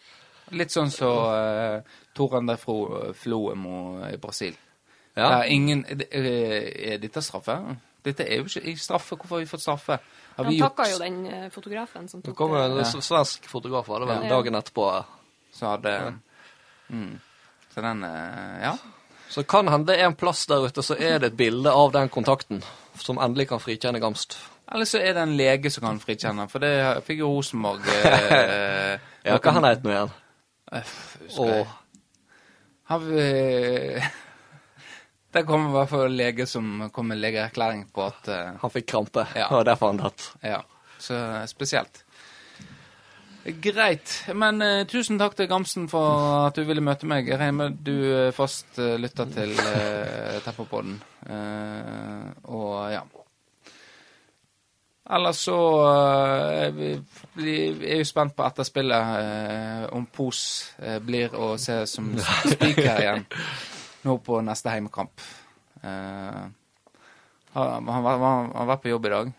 Litt 0.52 0.72
sånn 0.72 0.90
som 0.92 1.08
uh, 1.32 1.80
Tor 2.14 2.34
André 2.36 2.58
Flo, 2.60 3.14
Floemo 3.16 4.04
i 4.12 4.18
Brasil. 4.18 4.54
Ja. 5.16 5.30
Der 5.30 5.44
ingen 5.52 5.86
eh, 5.86 6.94
Er 6.94 6.98
dette 7.02 7.22
straffe? 7.22 7.58
Dette 8.06 8.24
er 8.24 8.38
jo 8.42 8.46
ikke 8.62 8.80
straffe. 8.80 9.16
Hvorfor 9.16 9.36
har 9.36 9.44
vi 9.44 9.50
fått 9.50 9.62
straffe? 9.62 9.98
Har 10.38 10.44
Han 10.46 10.54
vi 10.54 10.60
takka 10.62 10.86
jo 10.92 10.98
den 11.02 11.26
eh, 11.28 11.50
fotografen 11.52 12.08
som 12.10 12.22
Det 12.22 12.32
tok 12.32 12.38
kom 12.38 12.56
en 12.56 12.78
det. 12.78 12.86
svensk 12.88 13.46
fotograf, 13.52 13.88
var 13.88 14.00
det 14.00 14.08
vel, 14.08 14.24
Ja. 14.24 14.30
dagen 14.30 14.56
etterpå. 14.56 14.86
Så 15.54 15.68
hadde 15.68 16.14
mm. 16.90 17.20
Så 17.76 17.82
den 17.82 18.04
eh, 18.04 18.62
Ja. 18.64 18.78
Så 19.30 19.44
kan 19.44 19.68
hende 19.68 19.96
en 19.96 20.16
plass 20.16 20.46
der 20.46 20.66
ute 20.68 20.82
så 20.84 20.96
er 21.00 21.20
det 21.20 21.28
et 21.32 21.38
bilde 21.38 21.72
av 21.72 21.92
den 21.92 22.10
kontakten 22.10 22.64
som 23.00 23.18
endelig 23.18 23.48
kan 23.48 23.60
frikjenne 23.60 24.00
Gamst. 24.00 24.38
Eller 24.72 24.86
så 24.86 25.00
er 25.00 25.14
det 25.14 25.22
en 25.24 25.38
lege 25.38 25.70
som 25.72 25.84
kan 25.84 26.00
frikjenne, 26.00 26.50
for 26.50 26.60
det 26.60 27.04
fikk 27.08 27.20
jo 27.20 27.30
Rosenborg 27.38 27.80
eh, 27.88 29.00
Ja, 29.26 29.38
hva 29.38 29.52
han 29.56 29.64
het 29.64 29.84
nå 29.84 29.90
igjen? 29.92 30.12
husker 30.72 31.48
jeg. 31.54 31.68
Har 32.92 33.00
vi 33.00 34.02
Der 35.32 35.46
kommer 35.48 35.70
i 35.70 35.76
hvert 35.78 35.92
fall 35.92 36.16
lege 36.16 36.46
som 36.50 36.90
kom 36.92 37.08
med 37.12 37.22
legeerklæring 37.22 37.86
på 37.94 38.04
at 38.10 38.28
uh, 38.28 38.56
han 38.62 38.74
fikk 38.74 38.90
krampe. 38.92 39.26
Ja. 39.36 39.48
Det 39.48 39.62
var 39.62 39.68
derfor 39.70 39.94
han 39.94 40.02
datt. 40.02 40.26
Ja, 40.44 40.60
så 41.00 41.20
spesielt. 41.48 42.04
Greit. 43.64 44.12
Men 44.36 44.62
uh, 44.62 44.84
tusen 44.92 45.18
takk 45.22 45.38
til 45.40 45.48
Gamsen 45.50 45.88
for 45.90 46.50
at 46.50 46.60
du 46.60 46.68
ville 46.68 46.84
møte 46.84 47.08
meg. 47.10 47.32
Jeg 47.32 47.40
regner 47.40 47.58
med 47.58 47.80
du 47.86 47.96
eh, 48.12 48.34
fast 48.36 48.78
uh, 48.78 49.00
lytter 49.00 49.32
til 49.34 49.56
uh, 49.56 50.38
Tepperpodden. 50.46 51.00
Eh, 51.26 52.28
og 52.52 52.92
ja. 52.92 53.02
Ellers 55.12 55.38
så 55.44 55.58
uh, 55.82 56.76
vi, 56.76 56.94
vi 57.34 57.56
er 57.90 58.00
jo 58.00 58.08
spent 58.08 58.36
på 58.38 58.46
etterspillet, 58.46 59.16
eh, 59.20 59.86
om 59.98 60.06
Pos 60.06 60.42
eh, 60.80 61.00
blir 61.04 61.34
å 61.36 61.56
se 61.60 61.82
som 61.90 62.14
spiker 62.54 63.02
igjen 63.02 63.26
nå 64.08 64.18
på 64.26 64.40
neste 64.46 64.74
heimekamp. 64.74 65.22
Uh, 65.84 66.50
har 67.52 67.70
han, 67.76 67.88
han, 67.88 68.06
han 68.08 68.52
var 68.54 68.70
vært 68.74 68.84
på 68.86 68.92
jobb 68.94 69.08
i 69.08 69.14
dag? 69.14 69.32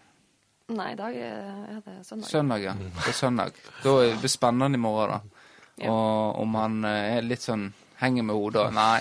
Nei, 0.72 0.92
i 0.92 0.96
dag 0.96 1.16
er 1.16 1.80
det 1.84 1.94
søndag. 2.06 2.28
Søndag, 2.28 2.64
ja. 2.64 2.74
Det 2.74 3.08
er 3.08 3.16
søndag. 3.16 3.60
Da 3.82 3.94
blir 3.98 4.18
det 4.22 4.30
spennende 4.30 4.78
i 4.78 4.80
morgen, 4.80 5.10
da. 5.10 5.44
Ja. 5.82 5.92
Og 5.92 6.42
om 6.42 6.54
han 6.60 6.82
eh, 6.84 7.16
er 7.16 7.24
litt 7.24 7.42
sånn 7.42 7.70
henger 8.02 8.26
med 8.28 8.36
hodet 8.38 8.66
Nei. 8.76 9.00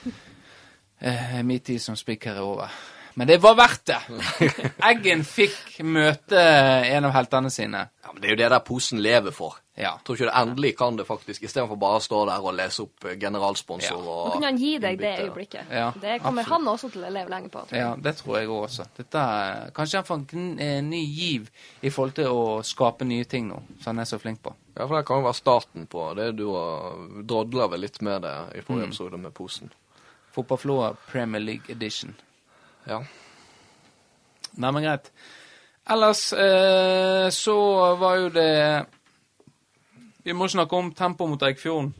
Uh, 1.00 1.38
Min 1.48 1.62
tid 1.64 1.80
som 1.80 1.94
spiker 1.96 2.36
er 2.36 2.44
over. 2.44 2.72
Men 3.14 3.26
det 3.26 3.40
var 3.42 3.56
verdt 3.58 3.84
det! 3.90 3.98
Eggen 4.90 5.24
fikk 5.26 5.80
møte 5.84 6.38
en 6.40 7.04
av 7.08 7.12
heltene 7.16 7.50
sine. 7.50 7.88
Ja, 8.04 8.12
men 8.12 8.22
Det 8.22 8.28
er 8.28 8.34
jo 8.36 8.38
det 8.42 8.50
der 8.52 8.62
posen 8.64 9.00
lever 9.02 9.34
for. 9.34 9.56
Ja. 9.80 9.94
Tror 10.04 10.16
ikke 10.18 10.26
det 10.28 10.36
endelig 10.36 10.70
kan 10.76 10.96
det 10.98 11.06
faktisk, 11.08 11.42
istedenfor 11.48 11.78
bare 11.80 11.98
å 11.98 12.02
stå 12.04 12.20
der 12.28 12.44
og 12.44 12.52
lese 12.58 12.82
opp 12.84 13.06
eh, 13.08 13.14
generalsponsor 13.18 13.96
Ja. 13.96 14.00
Nå 14.04 14.32
kunne 14.34 14.50
han 14.50 14.58
gi 14.60 14.72
deg 14.78 14.98
det 15.00 15.08
innbytte. 15.14 15.24
øyeblikket. 15.24 15.70
Ja, 15.72 15.86
det 16.02 16.18
kommer 16.22 16.42
absolutt. 16.44 16.50
han 16.52 16.68
også 16.74 16.90
til 16.92 17.04
å 17.08 17.12
leve 17.14 17.32
lenge 17.32 17.48
på. 17.48 17.62
tror 17.64 17.78
jeg. 17.78 17.86
Ja, 17.86 17.94
det 18.04 18.12
tror 18.20 18.36
jeg 18.38 18.48
også. 18.58 18.86
Dette, 18.98 19.22
er- 19.40 19.70
kanskje 19.78 20.02
han 20.02 20.08
får 20.10 20.20
en 20.36 20.48
eh, 20.60 20.80
ny 20.84 21.00
giv 21.16 21.50
i 21.82 21.90
forhold 21.90 22.14
til 22.20 22.28
å 22.28 22.44
skape 22.62 23.08
nye 23.08 23.24
ting 23.24 23.48
nå, 23.48 23.62
som 23.80 23.94
han 23.94 24.04
er 24.04 24.10
så 24.12 24.20
flink 24.20 24.42
på. 24.44 24.52
Ja, 24.76 24.86
for 24.86 24.96
det 25.00 25.06
kan 25.08 25.22
jo 25.22 25.26
være 25.30 25.40
starten 25.40 25.86
på 25.90 26.06
det 26.16 26.28
du 26.36 26.46
har 26.52 27.00
drodla 27.24 27.66
vel 27.72 27.80
litt 27.88 28.00
med 28.02 28.22
det 28.22 28.36
i 28.60 28.60
forrige 28.62 28.84
Mm. 28.84 28.88
episode 28.92 29.18
med 29.26 29.34
posen. 29.34 29.72
Fotballflåa 30.36 30.92
Premier 31.10 31.40
League 31.42 31.72
Edition. 31.72 32.14
Ja. 32.86 33.02
Nei, 34.60 34.70
men 34.70 34.82
greit. 34.82 35.10
Ellers 35.90 36.32
eh, 36.32 37.30
så 37.34 37.56
var 37.98 38.16
jo 38.20 38.28
det 38.28 38.86
Vi 40.24 40.34
må 40.36 40.48
snakke 40.48 40.76
om 40.76 40.92
tempo 40.94 41.26
mot 41.26 41.42
Eikfjorden. 41.42 41.94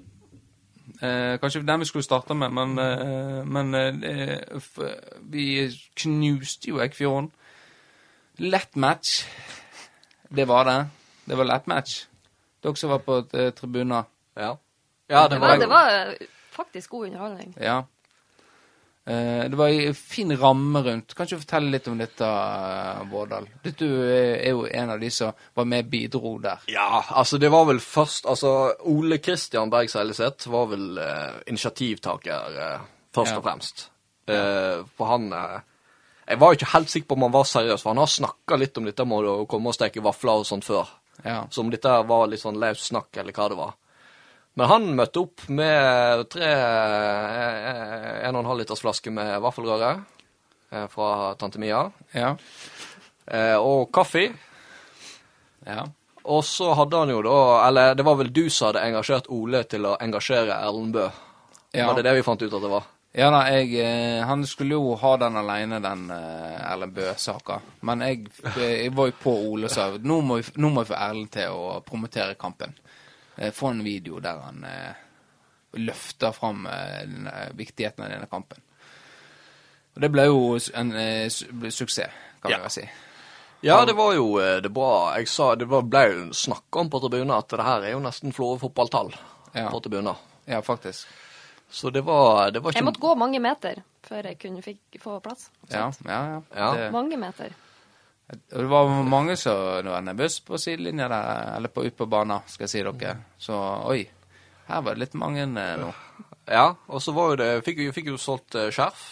Eh, 1.01 1.38
kanskje 1.40 1.62
den 1.64 1.81
vi 1.81 1.88
skulle 1.88 2.05
starte 2.05 2.35
med, 2.35 2.53
men, 2.53 2.79
eh, 2.79 3.47
men 3.47 3.75
eh, 3.75 4.66
vi 5.33 5.47
knuste 5.97 6.69
jo 6.69 6.81
Eikfjorden. 6.85 7.31
Lett 8.38 8.77
match. 8.77 9.25
Det 10.29 10.49
var 10.49 10.64
det. 10.64 10.88
Det 11.25 11.38
var 11.38 11.45
lett 11.45 11.66
match. 11.66 12.05
Dere 12.62 12.77
som 12.77 12.90
var 12.90 12.99
på 12.99 13.23
eh, 13.33 13.51
tribuner. 13.57 14.05
Ja, 14.37 14.57
ja 15.09 15.29
det 15.29 15.40
var, 15.40 15.57
det 15.57 15.69
var 15.69 16.14
faktisk 16.53 16.90
god 16.90 17.07
underholdning. 17.07 17.57
Ja. 17.61 17.83
Eh, 19.06 19.48
det 19.50 19.56
var 19.56 19.68
en 19.72 19.94
fin 19.96 20.30
ramme 20.38 20.82
rundt. 20.84 21.14
Kan 21.16 21.26
du 21.26 21.38
fortelle 21.40 21.70
litt 21.72 21.88
om 21.88 21.96
dette, 21.98 22.26
eh, 22.26 23.00
Vårdal? 23.10 23.46
Du 23.64 23.86
er 24.12 24.50
jo 24.50 24.66
en 24.66 24.90
av 24.90 25.00
de 25.00 25.08
som 25.10 25.32
var 25.56 25.64
med 25.64 25.86
og 25.86 25.90
bidro 25.90 26.38
der. 26.38 26.58
Ja, 26.68 27.02
altså 27.08 27.38
det 27.40 27.48
var 27.50 27.64
vel 27.64 27.80
først 27.80 28.26
Altså 28.28 28.74
Ole 28.84 29.18
Kristian 29.18 29.70
Berg 29.72 29.88
Seileseth 29.90 30.48
var 30.52 30.66
vel 30.66 30.98
eh, 30.98 31.40
initiativtaker 31.48 32.60
eh, 32.60 32.80
først 33.14 33.32
Ja. 33.32 33.38
og 33.38 33.44
fremst. 33.44 33.90
Eh, 34.28 34.84
for 34.96 35.06
han 35.06 35.32
eh, 35.32 35.60
Jeg 36.28 36.38
var 36.38 36.52
jo 36.52 36.58
ikke 36.60 36.72
helt 36.76 36.90
sikker 36.90 37.08
på 37.08 37.14
om 37.16 37.22
han 37.22 37.32
var 37.32 37.44
seriøs, 37.44 37.82
for 37.82 37.90
han 37.90 37.98
har 37.98 38.06
snakka 38.06 38.56
litt 38.60 38.76
om 38.78 38.84
dette 38.84 39.04
med 39.04 39.24
å 39.26 39.46
komme 39.50 39.72
og 39.72 39.74
steke 39.74 40.00
vafler 40.04 40.44
og 40.44 40.46
sånt 40.46 40.64
før. 40.64 40.86
Ja. 41.24 41.40
Så 41.50 41.60
om 41.64 41.70
dette 41.72 41.88
var 42.06 42.28
litt 42.30 42.40
sånn 42.44 42.60
løst 42.60 42.86
snakk, 42.92 43.08
eller 43.16 43.32
hva 43.32 43.48
det 43.48 43.56
var. 43.58 43.72
Men 44.58 44.66
han 44.68 44.88
møtte 44.98 45.20
opp 45.22 45.44
med 45.48 46.24
tre 46.32 46.48
eh, 46.50 48.26
en 48.28 48.34
og 48.36 48.42
en 48.42 48.48
halv 48.50 48.62
liters 48.62 48.82
flaske 48.82 49.12
med 49.14 49.36
vaffelrøre 49.44 49.92
eh, 50.72 50.86
fra 50.92 51.34
tante 51.40 51.60
Mia, 51.62 51.84
Ja. 52.14 52.34
eh, 53.26 53.56
og 53.56 53.90
kaffe. 53.94 54.28
ja. 55.66 55.86
Og 56.30 56.42
så 56.44 56.74
hadde 56.76 56.98
han 57.00 57.08
jo 57.08 57.22
da 57.24 57.36
Eller 57.66 57.94
det 57.96 58.04
var 58.04 58.18
vel 58.18 58.28
du 58.28 58.42
som 58.52 58.66
hadde 58.68 58.82
engasjert 58.84 59.30
Ole 59.32 59.62
til 59.64 59.86
å 59.88 59.94
engasjere 60.04 60.52
Erlend 60.52 60.92
Bø. 60.92 61.06
Ja. 61.72 61.86
Var 61.88 61.94
det 61.96 62.02
det 62.04 62.12
vi 62.18 62.22
fant 62.26 62.42
ut 62.42 62.52
at 62.52 62.60
det 62.60 62.68
var? 62.70 62.84
Ja 63.16 63.30
nei, 63.32 63.46
jeg, 63.72 64.20
han 64.28 64.44
skulle 64.46 64.76
jo 64.76 64.92
ha 65.00 65.14
den 65.18 65.38
alene, 65.40 65.80
den 65.82 66.10
Erlend 66.12 66.92
Bøe-saka. 66.94 67.56
Men 67.88 68.05
jeg, 68.05 68.28
jeg 68.55 68.92
var 68.94 69.09
jo 69.09 69.16
på 69.22 69.32
Ole 69.55 69.66
og 69.66 69.72
sa 69.72 69.88
nå 69.96 70.20
må 70.28 70.36
vi 70.42 70.84
få 70.92 70.94
Erlend 71.01 71.32
til 71.34 71.57
å 71.57 71.80
promotere 71.88 72.36
kampen. 72.38 72.76
Eh, 73.41 73.51
få 73.57 73.70
en 73.72 73.80
video 73.84 74.20
der 74.20 74.41
han 74.45 74.64
eh, 74.68 74.99
løfter 75.80 76.32
fram 76.36 76.66
eh, 76.66 77.07
viktigheten 77.57 78.05
av 78.05 78.11
denne 78.12 78.28
kampen. 78.30 78.61
Og 79.97 80.03
det 80.05 80.11
ble 80.14 80.26
jo 80.28 80.43
en 80.78 80.93
eh, 80.93 81.30
ble 81.51 81.70
suksess, 81.74 82.12
kan 82.43 82.53
Ja. 82.53 82.59
vi 82.59 82.62
vel 82.68 82.70
si. 82.76 82.84
Ja, 83.62 83.84
det 83.84 83.93
var 83.97 84.14
jo 84.16 84.38
det 84.64 84.70
bra. 84.72 85.16
Jeg 85.18 85.28
sa, 85.28 85.55
Det 85.55 85.66
var- 85.68 85.82
ble 85.82 86.05
jo 86.12 86.28
snakka 86.32 86.80
om 86.80 86.91
på 86.91 87.01
tribunen 87.01 87.30
at 87.36 87.49
det 87.49 87.61
her 87.64 87.82
er 87.82 87.91
jo 87.93 88.01
nesten 88.01 88.32
Florø 88.32 88.59
fotballtall 88.59 89.12
Ja. 89.55 89.68
på 89.70 89.80
tribunen. 89.82 90.14
Ja, 90.47 90.61
faktisk. 90.62 91.07
Så 91.70 91.91
det 91.93 92.01
var, 92.05 92.51
det 92.51 92.61
var 92.62 92.72
Jeg 92.72 92.84
måtte 92.84 93.01
gå 93.01 93.14
mange 93.16 93.38
meter 93.38 93.82
før 94.03 94.22
jeg 94.24 94.38
kunne 94.38 94.62
fikk, 94.62 95.01
få 95.01 95.20
plass. 95.22 95.51
Ja, 95.70 95.93
ja. 96.05 96.11
ja. 96.11 96.43
Ja. 96.57 96.72
Det, 96.74 96.93
Mange 96.93 97.16
meter. 97.16 97.53
Det 98.31 98.66
var 98.70 98.91
mange 99.09 99.37
som 99.37 99.57
var 99.87 100.03
nervøse 100.07 100.43
på 100.47 100.59
sidelinja 100.61 101.09
der, 101.11 101.57
eller 101.57 101.68
på, 101.74 101.85
ut 101.87 101.97
på 101.99 102.07
banen, 102.07 102.43
skal 102.47 102.66
jeg 102.68 102.70
si 102.74 102.83
dere. 102.87 103.16
Så 103.39 103.57
oi, 103.91 104.05
her 104.68 104.83
var 104.87 104.95
det 104.95 105.05
litt 105.07 105.16
mange 105.18 105.43
eh, 105.49 105.76
nå. 105.81 105.91
Ja, 106.51 106.68
og 106.91 107.03
så 107.03 107.12
var 107.14 107.33
jo 107.33 107.37
det 107.43 107.49
Fikk 107.66 107.78
jo, 107.85 107.93
fikk 107.95 108.09
jo 108.12 108.16
solgt 108.18 108.55
eh, 108.59 108.70
skjerf. 108.74 109.03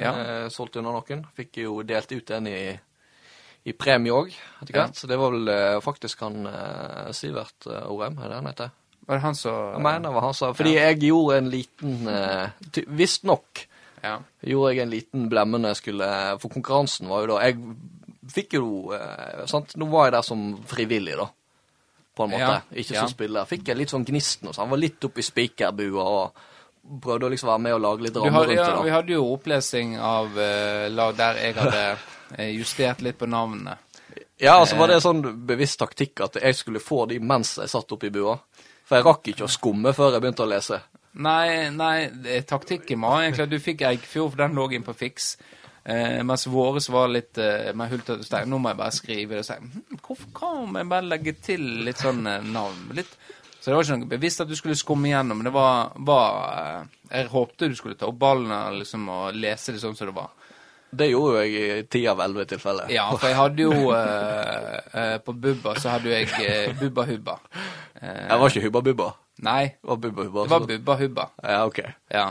Ja. 0.00 0.10
Eh, 0.16 0.48
solgt 0.52 0.76
under 0.80 0.96
noen. 0.96 1.26
Fikk 1.36 1.60
jo 1.62 1.78
delt 1.86 2.10
ut 2.12 2.26
den 2.28 2.48
i, 2.50 2.58
i 3.64 3.72
premie 3.78 4.12
òg, 4.12 4.32
etter 4.62 4.74
Ja. 4.74 4.84
hvert. 4.86 4.96
Så 5.00 5.08
det 5.08 5.16
var 5.20 5.32
vel 5.36 5.48
eh, 5.52 5.80
faktisk 5.84 6.24
han 6.26 6.48
Sivert 7.16 7.68
Orem, 7.68 8.18
er 8.20 8.28
det 8.32 8.40
han 8.40 8.50
heter? 8.50 8.72
Var 9.04 9.18
det 9.20 9.24
han 9.26 9.36
som 9.36 9.74
Jeg 9.76 9.82
mener 9.84 10.08
det 10.08 10.14
var 10.16 10.24
han 10.24 10.34
som 10.36 10.54
Fordi 10.56 10.70
jeg 10.78 11.00
gjorde 11.04 11.36
en 11.42 11.48
liten 11.52 12.06
eh, 12.08 12.86
Visstnok 12.88 13.66
Ja. 14.04 14.14
gjorde 14.40 14.70
jeg 14.72 14.82
en 14.86 14.90
liten 14.94 15.26
blemme 15.28 15.58
når 15.60 15.74
jeg 15.74 15.80
skulle 15.82 16.08
For 16.40 16.48
konkurransen 16.54 17.08
var 17.12 17.20
jo 17.26 17.34
da 17.34 17.42
Jeg 17.44 17.58
fikk 18.32 18.58
jo 18.58 18.66
eh, 18.96 19.44
sant? 19.50 19.76
Nå 19.80 19.88
var 19.92 20.08
jeg 20.08 20.16
der 20.16 20.26
som 20.26 20.44
frivillig, 20.70 21.16
da. 21.20 21.28
På 22.14 22.26
en 22.26 22.34
måte. 22.34 22.42
Ja, 22.46 22.58
Ikke 22.70 22.94
ja. 22.94 23.02
som 23.02 23.10
spiller. 23.10 23.46
Fikk 23.50 23.68
jeg 23.68 23.78
litt 23.80 23.92
sånn 23.92 24.06
gnisten 24.06 24.52
sånn. 24.52 24.62
Han 24.62 24.74
var 24.76 24.82
litt 24.82 25.04
oppi 25.06 25.24
spikerbua 25.26 26.04
og 26.04 26.44
prøvde 27.02 27.26
å 27.26 27.32
liksom 27.32 27.50
være 27.50 27.62
med 27.64 27.74
og 27.74 27.82
lage 27.82 28.06
litt 28.06 28.18
rammer 28.20 28.46
rundt 28.50 28.60
det. 28.60 28.84
vi 28.84 28.92
hadde 28.92 29.14
jo 29.16 29.24
opplesing 29.32 29.96
av 29.98 30.38
eh, 30.38 30.86
lag 30.92 31.16
der 31.16 31.40
jeg 31.40 31.56
hadde 31.56 31.82
eh, 31.88 32.50
justert 32.52 33.02
litt 33.02 33.18
på 33.18 33.28
navnene. 33.30 33.78
Ja, 34.38 34.58
altså 34.58 34.76
var 34.76 34.90
det 34.90 34.98
en 34.98 35.04
sånn 35.04 35.22
bevisst 35.46 35.78
taktikk 35.80 36.20
at 36.26 36.36
jeg 36.42 36.58
skulle 36.58 36.82
få 36.82 37.04
de 37.10 37.20
mens 37.22 37.54
jeg 37.58 37.70
satt 37.72 37.94
oppi 37.96 38.10
bua. 38.14 38.36
For 38.84 38.98
jeg 38.98 39.06
rakk 39.06 39.30
ikke 39.32 39.46
å 39.46 39.50
skumme 39.50 39.94
før 39.96 40.14
jeg 40.14 40.24
begynte 40.24 40.44
å 40.44 40.50
lese. 40.50 40.82
Nei, 41.24 41.70
nei, 41.70 42.10
taktikken 42.46 43.00
var 43.00 43.22
egentlig 43.22 43.46
at 43.46 43.52
du 43.52 43.60
fikk 43.62 43.84
Eikfjord, 43.86 44.34
for 44.34 44.42
den 44.42 44.56
lå 44.58 44.66
inn 44.74 44.84
på 44.86 44.96
fiks. 44.98 45.36
Eh, 45.84 46.22
mens 46.24 46.46
våres 46.48 46.86
var 46.88 47.10
litt 47.12 47.36
eh, 47.38 47.72
mer 47.76 47.90
hultete 47.92 48.22
og 48.22 48.24
stein. 48.24 48.48
Nå 48.48 48.56
må 48.58 48.70
jeg 48.72 48.78
bare 48.78 48.94
skrive 48.96 49.36
det 49.36 49.42
og 49.42 49.48
si 49.50 49.56
hm, 49.60 49.98
Hvorfor 50.00 50.30
kan 50.38 50.78
jeg 50.78 50.88
bare 50.88 51.08
legge 51.10 51.34
til 51.44 51.64
litt 51.84 52.00
sånn 52.00 52.22
eh, 52.30 52.46
navn? 52.54 52.86
Litt. 52.96 53.10
Så 53.60 53.68
det 53.70 53.76
var 53.76 53.84
ikke 53.84 53.98
noe 54.00 54.08
bevisst 54.14 54.40
at 54.44 54.48
du 54.48 54.56
skulle 54.56 54.76
skumme 54.76 55.08
igjennom, 55.10 55.38
men 55.40 55.48
det 55.48 55.52
var, 55.52 55.92
var 56.04 56.38
eh, 56.52 56.88
Jeg 57.10 57.28
håpte 57.32 57.68
du 57.68 57.76
skulle 57.76 57.98
ta 58.00 58.08
opp 58.08 58.16
ballen 58.20 58.78
liksom, 58.78 59.04
og 59.12 59.36
lese 59.36 59.72
det 59.76 59.82
sånn 59.82 59.96
som 59.98 60.08
det 60.08 60.16
var. 60.16 60.32
Det 60.94 61.08
gjorde 61.10 61.42
jo 61.42 61.42
jeg 61.42 61.78
i 61.82 61.86
ti 61.90 62.02
av 62.06 62.20
elleve 62.22 62.46
tilfeller. 62.52 62.88
Ja, 62.94 63.08
for 63.16 63.26
jeg 63.28 63.36
hadde 63.36 63.64
jo 63.64 63.88
eh, 63.96 64.76
eh, 65.00 65.16
På 65.26 65.32
Bubba 65.34 65.72
så 65.82 65.90
hadde 65.96 66.12
jo 66.12 66.14
jeg 66.14 66.76
Bubba 66.80 67.04
Hubba. 67.08 67.36
Jeg 68.04 68.40
var 68.40 68.52
ikke 68.52 68.64
Hubba 68.68 68.82
Bubba. 68.88 69.10
nei, 69.44 69.64
Det 69.80 69.90
var 69.90 70.00
Bubba 70.04 70.28
Hubba. 70.28 70.44
det 70.44 70.54
var 70.54 70.66
Bubba 70.70 70.96
Hubba. 71.00 71.28
Ja, 71.42 71.60
ok. 71.66 71.80
Ja. 72.14 72.26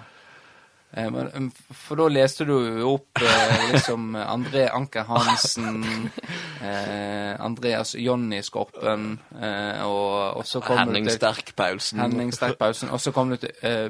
Eh, 0.93 1.07
um, 1.09 1.47
For 1.73 1.97
da 1.97 2.05
leste 2.11 2.45
du 2.45 2.53
opp 2.85 3.17
eh, 3.17 3.63
liksom 3.71 4.11
André 4.19 4.67
Anker 4.69 5.07
Hansen, 5.09 5.79
eh, 6.61 7.33
Andreas 7.41 7.95
Jonny 7.97 8.43
Skorpen, 8.45 9.15
eh, 9.33 9.81
og, 9.87 10.37
og 10.37 10.45
så 10.45 10.61
kom 10.61 10.77
Henning 10.83 11.07
du 11.07 11.09
til 11.09 11.17
Sterk-Paulsen. 11.17 12.03
Henning 12.03 12.33
Sterk 12.35 12.59
Paulsen. 12.61 12.93
og 12.93 13.01
så 13.01 13.13
kom 13.15 13.33
du 13.33 13.39
til 13.41 13.55
eh, 13.65 13.89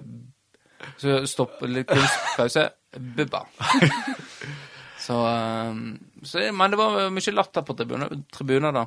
Så 0.99 1.19
stopp 1.27 1.59
litt 1.67 1.91
kunstpause. 1.91 2.69
Bubba. 2.93 3.43
Så, 5.03 5.15
eh, 5.27 5.75
så 6.23 6.43
Men 6.55 6.71
det 6.71 6.77
var 6.79 7.09
mye 7.11 7.31
latter 7.35 7.65
på 7.67 7.75
tribuner, 7.75 8.11
tribuner 8.31 8.71
da. 8.71 8.85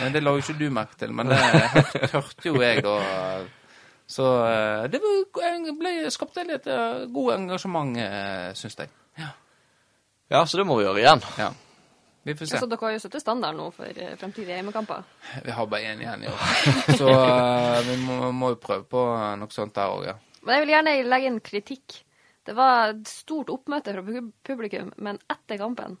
Men 0.00 0.12
Det 0.14 0.22
la 0.24 0.32
jo 0.32 0.40
ikke 0.40 0.56
du 0.56 0.70
merke 0.72 0.96
til, 0.98 1.12
men 1.12 1.28
det 1.28 1.36
hørte 2.14 2.48
jo 2.48 2.62
jeg 2.62 2.80
da. 2.86 2.94
Så 4.08 4.24
eh, 4.48 4.86
det 4.88 5.00
ble 5.02 5.92
skapte 6.14 6.44
litt 6.48 6.66
eh, 6.66 7.04
god 7.12 7.34
engasjement, 7.34 7.96
uh, 8.00 8.50
syns 8.56 8.78
jeg. 8.80 8.88
Ja. 9.20 9.32
Ja, 10.32 10.44
så 10.48 10.60
det 10.60 10.64
må 10.68 10.78
vi 10.78 10.86
gjøre 10.86 11.02
igjen. 11.02 11.24
ja. 11.40 11.50
Vi 12.28 12.34
får 12.36 12.48
se. 12.50 12.58
Så 12.60 12.66
dere 12.68 12.82
har 12.82 12.92
jo 12.92 13.00
satt 13.00 13.14
standard 13.22 13.56
nå 13.56 13.68
for 13.72 13.88
eh, 13.88 14.10
fremtidige 14.20 14.58
hjemmekamper. 14.58 15.04
Vi 15.46 15.52
har 15.54 15.68
bare 15.70 15.92
én 15.94 16.02
igjen 16.02 16.24
i 16.26 16.28
år. 16.28 16.42
Så 16.98 17.06
eh, 17.08 17.78
vi 17.86 17.94
må, 18.02 18.18
må 18.36 18.50
jo 18.52 18.58
prøve 18.60 18.84
på 18.90 19.04
noe 19.40 19.54
sånt 19.54 19.72
der 19.78 19.94
òg, 19.94 20.02
ja. 20.10 20.16
Men 20.42 20.58
jeg 20.58 20.64
vil 20.64 20.72
gjerne 20.74 20.94
legge 21.08 21.30
inn 21.30 21.38
kritikk. 21.44 21.96
Det 22.44 22.56
var 22.56 22.92
et 22.92 23.08
stort 23.08 23.48
oppmøte 23.52 23.94
fra 23.96 24.04
publikum, 24.44 24.90
men 25.04 25.18
etter 25.30 25.60
kampen 25.60 25.96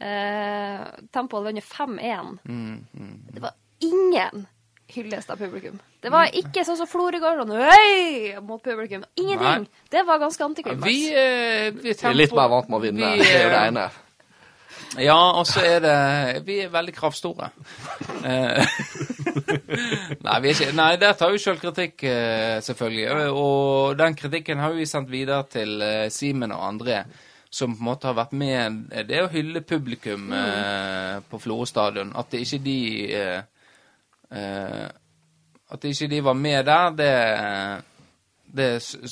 eh, 0.00 0.82
Tempoet 1.14 1.38
hadde 1.38 1.48
vunnet 1.52 1.70
5-1. 1.70 2.34
Mm, 2.48 3.16
Det 3.34 3.42
var 3.42 3.54
ingen 3.86 4.46
hyllest 4.94 5.30
av 5.30 5.36
publikum. 5.36 5.78
Det 6.00 6.10
var 6.12 6.32
ikke 6.36 6.64
sånn 6.64 6.78
som 6.80 6.88
Florø 6.88 7.20
går 7.20 7.42
sånn 7.42 7.54
«Hei!» 7.60 8.34
mot 8.44 8.62
publikum. 8.64 9.04
Ingenting. 9.20 9.68
Det 9.92 10.04
var 10.08 10.20
ganske 10.22 10.44
antiklimaks. 10.44 10.86
Vi, 10.86 11.08
eh, 11.12 11.70
vi, 11.74 11.92
Vi 11.92 11.96
er 12.08 12.16
litt 12.16 12.36
mer 12.36 12.48
vant 12.52 12.70
med 12.70 12.78
å 12.78 12.84
vinne. 12.86 13.10
Vi, 13.18 13.24
det 13.24 13.34
er 13.34 13.44
jo 13.44 13.50
det 13.52 13.58
eh, 13.58 13.72
ene. 13.72 13.88
Ja, 14.96 15.18
og 15.36 15.44
så 15.44 15.60
er 15.68 15.82
det 15.84 15.96
Vi 16.46 16.62
er 16.64 16.70
veldig 16.72 16.94
kravstore. 16.96 17.50
Eh, 18.24 18.78
nei, 20.24 20.38
vi 20.40 20.48
er 20.48 20.54
ikke 20.54 20.70
Nei, 20.78 20.90
der 21.02 21.12
tar 21.18 21.34
vi 21.34 21.42
sjølkritikk, 21.42 22.06
eh, 22.08 22.56
selvfølgelig. 22.64 23.28
Og 23.36 23.98
den 24.00 24.16
kritikken 24.16 24.64
har 24.64 24.72
vi 24.76 24.88
sendt 24.88 25.12
videre 25.12 25.44
til 25.52 25.84
Simen 26.14 26.56
og 26.56 26.64
André, 26.70 27.02
som 27.50 27.76
på 27.76 27.82
en 27.82 27.90
måte 27.90 28.08
har 28.08 28.16
vært 28.16 28.32
med 28.36 28.88
Det 29.08 29.20
å 29.24 29.30
hylle 29.32 29.60
publikum 29.60 30.32
eh, 30.32 31.20
på 31.28 31.44
Florø 31.44 31.68
stadion. 31.68 32.16
At 32.16 32.32
det 32.32 32.46
ikke 32.46 32.64
de 32.64 32.80
eh, 33.20 33.38
eh, 34.32 34.88
At 35.70 35.84
ikke 35.84 36.08
de 36.08 36.24
var 36.24 36.32
med 36.34 36.64
der, 36.64 36.90
det 36.96 37.12
det, 38.48 38.68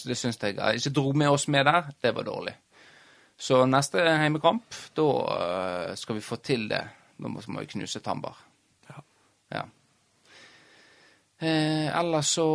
det 0.09 0.17
syns 0.17 0.39
jeg 0.43 0.57
Ikke 0.57 0.91
dro 0.91 1.13
med 1.13 1.29
oss 1.29 1.49
med 1.49 1.65
der, 1.65 1.91
det 2.03 2.15
var 2.15 2.23
dårlig. 2.23 2.55
Så 3.37 3.67
neste 3.67 4.01
heimekamp, 4.01 4.65
da 4.97 5.03
øh, 5.37 5.97
skal 5.97 6.17
vi 6.17 6.21
få 6.21 6.37
til 6.37 6.69
det. 6.71 6.83
Da 7.21 7.29
må, 7.29 7.41
vi 7.61 7.67
knuse 7.67 8.01
Tambar. 8.01 8.39
Ja. 9.53 9.63
Eh, 11.39 11.99
ellers 11.99 12.27
så 12.27 12.47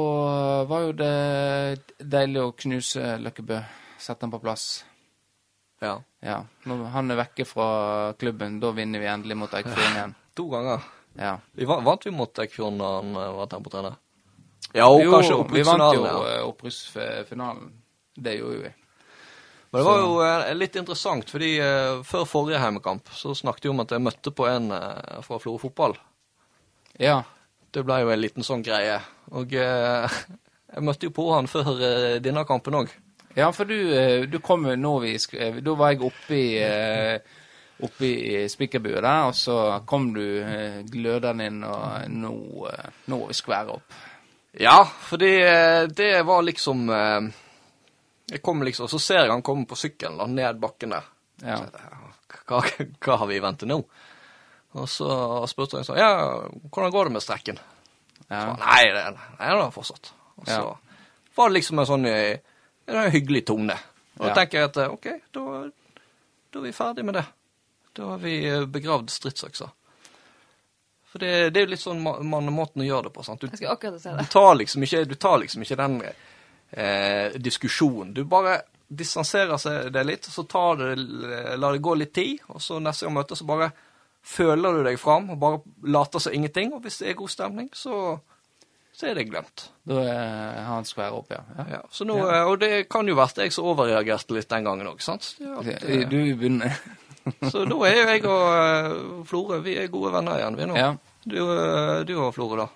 var 0.69 0.87
jo 0.87 0.95
det 0.97 1.97
deilig 2.01 2.41
å 2.41 2.55
knuse 2.57 3.17
Løkkebø. 3.21 3.59
Sette 4.01 4.25
han 4.25 4.33
på 4.33 4.41
plass. 4.41 4.65
Ja. 5.81 5.99
Ja. 6.21 6.39
Når 6.65 6.87
han 6.95 7.13
er 7.13 7.21
vekke 7.21 7.45
fra 7.45 7.67
klubben, 8.17 8.57
da 8.61 8.73
vinner 8.73 9.01
vi 9.01 9.09
endelig 9.09 9.37
mot 9.37 9.53
Eikfjord 9.53 9.85
igjen. 9.85 10.17
To 10.37 10.47
ganger. 10.49 10.89
Ja. 11.19 11.39
Vi 11.57 11.65
vant, 11.67 11.83
vant 11.85 12.05
vi 12.05 12.11
mot 12.15 12.39
Eikfjorden 12.39 12.77
da 12.79 12.91
han 12.99 13.15
eh, 13.15 13.31
var 13.37 13.49
tempotrener? 13.51 13.97
Ja, 14.71 14.85
og 14.87 15.01
Jo, 15.03 15.11
kanskje 15.11 15.39
vi 15.51 15.63
vant 15.67 15.81
jo 15.81 16.03
opprykksfinalen. 16.05 16.05
Ja. 16.05 16.37
øh, 16.37 16.45
opprykksfinalen. 16.51 17.73
Det 18.15 18.37
gjorde 18.37 18.61
vi. 18.61 18.71
Men 19.71 19.79
det 19.79 19.87
var 19.87 19.99
jo 20.03 20.15
eh, 20.25 20.53
litt 20.55 20.75
interessant, 20.79 21.29
fordi 21.31 21.51
eh, 21.63 22.01
før 22.07 22.25
forrige 22.27 22.59
heimekamp 22.59 23.11
så 23.15 23.35
snakket 23.35 23.67
vi 23.67 23.71
om 23.71 23.83
at 23.83 23.91
jeg 23.95 24.03
møtte 24.03 24.33
på 24.35 24.47
en 24.51 24.71
eh, 24.75 25.19
fra 25.23 25.39
Florø 25.39 25.61
fotball. 25.63 25.95
Ja. 26.99 27.21
Det 27.71 27.85
ble 27.87 28.01
jo 28.03 28.11
en 28.11 28.19
liten 28.19 28.43
sånn 28.43 28.63
greie. 28.67 28.97
Og 29.31 29.53
eh, 29.55 30.17
jeg 30.75 30.83
møtte 30.87 31.07
jo 31.07 31.15
på 31.15 31.29
han 31.33 31.47
før 31.51 31.71
eh, 31.79 32.17
denne 32.23 32.43
kampen 32.47 32.81
òg. 32.81 32.91
Ja, 33.37 33.47
for 33.55 33.63
du, 33.63 33.77
eh, 33.95 34.25
du 34.27 34.39
kom 34.43 34.65
jo 34.67 34.73
nå 34.75 34.97
vi 35.05 35.13
eh, 35.15 35.61
Da 35.63 35.75
var 35.79 35.93
jeg 35.93 36.01
oppe 36.03 36.35
i 36.35 36.47
eh, 36.59 37.37
Oppe 37.81 38.05
i 38.05 38.49
spikerbua 38.49 39.01
der, 39.01 39.23
og 39.31 39.35
så 39.35 39.55
kom 39.89 40.11
du 40.13 40.21
eh, 40.21 40.81
glødende 40.85 41.47
inn, 41.49 41.63
og 41.65 42.09
nå, 42.13 42.33
eh, 42.69 42.89
nå 43.09 43.17
er 43.23 43.31
vi 43.31 43.37
skvære 43.39 43.73
opp. 43.73 43.95
Ja, 44.61 44.77
fordi 45.07 45.31
eh, 45.41 45.85
det 45.87 46.25
var 46.27 46.43
liksom 46.43 46.89
Jeg 46.91 48.41
kom 48.43 48.63
liksom, 48.67 48.89
Så 48.91 48.99
ser 48.99 49.21
jeg 49.21 49.31
han 49.31 49.41
komme 49.41 49.63
på 49.65 49.77
sykkelen 49.79 50.17
da, 50.19 50.27
ned 50.27 50.59
bakken 50.59 50.91
der. 50.91 51.07
Ja. 51.41 51.57
Hva, 52.47 52.59
hva 52.99 53.17
har 53.21 53.27
vi 53.31 53.37
i 53.39 53.43
vente 53.43 53.65
nå? 53.69 53.77
Og 54.75 54.87
så 54.91 55.07
spurte 55.51 55.79
jeg 55.79 55.87
sånn 55.87 55.99
Ja, 55.99 56.11
hvordan 56.67 56.91
går 56.91 57.07
det 57.09 57.15
med 57.15 57.23
strekken? 57.23 57.59
Ja. 58.27 58.43
Så, 58.43 58.57
nei, 58.61 58.83
det 58.91 59.05
nei, 59.15 59.49
det 59.51 59.63
er 59.65 59.73
fortsatt. 59.75 60.11
Og 60.37 60.45
så 60.47 60.59
Ja. 60.59 60.75
var 61.35 61.49
det 61.49 61.57
liksom 61.57 61.79
en 61.79 61.89
sånn 61.89 62.05
en 62.11 63.11
hyggelig 63.11 63.45
tone. 63.47 63.75
Og 64.19 64.27
da 64.27 64.33
tenker 64.35 64.59
jeg 64.59 64.69
at 64.69 64.77
OK, 64.91 65.07
da, 65.33 65.43
da 66.51 66.59
er 66.59 66.65
vi 66.67 66.71
ferdig 66.75 67.05
med 67.07 67.17
det. 67.19 67.25
Da 67.97 68.05
har 68.13 68.17
vi 68.23 68.35
eh, 68.49 68.65
begravd 68.65 69.09
stridsøksa. 69.11 69.69
For 71.11 71.19
det, 71.19 71.31
det 71.51 71.59
er 71.59 71.65
jo 71.65 71.71
litt 71.73 71.83
sånn 71.83 71.99
ma- 72.03 72.17
mannemåten 72.23 72.83
å 72.83 72.87
gjøre 72.87 73.09
det 73.09 73.13
på. 73.17 73.23
sant? 73.27 73.41
Du, 73.43 73.49
Jeg 73.51 73.59
skal 73.59 73.73
akkurat 73.75 73.99
si 73.99 74.09
du 74.13 74.17
det. 74.21 74.27
tar 74.31 74.53
liksom 74.55 74.85
ikke, 74.87 75.01
du 75.11 75.15
tar 75.19 75.37
liksom 75.41 75.65
ikke 75.65 75.79
den 75.81 75.97
eh, 76.07 77.35
diskusjonen. 77.35 78.13
Du 78.15 78.23
bare 78.31 78.61
distanserer 78.87 79.59
seg 79.59 79.89
det 79.95 80.03
litt, 80.07 80.27
så 80.31 80.43
tar 80.51 80.79
det, 80.79 80.89
lar 81.59 81.75
det 81.75 81.83
gå 81.83 81.95
litt 81.99 82.13
tid, 82.15 82.39
og 82.51 82.59
så 82.63 82.79
neste 82.83 83.07
gang 83.07 83.15
møtes, 83.19 83.39
så 83.43 83.47
bare 83.47 83.71
føler 84.21 84.75
du 84.77 84.83
deg 84.87 84.99
fram 85.01 85.29
og 85.33 85.39
bare 85.41 85.61
later 85.91 86.19
som 86.23 86.33
ingenting. 86.35 86.73
Og 86.75 86.83
hvis 86.85 86.99
det 87.03 87.11
er 87.11 87.19
god 87.19 87.31
stemning, 87.33 87.69
så, 87.75 88.17
så 88.95 89.07
er 89.11 89.15
det 89.19 89.27
glemt. 89.31 89.67
Da 89.87 89.99
er 90.07 90.63
han 90.69 90.87
skvær 90.87 91.15
opp, 91.19 91.31
ja. 91.35 91.43
ja. 91.57 91.67
Ja, 91.75 91.81
så 91.91 92.07
nå, 92.07 92.19
ja. 92.23 92.43
Og 92.47 92.59
det 92.63 92.85
kan 92.91 93.07
jo 93.11 93.15
vært 93.19 93.39
jeg 93.43 93.51
som 93.55 93.67
overreagerte 93.71 94.35
litt 94.37 94.51
den 94.51 94.67
gangen 94.67 94.91
òg, 94.91 95.03
sant? 95.03 95.33
Det 95.39 95.55
at, 95.59 95.71
eh, 95.87 96.03
Du 96.11 96.19
begynner 96.39 96.75
Så 97.51 97.65
da 97.69 97.77
er 97.87 97.95
jo 97.97 98.05
jeg 98.09 98.25
og 98.25 99.25
Flore 99.25 99.25
Florø 99.29 99.59
vi 99.65 99.77
er 99.77 99.89
gode 99.93 100.13
venner 100.15 100.39
igjen, 100.39 100.57
vi 100.57 100.67
nå. 100.69 100.77
Ja. 100.79 100.91
Du, 101.23 101.37
eh, 101.53 102.03
du 102.07 102.15
og 102.17 102.33
Florø, 102.35 102.63
da? 102.63 102.67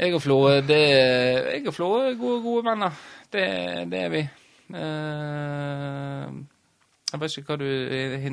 Jeg 0.00 0.14
og 0.16 0.22
Florø, 0.24 0.60
det 0.66 0.80
Jeg 0.80 1.66
og 1.68 1.74
Flore 1.76 2.06
er 2.10 2.16
gode, 2.18 2.40
gode 2.42 2.64
venner. 2.70 2.96
Det, 3.30 3.44
det 3.90 4.00
er 4.00 4.14
vi. 4.14 4.22
Eh, 4.70 6.40
jeg 7.10 7.20
vet 7.20 7.36
ikke 7.40 7.52
hva 7.52 7.58
du 7.58 7.66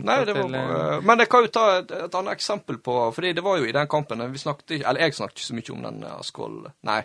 Nei, 0.05 0.17
til. 0.25 0.37
eh, 0.37 0.51
bare 0.53 0.97
Men 1.01 1.21
jeg 1.23 1.29
kan 1.33 1.45
jo 1.45 1.53
ta 1.53 1.63
et, 1.79 1.93
et 1.97 2.17
annet 2.19 2.35
eksempel 2.37 2.77
på 2.85 2.97
Fordi 3.13 3.31
det 3.33 3.41
var 3.41 3.57
jo 3.57 3.65
i 3.65 3.73
den 3.73 3.87
kampen 3.89 4.21
vi 4.29 4.37
snakket 4.37 4.75
Eller 4.83 5.01
jeg 5.01 5.15
snakket 5.17 5.39
ikke 5.39 5.47
så 5.47 5.55
mye 5.57 5.73
om 5.73 5.87
den 5.87 6.03
Askvoll 6.11 6.59
Nei. 6.85 6.99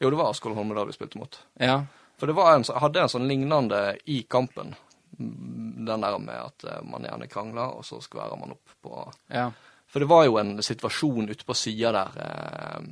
Jo, 0.00 0.10
det 0.10 0.16
var 0.20 0.30
Askål 0.32 0.54
Holmedal 0.56 0.88
vi 0.88 0.96
spilte 0.96 1.18
mot. 1.20 1.34
Ja. 1.60 1.82
For 2.20 2.28
det 2.28 2.36
var 2.36 2.54
en, 2.54 2.64
hadde 2.64 3.02
en 3.02 3.10
sånn 3.12 3.26
lignende 3.28 3.80
i 4.08 4.22
kampen. 4.32 4.72
Den 5.18 6.00
der 6.00 6.18
med 6.18 6.36
at 6.38 6.64
eh, 6.64 6.82
man 6.86 7.04
gjerne 7.04 7.28
krangler, 7.28 7.76
og 7.76 7.84
så 7.84 8.00
skværer 8.00 8.38
man 8.40 8.56
opp 8.56 8.76
på 8.82 9.12
Ja. 9.28 9.50
For 9.90 9.98
det 9.98 10.06
var 10.06 10.24
jo 10.24 10.36
en 10.38 10.62
situasjon 10.62 11.30
ute 11.30 11.44
på 11.44 11.54
sida 11.54 11.90
der 11.92 12.18
eh, 12.22 12.84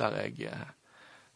der 0.00 0.16
jeg 0.22 0.46
eh, 0.48 0.68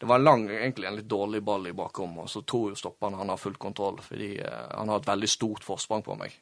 Det 0.00 0.08
var 0.08 0.18
en 0.18 0.24
lang, 0.24 0.46
egentlig 0.50 0.86
en 0.88 0.96
litt 0.96 1.08
dårlig 1.08 1.42
ball 1.44 1.66
i 1.66 1.72
bakrommet, 1.72 2.24
og 2.24 2.30
så 2.30 2.42
tror 2.42 2.70
jo 2.70 2.76
stopperen 2.76 3.14
han 3.14 3.28
har 3.28 3.36
full 3.36 3.54
kontroll, 3.56 4.00
fordi 4.02 4.40
han 4.42 4.88
har 4.88 5.00
et 5.00 5.06
veldig 5.06 5.28
stort 5.28 5.64
forsprang 5.64 6.02
på 6.02 6.16
meg. 6.18 6.34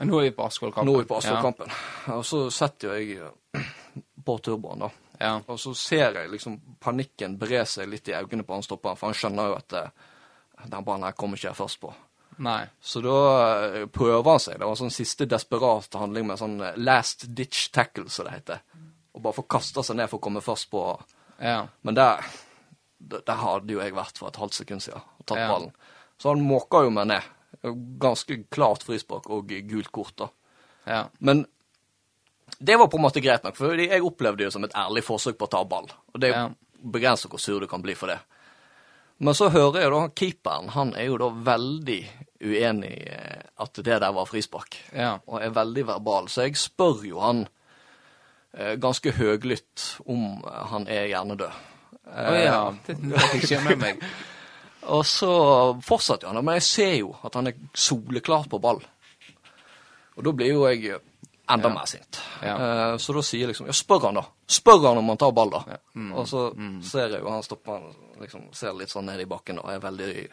Nå 0.00 0.18
er 0.18 0.26
vi 0.26 0.32
på 0.34 0.44
Askvoll-kampen. 0.44 0.90
Nå 0.90 0.98
er 0.98 1.04
vi 1.04 1.08
på 1.08 1.16
Askvoll-kampen. 1.16 1.70
Og 2.16 2.24
så 2.26 2.40
setter 2.50 2.90
jo 2.90 2.98
jeg 2.98 3.62
på 4.26 4.36
turboen, 4.44 4.82
da. 4.82 4.90
Ja. 5.20 5.32
Og 5.46 5.60
så 5.62 5.72
ser 5.78 6.18
jeg 6.18 6.32
liksom 6.34 6.58
panikken 6.82 7.38
bre 7.38 7.62
seg 7.70 7.88
litt 7.88 8.10
i 8.10 8.18
øynene 8.18 8.44
på 8.44 8.58
han 8.58 8.66
stopperen, 8.66 8.98
for 8.98 9.12
han 9.12 9.20
skjønner 9.20 9.52
jo 9.52 9.56
at 9.60 9.78
den 10.66 10.84
ballen 10.84 11.06
her 11.06 11.16
kommer 11.16 11.38
ikke 11.38 11.52
jeg 11.52 11.60
først 11.62 11.80
på. 11.80 11.94
Nei. 12.38 12.64
Så 12.80 13.00
da 13.04 13.16
eh, 13.74 13.86
prøver 13.86 14.30
han 14.30 14.40
seg. 14.42 14.58
Det 14.58 14.66
var 14.66 14.78
sånn 14.80 14.90
siste 14.94 15.26
desperat 15.30 15.94
handling 15.94 16.26
med 16.26 16.38
sånn 16.40 16.56
eh, 16.60 16.76
last 16.76 17.26
ditch 17.34 17.68
tackle, 17.74 18.08
som 18.10 18.26
det 18.26 18.32
heter. 18.38 18.62
Og 19.14 19.22
bare 19.22 19.36
få 19.36 19.44
kasta 19.48 19.82
seg 19.86 19.96
ned 20.00 20.10
for 20.10 20.18
å 20.18 20.24
komme 20.26 20.42
først 20.42 20.70
på 20.72 20.84
Ja. 21.40 21.66
Men 21.82 21.94
der, 21.94 22.24
der 22.98 23.34
hadde 23.40 23.72
jo 23.74 23.80
jeg 23.80 23.94
vært 23.94 24.18
for 24.18 24.28
et 24.28 24.36
halvt 24.40 24.54
sekund 24.54 24.82
siden 24.82 25.00
og 25.02 25.26
tatt 25.26 25.38
Ja. 25.38 25.48
ballen. 25.50 25.72
Så 26.18 26.28
han 26.30 26.42
måka 26.46 26.82
jo 26.84 26.90
meg 26.94 27.06
ned. 27.10 27.22
Ganske 27.98 28.44
klart 28.50 28.82
frispark 28.86 29.28
og 29.30 29.48
gult 29.48 29.90
kort, 29.92 30.14
da. 30.16 30.28
Ja. 30.86 31.08
Men 31.20 31.46
det 32.60 32.76
var 32.78 32.86
på 32.88 32.98
en 32.98 33.02
måte 33.06 33.22
greit 33.22 33.42
nok, 33.44 33.56
for 33.56 33.74
jeg 33.74 34.02
opplevde 34.04 34.38
det 34.38 34.44
jo 34.48 34.50
som 34.50 34.64
et 34.64 34.74
ærlig 34.78 35.02
forsøk 35.06 35.38
på 35.38 35.46
å 35.48 35.50
ta 35.50 35.64
ball. 35.64 35.88
Og 36.14 36.20
det 36.20 36.30
Ja. 36.34 36.48
jo 36.48 36.90
begrenset 36.90 37.30
hvor 37.30 37.40
sur 37.40 37.60
du 37.60 37.66
kan 37.66 37.82
bli 37.82 37.94
for 37.94 38.06
det. 38.06 38.18
Men 39.24 39.36
så 39.36 39.48
hører 39.48 39.80
jeg 39.80 39.92
da 39.92 40.00
keeperen, 40.12 40.70
han 40.74 40.92
er 41.00 41.08
jo 41.08 41.18
da 41.22 41.30
veldig 41.46 42.00
uenig 42.44 42.90
i 42.92 43.04
eh, 43.08 43.44
at 43.64 43.78
det 43.80 44.00
der 44.02 44.12
var 44.12 44.28
frispark. 44.28 44.76
Ja. 44.92 45.14
Og 45.30 45.40
er 45.40 45.54
veldig 45.54 45.86
verbal, 45.94 46.28
så 46.28 46.44
jeg 46.44 46.58
spør 46.60 47.04
jo 47.08 47.22
han 47.22 47.46
eh, 48.52 48.74
ganske 48.80 49.14
høglytt 49.16 49.86
om 50.04 50.42
eh, 50.42 50.60
han 50.72 50.84
er 50.92 51.08
hjernedød. 51.08 51.62
Å 52.04 52.36
ja. 52.36 52.58
Det 52.84 52.98
det 53.00 53.22
fikk 53.30 53.46
ikke 53.48 53.62
med 53.70 53.80
meg. 53.80 54.04
Og 54.94 55.06
så 55.08 55.32
fortsetter 55.80 56.28
han, 56.28 56.44
men 56.44 56.58
jeg 56.58 56.68
ser 56.68 56.94
jo 56.98 57.14
at 57.24 57.38
han 57.38 57.48
er 57.48 57.62
soleklar 57.72 58.44
på 58.52 58.60
ball. 58.60 58.82
Og 60.14 60.26
da 60.26 60.34
blir 60.36 60.52
jo 60.52 60.66
jeg 60.68 60.98
enda 61.50 61.68
mer 61.68 61.86
sint. 61.90 62.20
Ja. 62.42 62.54
Eh, 62.54 62.96
så 62.98 63.12
da 63.16 63.22
sier 63.22 63.44
jeg 63.44 63.52
liksom 63.52 63.68
Ja, 63.68 63.76
spør 63.76 64.08
han, 64.08 64.20
da. 64.20 64.24
Spør 64.46 64.88
han 64.88 65.00
om 65.00 65.12
han 65.12 65.20
tar 65.20 65.34
ball, 65.36 65.52
da. 65.52 65.62
Ja. 65.74 65.78
Mm. 65.94 66.12
Og 66.12 66.28
så 66.28 66.46
ser 66.88 67.16
jeg 67.16 67.22
jo 67.24 67.32
han 67.32 67.44
stopper 67.46 67.88
liksom 68.20 68.48
ser 68.56 68.76
litt 68.78 68.92
sånn 68.92 69.08
ned 69.10 69.24
i 69.24 69.28
bakken 69.28 69.60
og 69.62 69.72
er 69.72 69.82
veldig, 69.82 70.26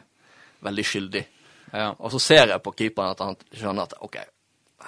veldig 0.67 0.85
skyldig. 0.87 1.23
Ja. 1.71 1.89
Og 1.97 2.11
så 2.13 2.19
ser 2.19 2.47
jeg 2.51 2.63
på 2.63 2.75
keeperen 2.77 3.15
at 3.15 3.25
han 3.25 3.39
skjønner 3.51 3.87
at 3.89 3.97
OK, 4.03 4.17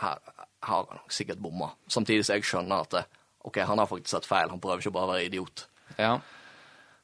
her 0.01 0.21
har 0.63 0.88
han 0.89 1.03
sikkert 1.11 1.41
bomma. 1.43 1.74
Samtidig 1.91 2.26
som 2.26 2.38
jeg 2.38 2.47
skjønner 2.47 2.86
at 2.86 3.19
OK, 3.43 3.59
han 3.67 3.80
har 3.80 3.89
faktisk 3.89 4.13
sett 4.15 4.28
feil. 4.28 4.51
Han 4.51 4.61
prøver 4.63 4.84
ikke 4.84 4.95
bare 4.95 5.09
å 5.09 5.13
være 5.15 5.26
idiot. 5.28 5.65
Ja. 5.97 6.17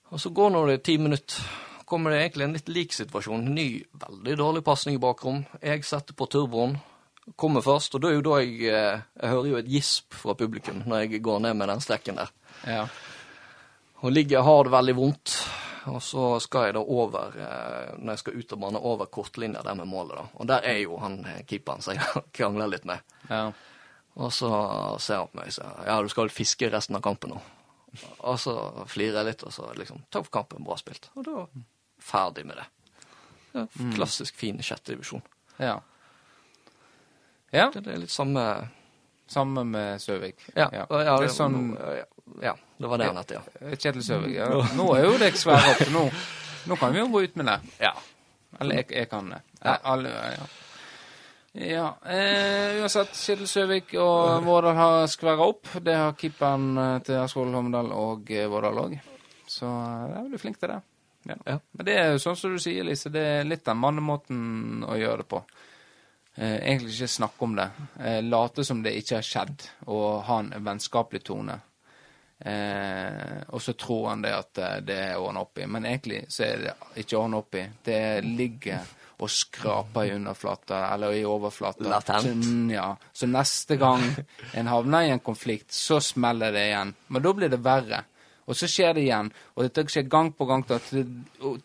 Og 0.09 0.22
så 0.22 0.32
går 0.34 0.53
nå 0.53 0.63
det 0.70 0.82
ti 0.88 0.95
minutter. 0.97 1.43
Kommer 1.89 2.13
det 2.13 2.22
egentlig 2.22 2.45
en 2.45 2.55
litt 2.55 2.70
lik 2.70 2.93
situasjon. 2.93 3.49
Ny, 3.55 3.67
veldig 4.03 4.36
dårlig 4.38 4.63
pasning 4.65 4.99
i 4.99 5.01
bakrom. 5.01 5.41
Jeg 5.61 5.84
setter 5.88 6.15
på 6.17 6.28
turboen. 6.30 6.78
Kommer 7.36 7.62
først, 7.62 7.96
og 7.96 8.02
da 8.04 8.10
er 8.10 8.18
jo 8.18 8.26
da 8.26 8.40
jeg 8.42 8.56
eh, 8.66 9.02
Jeg 9.22 9.32
hører 9.34 9.48
jo 9.50 9.58
et 9.60 9.70
gisp 9.70 10.16
fra 10.18 10.36
publikum 10.38 10.84
når 10.86 11.06
jeg 11.06 11.24
går 11.24 11.40
ned 11.46 11.58
med 11.60 11.70
den 11.70 11.82
strekken 11.84 12.20
der. 12.20 12.32
Ja. 12.66 12.86
Og 14.00 14.12
ligger 14.12 14.46
har 14.48 14.64
det 14.64 14.72
veldig 14.72 14.96
vondt. 14.96 15.36
Og 15.90 16.02
så 16.04 16.24
skal 16.44 16.68
jeg 16.68 16.76
da 16.76 16.82
over, 16.84 17.36
eh, 17.40 17.94
når 17.98 18.14
jeg 18.14 18.22
skal 18.24 18.40
ut 18.40 18.54
av 18.54 18.60
banen, 18.62 18.82
over 18.92 19.06
kortlinja 19.06 19.64
der 19.66 19.78
med 19.80 19.88
målet, 19.90 20.18
da. 20.18 20.26
Og 20.34 20.48
der 20.48 20.66
er 20.68 20.80
jo 20.84 20.98
han 21.02 21.20
eh, 21.26 21.44
keeperen 21.48 21.82
som 21.82 21.96
jeg 21.96 22.24
krangler 22.38 22.72
litt 22.72 22.88
med. 22.90 23.06
Ja. 23.30 23.48
Og 24.20 24.34
så 24.36 24.50
ser 25.00 25.22
han 25.22 25.32
på 25.32 25.40
meg 25.40 25.52
og 25.52 25.56
sier 25.56 25.88
ja, 25.88 26.00
du 26.04 26.10
skal 26.12 26.32
fiske 26.34 26.70
resten 26.74 26.98
av 26.98 27.04
kampen 27.06 27.32
nå. 27.34 27.40
Og 28.28 28.36
så 28.42 28.54
flirer 28.90 29.22
jeg 29.22 29.30
litt, 29.32 29.46
og 29.48 29.54
så 29.56 29.70
liksom 29.78 30.04
takk 30.12 30.28
for 30.28 30.40
kampen, 30.42 30.66
bra 30.66 30.76
spilt. 30.78 31.10
Og 31.16 31.26
da 31.26 31.46
ferdig 32.00 32.46
med 32.48 32.60
det. 32.60 32.68
Ja, 33.54 33.66
klassisk 33.96 34.38
fin 34.38 34.60
sjette 34.64 34.94
divisjon. 34.94 35.24
Ja. 35.58 35.80
Ja, 37.52 37.70
Det 37.74 37.88
er 37.88 38.04
litt 38.04 38.14
samme 38.14 38.43
samme 39.30 39.64
med 39.64 40.02
Søvik. 40.02 40.41
Ja, 40.56 40.70
Ja. 40.74 40.86
ja, 40.89 41.18
Det 41.18 41.30
er 41.30 41.34
sånn 41.34 41.78
ja, 42.41 42.56
det 42.78 42.88
var 42.88 42.97
det 42.97 43.06
han 43.06 43.18
het, 43.18 43.32
ja. 43.32 43.41
Kjetil 43.76 44.04
Søvik. 44.04 44.36
Ja. 44.36 44.47
Nå 44.78 44.88
er 44.95 45.06
jo 45.06 45.18
deg 45.22 45.38
svært 45.38 45.68
opp, 45.74 45.91
nå, 45.93 46.06
nå 46.70 46.78
kan 46.80 46.93
vi 46.93 47.02
jo 47.02 47.10
gå 47.12 47.24
ut 47.26 47.36
med 47.39 47.50
det. 47.52 47.60
Ja. 47.82 47.93
Eller 48.60 48.82
jeg, 48.82 48.89
jeg 48.95 49.10
kan 49.10 49.30
det. 49.34 49.41
Ja. 49.62 49.76
Alle, 49.91 50.10
ja. 50.10 50.45
ja 51.70 51.88
eh, 52.06 52.80
uansett, 52.82 53.14
Kjetil 53.18 53.50
Søvik 53.50 53.93
og 54.00 54.45
Vårdal 54.45 54.78
har 54.78 55.10
skværa 55.12 55.50
opp. 55.50 55.74
Det 55.86 55.95
har 55.95 56.16
keeperen 56.20 56.72
eh, 56.78 56.95
til 57.06 57.20
Askvoll 57.22 57.54
Holmedal 57.54 57.91
og 57.95 58.32
eh, 58.34 58.47
Vårdal 58.50 58.82
òg. 58.86 58.95
Så 59.50 59.68
eh, 59.68 60.06
jeg 60.08 60.16
er 60.16 60.24
veldig 60.24 60.41
flink 60.41 60.62
til 60.62 60.74
det. 60.74 60.80
Ja. 61.30 61.36
Ja. 61.45 61.58
Men 61.76 61.89
det 61.89 61.97
er 62.00 62.14
jo 62.14 62.22
sånn 62.24 62.39
som 62.39 62.56
du 62.56 62.62
sier, 62.64 62.86
Lise, 62.88 63.12
det 63.14 63.26
er 63.36 63.50
litt 63.50 63.66
den 63.68 63.82
mannemåten 63.82 64.86
å 64.88 64.95
gjøre 64.97 65.26
det 65.26 65.30
på. 65.36 65.43
Eh, 66.40 66.56
egentlig 66.56 66.94
ikke 66.94 67.08
snakke 67.08 67.44
om 67.44 67.56
det. 67.58 67.70
Eh, 68.00 68.22
late 68.24 68.64
som 68.64 68.84
det 68.84 68.94
ikke 68.96 69.18
har 69.18 69.26
skjedd, 69.28 69.66
og 69.92 70.22
ha 70.24 70.38
en 70.40 70.54
vennskapelig 70.64 71.20
tone. 71.28 71.58
Eh, 72.40 73.42
og 73.50 73.60
så 73.62 73.74
tror 73.76 74.06
han 74.14 74.22
det 74.24 74.32
at 74.32 74.62
eh, 74.64 74.78
det 74.88 75.00
er 75.10 75.20
ordna 75.20 75.44
opp 75.44 75.60
i, 75.60 75.66
men 75.68 75.84
egentlig 75.90 76.22
så 76.32 76.46
er 76.46 76.62
det 76.64 76.76
ikke 77.04 77.20
ordna 77.20 77.42
opp 77.42 77.58
i. 77.60 77.66
Det 77.84 78.00
ligger 78.24 78.96
og 79.20 79.28
skraper 79.36 80.08
i 80.08 80.14
underflata, 80.16 80.80
eller 80.94 81.18
i 81.18 81.26
overflata. 81.28 81.84
Latent. 81.92 82.46
Så, 82.46 82.54
ja. 82.72 82.88
så 83.12 83.28
neste 83.28 83.76
gang 83.82 84.06
en 84.62 84.72
havner 84.72 85.10
i 85.10 85.12
en 85.18 85.20
konflikt, 85.20 85.74
så 85.76 86.00
smeller 86.00 86.56
det 86.56 86.70
igjen. 86.70 86.96
Men 87.12 87.26
da 87.26 87.34
blir 87.36 87.52
det 87.52 87.60
verre. 87.66 88.06
Og 88.48 88.56
så 88.56 88.70
skjer 88.72 88.96
det 88.96 89.04
igjen. 89.04 89.28
Og 89.58 89.68
dette 89.68 89.84
skjer 89.92 90.08
gang 90.08 90.32
på 90.34 90.48
gang. 90.48 90.64
Til, 90.88 91.12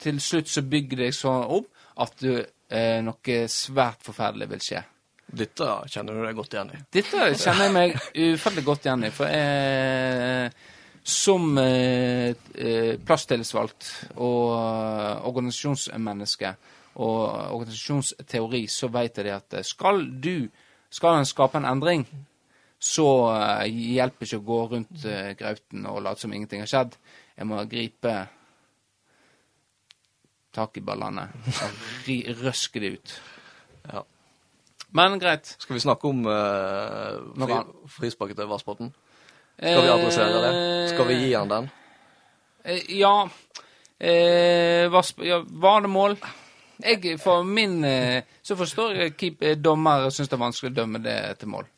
til 0.02 0.18
slutt 0.20 0.50
så 0.50 0.66
bygger 0.66 1.04
det 1.04 1.12
seg 1.14 1.22
sånn 1.22 1.46
opp 1.60 1.70
at 2.02 2.18
du, 2.20 2.32
eh, 2.70 3.00
noe 3.04 3.38
svært 3.50 4.02
forferdelig 4.06 4.50
vil 4.50 4.64
skje. 4.66 4.84
Dette 5.34 5.70
kjenner 5.90 6.14
du 6.14 6.24
deg 6.26 6.36
godt 6.36 6.54
igjen 6.54 6.72
i. 6.74 6.80
Dette 6.92 7.28
kjenner 7.40 7.66
jeg 7.66 7.74
meg 7.74 7.94
ufattelig 8.34 8.64
godt 8.66 8.86
igjen 8.86 9.06
i, 9.08 9.12
for 9.14 9.32
jeg, 9.32 10.52
som 11.04 11.58
eh, 11.60 12.34
eh, 12.56 12.94
plasstillitsvalgt 13.04 13.88
og 14.16 14.52
eh, 14.56 15.26
organisasjonsmenneske 15.28 16.54
og 16.94 17.18
organisasjonsteori, 17.56 18.62
så 18.70 18.88
vet 18.94 19.18
jeg 19.20 19.34
at 19.34 19.58
eh, 19.58 19.66
skal 19.66 20.06
du 20.22 20.46
skal 20.94 21.18
en 21.18 21.28
skape 21.28 21.58
en 21.58 21.68
endring, 21.68 22.06
så 22.78 23.08
eh, 23.34 23.66
hjelper 23.96 24.28
ikke 24.28 24.40
å 24.40 24.46
gå 24.48 24.60
rundt 24.72 25.04
eh, 25.10 25.34
grauten 25.38 25.84
og 25.90 26.02
late 26.06 26.24
som 26.24 26.32
ingenting 26.32 26.64
har 26.64 26.70
skjedd. 26.70 26.96
Jeg 27.36 27.50
må 27.50 27.60
gripe 27.68 28.14
tak 30.54 30.78
i 30.78 30.84
ballene 30.84 31.28
røske 32.44 32.82
det 32.82 32.92
ut. 32.96 33.14
Ja. 33.92 34.04
Men 34.94 35.18
greit. 35.18 35.56
Skal 35.58 35.74
vi 35.74 35.82
snakke 35.82 36.08
om 36.08 36.26
uh, 36.26 37.18
fri, 37.34 37.58
frisparket 37.96 38.38
til 38.38 38.50
Vassbotn? 38.50 38.92
Skal 39.58 39.82
vi 39.82 39.90
adressere 39.90 40.42
det? 40.44 40.54
Skal 40.94 41.08
vi 41.10 41.18
gi 41.24 41.34
han 41.34 41.50
den? 41.50 41.68
Eh, 42.64 42.86
ja. 42.98 43.28
Eh, 43.98 44.86
hva 44.90 45.02
ja, 45.22 45.42
var 45.46 45.84
det 45.84 45.90
mål? 45.90 46.16
Jeg, 46.82 47.20
for 47.22 47.42
min 47.46 47.84
eh, 47.84 48.22
Så 48.42 48.56
forstår 48.56 48.96
jeg 48.98 49.16
keep, 49.16 49.42
eh, 49.42 49.54
dommer 49.56 50.08
syns 50.10 50.28
det 50.28 50.34
er 50.34 50.42
vanskelig 50.42 50.72
å 50.72 50.76
dømme 50.80 51.00
det 51.04 51.18
til 51.38 51.52
mål. 51.52 51.68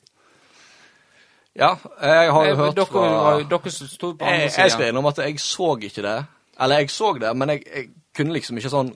Ja, 1.57 1.75
jeg 2.03 2.33
har 2.33 2.47
jo 2.47 2.53
Eh, 2.53 2.57
hørt 2.57 2.77
dere, 2.77 2.87
fra 2.87 3.37
dere 3.51 3.71
sto 3.73 4.13
på 4.13 4.25
andre 4.25 4.41
Jeg, 4.41 4.43
jeg 4.43 4.71
skal 4.71 4.71
sida. 4.71 4.89
innom 4.89 5.07
at 5.07 5.19
jeg 5.19 5.41
så 5.41 5.77
ikke 5.77 6.03
det. 6.03 6.25
Eller 6.61 6.79
jeg 6.79 6.91
så 6.91 7.13
det, 7.21 7.37
men 7.37 7.49
jeg, 7.49 7.63
jeg 7.77 7.89
kunne 8.17 8.35
liksom 8.37 8.59
ikke 8.59 8.73
sånn 8.73 8.93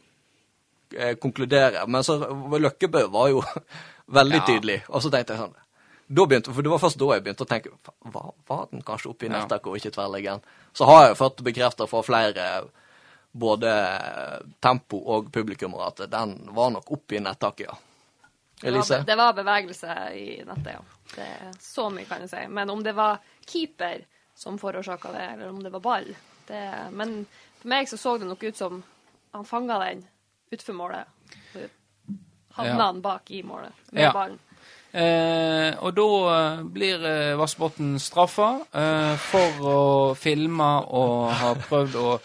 eh, 0.97 1.15
konkludere. 1.21 1.85
Men 1.87 2.03
så 2.07 2.19
Løkkebø 2.59 3.07
var 3.13 3.29
jo 3.33 3.43
veldig 4.21 4.41
Ja. 4.41 4.47
tydelig. 4.49 4.79
Og 4.89 5.03
så 5.05 5.11
tenkte 5.13 5.37
jeg 5.37 5.45
sånn 5.45 5.59
da 6.11 6.25
begynte, 6.27 6.51
For 6.51 6.67
det 6.67 6.71
var 6.73 6.81
først 6.83 6.99
da 6.99 7.07
jeg 7.15 7.23
begynte 7.23 7.45
å 7.45 7.47
tenke 7.47 7.71
hva 7.71 7.93
Var, 8.11 8.31
var 8.49 8.65
den 8.73 8.81
kanskje 8.83 9.13
oppe 9.13 9.27
i 9.27 9.29
Ja. 9.31 9.37
nettdekket 9.37 9.67
og 9.71 9.77
ikke 9.79 9.93
tverrliggeren? 9.95 10.41
Så 10.75 10.89
har 10.89 11.05
jeg 11.07 11.17
fått 11.21 11.43
bekreftet 11.47 11.89
fra 11.89 12.01
flere, 12.03 12.47
både 13.33 13.71
tempo 14.61 14.99
og 15.15 15.29
publikummere, 15.33 15.87
at 15.93 16.03
den 16.11 16.33
var 16.57 16.71
nok 16.75 16.91
oppe 16.91 17.15
i 17.15 17.21
nettaket, 17.23 17.67
ja. 17.69 17.77
Det 18.61 18.69
Elise? 18.69 18.99
var, 18.99 19.05
det 19.07 19.17
var 19.17 19.33
bevegelse 19.39 19.95
i 20.19 20.25
nettet, 20.45 20.73
ja. 20.75 20.81
Det 21.15 21.27
er 21.27 21.53
så 21.63 21.87
mye 21.95 22.05
kan 22.11 22.21
jeg 22.27 22.31
si. 22.33 22.43
Men 22.49 22.71
om 22.75 22.83
det 22.85 22.93
var 22.99 23.21
keeper 23.47 24.03
som 24.35 24.59
forårsaka 24.59 25.13
det, 25.15 25.29
eller 25.35 25.49
om 25.55 25.63
det 25.63 25.71
var 25.73 25.81
ball 25.81 26.11
det, 26.49 26.65
Men 26.93 27.27
for 27.61 27.69
meg 27.69 27.89
så 27.89 27.97
så 27.99 28.19
det 28.19 28.27
nok 28.27 28.43
ut 28.43 28.57
som 28.57 28.83
han 29.33 29.45
fanga 29.45 29.79
den 29.79 30.05
utfor 30.53 30.73
målet. 30.75 31.07
Havna 32.57 32.71
Ja. 32.77 32.85
han 32.87 33.01
bak 33.03 33.31
i 33.31 33.43
målet 33.43 33.73
med 33.93 34.03
Ja. 34.03 34.13
ballen. 34.13 34.39
Eh, 34.93 35.77
og 35.85 35.95
da 35.95 36.07
eh, 36.59 36.63
blir 36.65 37.05
eh, 37.07 37.37
Vassbotn 37.39 37.99
straffa 37.99 38.61
eh, 38.75 39.15
for 39.17 39.61
å 39.63 40.15
filme 40.19 40.71
og 40.91 41.31
ha 41.31 41.55
prøvd 41.55 41.95
å 41.95 42.19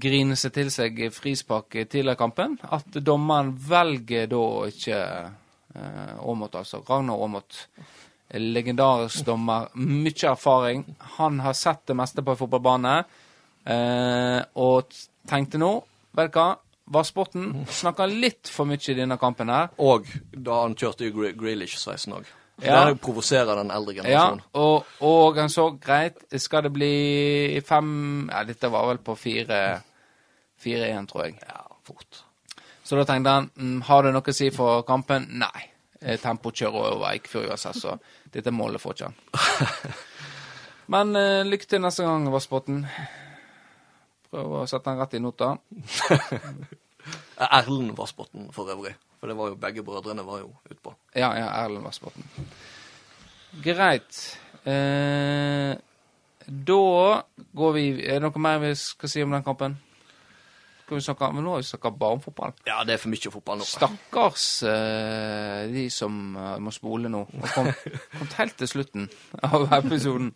grine 0.00 0.36
seg 0.36 0.52
til 0.52 0.70
seg 0.70 1.12
frispark 1.12 1.68
tidligere 1.90 2.16
i 2.16 2.16
kampen. 2.16 2.58
At 2.70 2.88
dommeren 3.04 3.52
velger 3.68 4.26
da 4.26 4.44
ikke 4.66 5.30
Eh, 5.74 6.16
altså. 6.52 6.82
Ragnar 6.88 7.14
Aamodt. 7.22 7.68
Legendarisk 8.34 9.24
dommer. 9.24 9.68
Mye 9.74 10.30
erfaring. 10.30 10.84
Han 10.98 11.40
har 11.40 11.52
sett 11.52 11.86
det 11.86 11.94
meste 11.94 12.22
på 12.22 12.34
fotballbane. 12.36 13.04
Eh, 13.66 14.42
og 14.54 14.90
tenkte 15.28 15.58
nå, 15.58 15.82
vet 16.16 16.32
du 16.32 16.38
hva, 16.40 16.48
Vassbotn 16.90 17.64
snakka 17.70 18.06
litt 18.10 18.48
for 18.50 18.66
mye 18.66 18.82
i 18.90 18.96
denne 18.98 19.14
kampen 19.20 19.48
her. 19.52 19.68
Og 19.78 20.08
da 20.34 20.62
han 20.64 20.74
kjørte 20.74 21.06
jo 21.06 21.28
Grealish-sveisen 21.38 22.16
òg. 22.16 22.26
Ja. 22.60 22.82
Det 22.90 22.98
provoserer 23.00 23.56
den 23.56 23.70
eldre 23.72 23.94
Ja, 23.94 24.02
generasjonen. 24.02 24.42
og, 24.60 24.88
og 25.06 25.38
han 25.40 25.48
så 25.48 25.68
greit. 25.80 26.18
Skal 26.36 26.66
det 26.66 26.72
bli 26.74 27.60
fem 27.64 28.26
Ja, 28.28 28.42
dette 28.44 28.68
var 28.68 28.88
vel 28.90 28.98
på 29.00 29.14
fire 29.16 29.60
4-1, 30.60 31.06
tror 31.08 31.24
jeg. 31.24 31.38
Ja, 31.46 31.62
fort. 31.86 32.24
Så 32.84 32.98
da 32.98 33.06
tenkte 33.08 33.30
han 33.38 33.48
mm, 33.54 33.80
har 33.86 34.02
det 34.04 34.12
noe 34.12 34.26
å 34.28 34.34
si 34.36 34.50
for 34.52 34.82
kampen? 34.88 35.28
Nei. 35.40 35.62
Eh, 36.02 36.18
Tempo 36.20 36.50
kjører 36.50 36.90
over 36.96 37.06
Eikfjord 37.14 37.48
uansett, 37.52 37.78
så 37.80 37.94
dette 38.34 38.50
målet 38.52 38.80
får 38.82 38.98
ikke 38.98 39.08
han. 39.08 39.96
Men 40.92 41.14
eh, 41.16 41.44
lykke 41.46 41.68
til 41.70 41.80
neste 41.84 42.04
gang, 42.04 42.26
Vassbotn. 42.32 42.82
Prøv 44.30 44.56
å 44.60 44.66
sette 44.70 44.90
den 44.90 45.00
rett 45.00 45.16
i 45.18 45.22
nota. 45.22 45.54
Erlend 47.60 47.96
Vassbotn 47.98 48.50
for 48.54 48.70
øvrig. 48.70 48.94
For 49.20 49.28
det 49.28 49.36
var 49.36 49.50
jo 49.50 49.58
begge 49.60 49.84
brødrene 49.84 50.24
var 50.24 50.42
jo 50.44 50.52
utpå. 50.70 50.94
Ja, 51.16 51.32
ja, 51.36 51.48
Erlend 51.64 51.84
Vassbotn. 51.88 52.26
Greit. 53.64 54.20
Eh, 54.64 55.74
da 56.50 57.22
går 57.56 57.72
vi 57.72 57.84
Er 58.04 58.18
det 58.18 58.26
noe 58.26 58.42
mer 58.42 58.60
vi 58.62 58.74
skal 58.76 59.10
si 59.10 59.22
om 59.24 59.32
den 59.34 59.44
kampen? 59.46 59.78
Skal 60.84 60.98
vi 60.98 61.04
snakke, 61.06 61.32
men 61.34 61.44
nå 61.46 61.52
har 61.54 61.62
vi 61.62 61.68
snakka 61.68 61.92
bare 61.94 62.16
om 62.16 62.22
fotball. 62.22 62.54
Ja, 62.66 62.80
det 62.82 62.96
er 62.96 63.02
for 63.02 63.12
mye 63.12 63.30
fotball 63.30 63.60
nå. 63.60 63.66
Stakkars 63.66 64.46
eh, 64.66 65.68
de 65.70 65.84
som 65.94 66.16
eh, 66.34 66.56
må 66.58 66.72
spole 66.74 67.10
nå. 67.12 67.20
Og 67.30 67.52
kom, 67.54 67.70
kom 68.18 68.32
helt 68.38 68.56
til 68.58 68.70
slutten 68.72 69.06
av 69.46 69.68
episoden. 69.78 70.32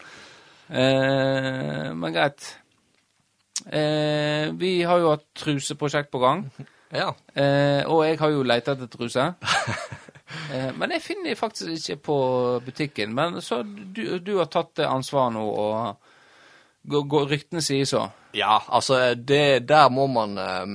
Eh, 0.70 1.90
men 1.98 2.14
greit. 2.14 2.52
Eh, 3.66 4.50
vi 4.60 4.82
har 4.84 4.98
jo 5.00 5.10
hatt 5.14 5.26
truseprosjekt 5.34 6.10
på 6.14 6.22
gang. 6.24 6.46
Ja. 6.94 7.08
Eh, 7.34 7.82
og 7.90 8.04
jeg 8.06 8.20
har 8.20 8.30
jo 8.30 8.44
leita 8.46 8.76
etter 8.76 8.86
truse. 8.92 9.24
Eh, 10.50 10.70
men 10.76 10.90
jeg 10.90 11.02
finner 11.02 11.36
faktisk 11.38 11.70
ikke 11.90 11.96
på 12.08 12.14
butikken. 12.64 13.12
Men 13.14 13.36
så 13.42 13.60
du, 13.64 14.18
du 14.18 14.32
har 14.38 14.48
tatt 14.50 14.72
det 14.80 14.86
ansvaret 14.88 15.32
nå, 15.36 15.42
og 15.46 16.88
går, 16.90 17.04
gå, 17.12 17.20
ryktene 17.30 17.62
sier 17.62 17.86
så. 17.86 18.00
Ja, 18.34 18.56
altså, 18.68 19.14
det, 19.14 19.62
der 19.68 19.88
må 19.94 20.06
man 20.10 20.34
ehm, 20.40 20.74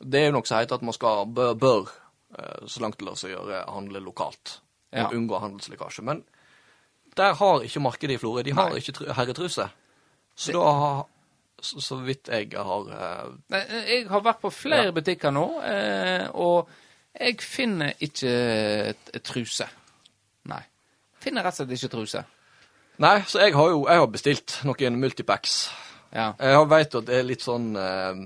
Det 0.00 0.20
er 0.20 0.26
jo 0.28 0.34
noe 0.38 0.48
som 0.48 0.58
heter 0.58 0.80
at 0.80 0.86
man 0.88 0.96
skal 0.96 1.26
bør, 1.36 1.54
bør 1.62 1.92
eh, 2.38 2.66
så 2.66 2.82
langt 2.82 2.98
det 3.00 3.06
lar 3.06 3.18
seg 3.20 3.34
gjøre, 3.36 3.62
handle 3.70 4.02
lokalt. 4.02 4.56
Og 4.92 4.98
Ja. 5.02 5.08
unngå 5.14 5.38
handelslekkasje. 5.42 6.02
Men 6.06 6.24
der 7.16 7.34
har 7.38 7.62
ikke 7.66 7.84
markedet 7.86 8.18
i 8.18 8.22
Florø. 8.22 8.42
De 8.46 8.54
har 8.56 8.70
Nei. 8.74 8.82
ikke 8.82 8.96
tru- 8.98 9.12
herretruse. 9.14 9.68
Så 10.36 10.52
da 10.58 10.64
har 10.82 11.04
så, 11.60 11.80
så 11.80 11.96
vidt 12.04 12.28
jeg 12.28 12.50
har 12.52 12.90
eh, 13.50 13.88
Jeg 13.88 14.08
har 14.10 14.20
vært 14.24 14.40
på 14.42 14.50
flere 14.52 14.92
butikker 14.92 15.32
nå, 15.32 15.46
eh, 15.64 16.26
og 16.34 16.68
jeg 17.16 17.38
finner 17.40 17.94
ikke 18.04 18.32
et, 18.92 19.10
et 19.16 19.22
truse. 19.24 19.64
Nei. 20.50 20.60
Finner 21.24 21.42
rett 21.46 21.56
og 21.56 21.64
slett 21.64 21.72
ikke 21.78 21.92
truse. 21.94 22.24
Nei, 23.00 23.22
så 23.28 23.40
jeg 23.40 23.54
har 23.56 23.70
jo 23.72 23.86
jeg 23.88 23.98
har 24.02 24.06
bestilt 24.12 24.58
noen 24.68 24.98
multipacks. 25.00 25.56
Ja. 26.12 26.30
Jeg 26.40 26.68
vet 26.70 26.94
at 27.00 27.06
det 27.08 27.16
er 27.18 27.26
litt 27.28 27.42
sånn 27.44 27.70
eh, 27.76 28.20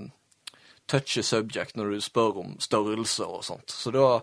touchy 0.91 1.23
subject 1.23 1.75
når 1.79 1.95
du 1.95 2.03
spør 2.03 2.41
om 2.43 2.53
størrelse 2.61 3.25
og 3.25 3.43
sånt. 3.47 3.71
Så 3.71 3.91
da 3.95 4.19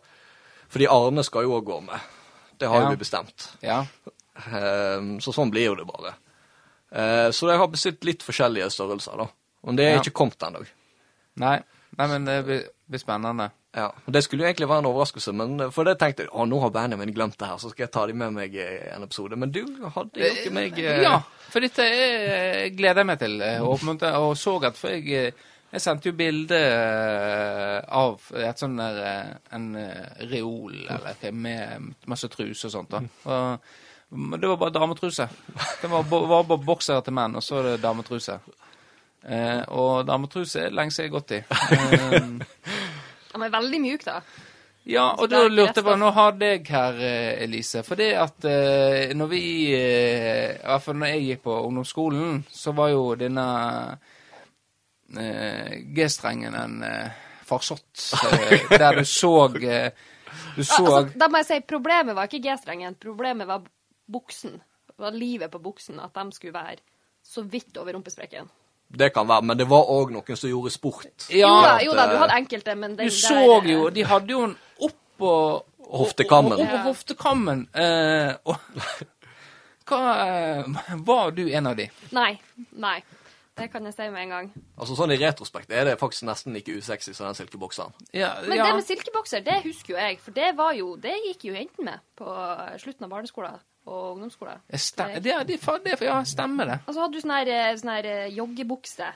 Fordi 0.69 0.85
Arne 0.93 1.25
skal 1.25 1.47
jo 1.49 1.57
òg 1.57 1.65
gå 1.65 1.81
med. 1.81 2.01
Det 2.61 2.69
har 2.69 2.83
Ja. 2.83 2.89
vi 2.93 2.97
bestemt. 3.01 3.49
ja. 3.65 3.85
Eh, 4.37 5.01
så 5.25 5.33
sånn 5.33 5.51
blir 5.51 5.65
jo 5.71 5.75
det 5.81 5.87
bare. 5.89 6.13
Eh, 6.93 7.28
så 7.36 7.51
jeg 7.51 7.59
har 7.61 7.68
bestilt 7.68 8.05
litt 8.09 8.22
forskjellige 8.24 8.70
størrelser, 8.72 9.16
da. 9.20 9.26
Men 9.66 9.76
det 9.76 9.84
er 9.86 9.95
Ja. 9.97 10.01
ikke 10.01 10.14
kommet 10.16 10.39
ennå. 10.47 10.64
Nei. 11.36 11.59
Nei, 11.99 12.07
men 12.07 12.24
det 12.24 12.45
blir, 12.47 12.62
blir 12.89 12.99
spennende. 13.03 13.51
Ja. 13.76 13.89
og 14.07 14.12
Det 14.12 14.22
skulle 14.24 14.43
jo 14.43 14.49
egentlig 14.49 14.68
være 14.68 14.78
en 14.80 14.86
overraskelse, 14.89 15.32
men 15.36 15.61
eh, 15.61 15.70
for 15.70 15.84
det 15.84 15.99
tenkte 16.01 16.24
jeg 16.24 16.30
å, 16.32 16.47
nå 16.49 16.59
har 16.62 16.70
Benjamin 16.72 17.12
glemt 17.14 17.36
det 17.39 17.47
her, 17.51 17.59
så 17.61 17.68
skal 17.70 17.84
jeg 17.84 17.93
ta 17.93 18.07
de 18.07 18.14
med 18.16 18.32
meg 18.32 18.55
i 18.57 18.64
en 18.95 19.03
episode. 19.05 19.36
Men 19.36 19.51
du 19.53 19.61
hadde 19.95 20.16
jo 20.18 20.30
ikke 20.32 20.53
meg 20.57 20.78
eh, 20.80 21.03
Ja, 21.05 21.18
for 21.53 21.61
dette 21.61 21.84
jeg 21.84 22.72
gleder 22.78 23.03
jeg 23.05 23.07
meg 23.07 23.18
til. 23.20 23.36
Åpnet, 23.68 24.03
Og, 24.16 24.30
og 24.30 24.36
så 24.41 24.57
at 24.64 24.76
For 24.80 24.89
jeg, 24.97 25.34
jeg 25.72 25.80
sendte 25.84 26.09
jo 26.09 26.16
bilde 26.16 26.59
av 27.89 28.20
et 28.41 28.59
sånn 28.61 28.76
der 28.80 29.36
En 29.53 29.68
reol 30.30 30.74
eller 30.89 31.32
med 31.32 31.93
masse 32.09 32.28
truse 32.32 32.68
og 32.68 32.72
sånt. 32.72 32.91
da. 32.91 33.03
Og, 33.28 33.61
men 33.61 33.61
det 34.11 34.49
var 34.49 34.57
bare 34.57 34.73
dametruse. 34.73 35.29
Det 35.83 35.89
var, 35.93 36.03
var 36.09 36.45
bare 36.49 36.65
boksere 36.65 37.03
til 37.05 37.13
menn, 37.19 37.37
og 37.37 37.43
så 37.45 37.59
er 37.61 37.67
det 37.73 37.83
dametruse. 37.83 38.39
Eh, 39.29 39.63
og 39.69 40.07
dametruse 40.09 40.63
er 40.67 40.73
lenge 40.73 40.95
siden 40.95 41.09
jeg 41.09 41.13
har 41.13 41.19
gått 41.19 41.35
i. 41.37 41.41
Eh, 42.17 42.29
De 43.35 43.43
er 43.45 43.53
veldig 43.53 43.81
mjuk, 43.85 44.05
da. 44.07 44.21
ja, 44.89 45.11
og 45.13 45.29
da 45.29 45.43
lurte 45.51 45.83
jeg 45.83 45.85
på. 45.91 45.97
Nå 46.01 46.09
har 46.17 46.33
deg 46.41 46.71
her, 46.73 46.97
eh, 47.05 47.43
Elise. 47.45 47.83
For 47.85 48.01
det 48.01 48.09
at 48.17 48.49
eh, 48.49 49.13
når 49.15 49.29
vi 49.35 49.43
eh, 49.77 50.57
I 50.57 50.65
hvert 50.65 50.87
fall 50.87 50.97
når 51.03 51.13
jeg 51.13 51.27
gikk 51.29 51.43
på 51.45 51.59
ungdomsskolen, 51.69 52.41
så 52.49 52.73
var 52.79 52.95
jo 52.95 53.03
denne 53.21 53.45
eh, 55.19 55.73
G-strengen 55.95 56.55
en 56.55 56.85
farsott. 57.49 58.09
Der 58.73 58.99
du 59.03 59.05
så 59.05 59.49
Du 59.53 59.61
Ja, 60.59 60.65
så 60.65 60.85
altså, 60.85 61.19
da 61.19 61.29
må 61.29 61.39
jeg 61.41 61.47
si, 61.49 61.57
Problemet 61.69 62.17
var 62.17 62.29
ikke 62.29 62.43
G-strengen, 62.49 62.97
problemet 63.01 63.47
var 63.49 63.63
buksen. 64.13 64.61
Var 64.99 65.15
livet 65.15 65.51
på 65.51 65.61
buksen, 65.63 66.01
at 66.03 66.15
de 66.15 66.33
skulle 66.35 66.55
være 66.55 66.81
så 67.23 67.45
vidt 67.45 67.77
over 67.79 67.95
rumpesprekken. 67.95 68.49
Det 68.89 69.13
kan 69.13 69.29
være, 69.29 69.45
men 69.45 69.59
det 69.59 69.67
var 69.69 69.91
òg 69.93 70.15
noen 70.15 70.37
som 70.37 70.49
gjorde 70.49 70.73
sport. 70.73 71.29
jo 71.29 71.49
da, 71.49 71.75
jo 71.85 71.93
da, 71.93 72.07
du 72.09 72.15
eh, 72.17 72.23
hadde 72.23 72.39
enkelte, 72.41 72.75
men 72.75 72.97
den 72.97 73.11
Du 73.11 73.13
der 73.13 73.19
så 73.21 73.43
eh, 73.61 73.71
jo 73.73 73.91
De 73.93 74.05
hadde 74.05 74.33
jo 74.33 74.41
den 74.47 74.57
oppå 74.81 75.35
Hoftekammen. 75.89 76.53
Oppå 76.53 76.81
hoftekammen. 76.85 77.63
Eh, 77.73 78.35
og 78.45 78.57
hva 79.89 80.01
eh, 80.25 80.99
Var 81.05 81.31
du 81.37 81.47
en 81.49 81.71
av 81.71 81.79
de? 81.79 81.89
Nei. 82.17 82.35
Nei. 82.77 82.99
Det 83.59 83.71
kan 83.73 83.89
jeg 83.89 83.95
si 83.97 84.07
med 84.13 84.23
en 84.23 84.33
gang. 84.35 84.51
Altså 84.79 84.95
Sånn 84.95 85.11
i 85.11 85.19
retrospekt 85.19 85.73
er 85.75 85.89
det 85.89 85.97
faktisk 85.99 86.29
nesten 86.29 86.55
like 86.55 86.71
usexy 86.71 87.11
som 87.17 87.27
den 87.27 87.39
silkebokseren. 87.39 87.97
Ja, 88.15 88.37
Men 88.45 88.61
ja. 88.61 88.69
det 88.69 88.77
med 88.79 88.87
silkebokser, 88.87 89.43
det 89.43 89.57
husker 89.65 89.97
jo 89.97 89.99
jeg, 89.99 90.21
for 90.23 90.37
det 90.37 90.53
var 90.57 90.77
jo 90.79 90.93
Det 91.01 91.17
gikk 91.25 91.49
jo 91.49 91.57
jentene 91.57 91.91
med 91.91 92.05
på 92.21 92.37
slutten 92.85 93.09
av 93.09 93.17
barneskolen 93.17 93.59
og 93.89 94.12
ungdomsskole. 94.12 94.59
Stem, 94.74 95.16
det, 95.16 95.24
det, 95.24 95.39
det, 95.49 95.80
det, 95.86 95.97
ja, 96.05 96.20
stemmer 96.28 96.68
det. 96.70 96.78
Og 96.86 96.95
så 96.95 97.03
hadde 97.05 97.16
du 97.16 97.24
sånn 97.24 97.34
her, 97.39 97.51
eh, 97.55 97.72
sånn 97.80 97.93
eh, 97.99 98.28
joggebukse, 98.36 99.11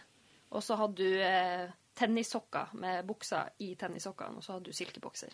og 0.53 0.65
så 0.65 0.81
hadde 0.81 1.07
du 1.07 1.23
eh, 1.29 1.71
tennissokker 1.99 2.75
med 2.81 3.05
bukser 3.09 3.53
i 3.65 3.75
tennissokkene, 3.81 4.41
og 4.41 4.45
så 4.45 4.57
hadde 4.57 4.71
du 4.71 4.77
silkebokser. 4.77 5.33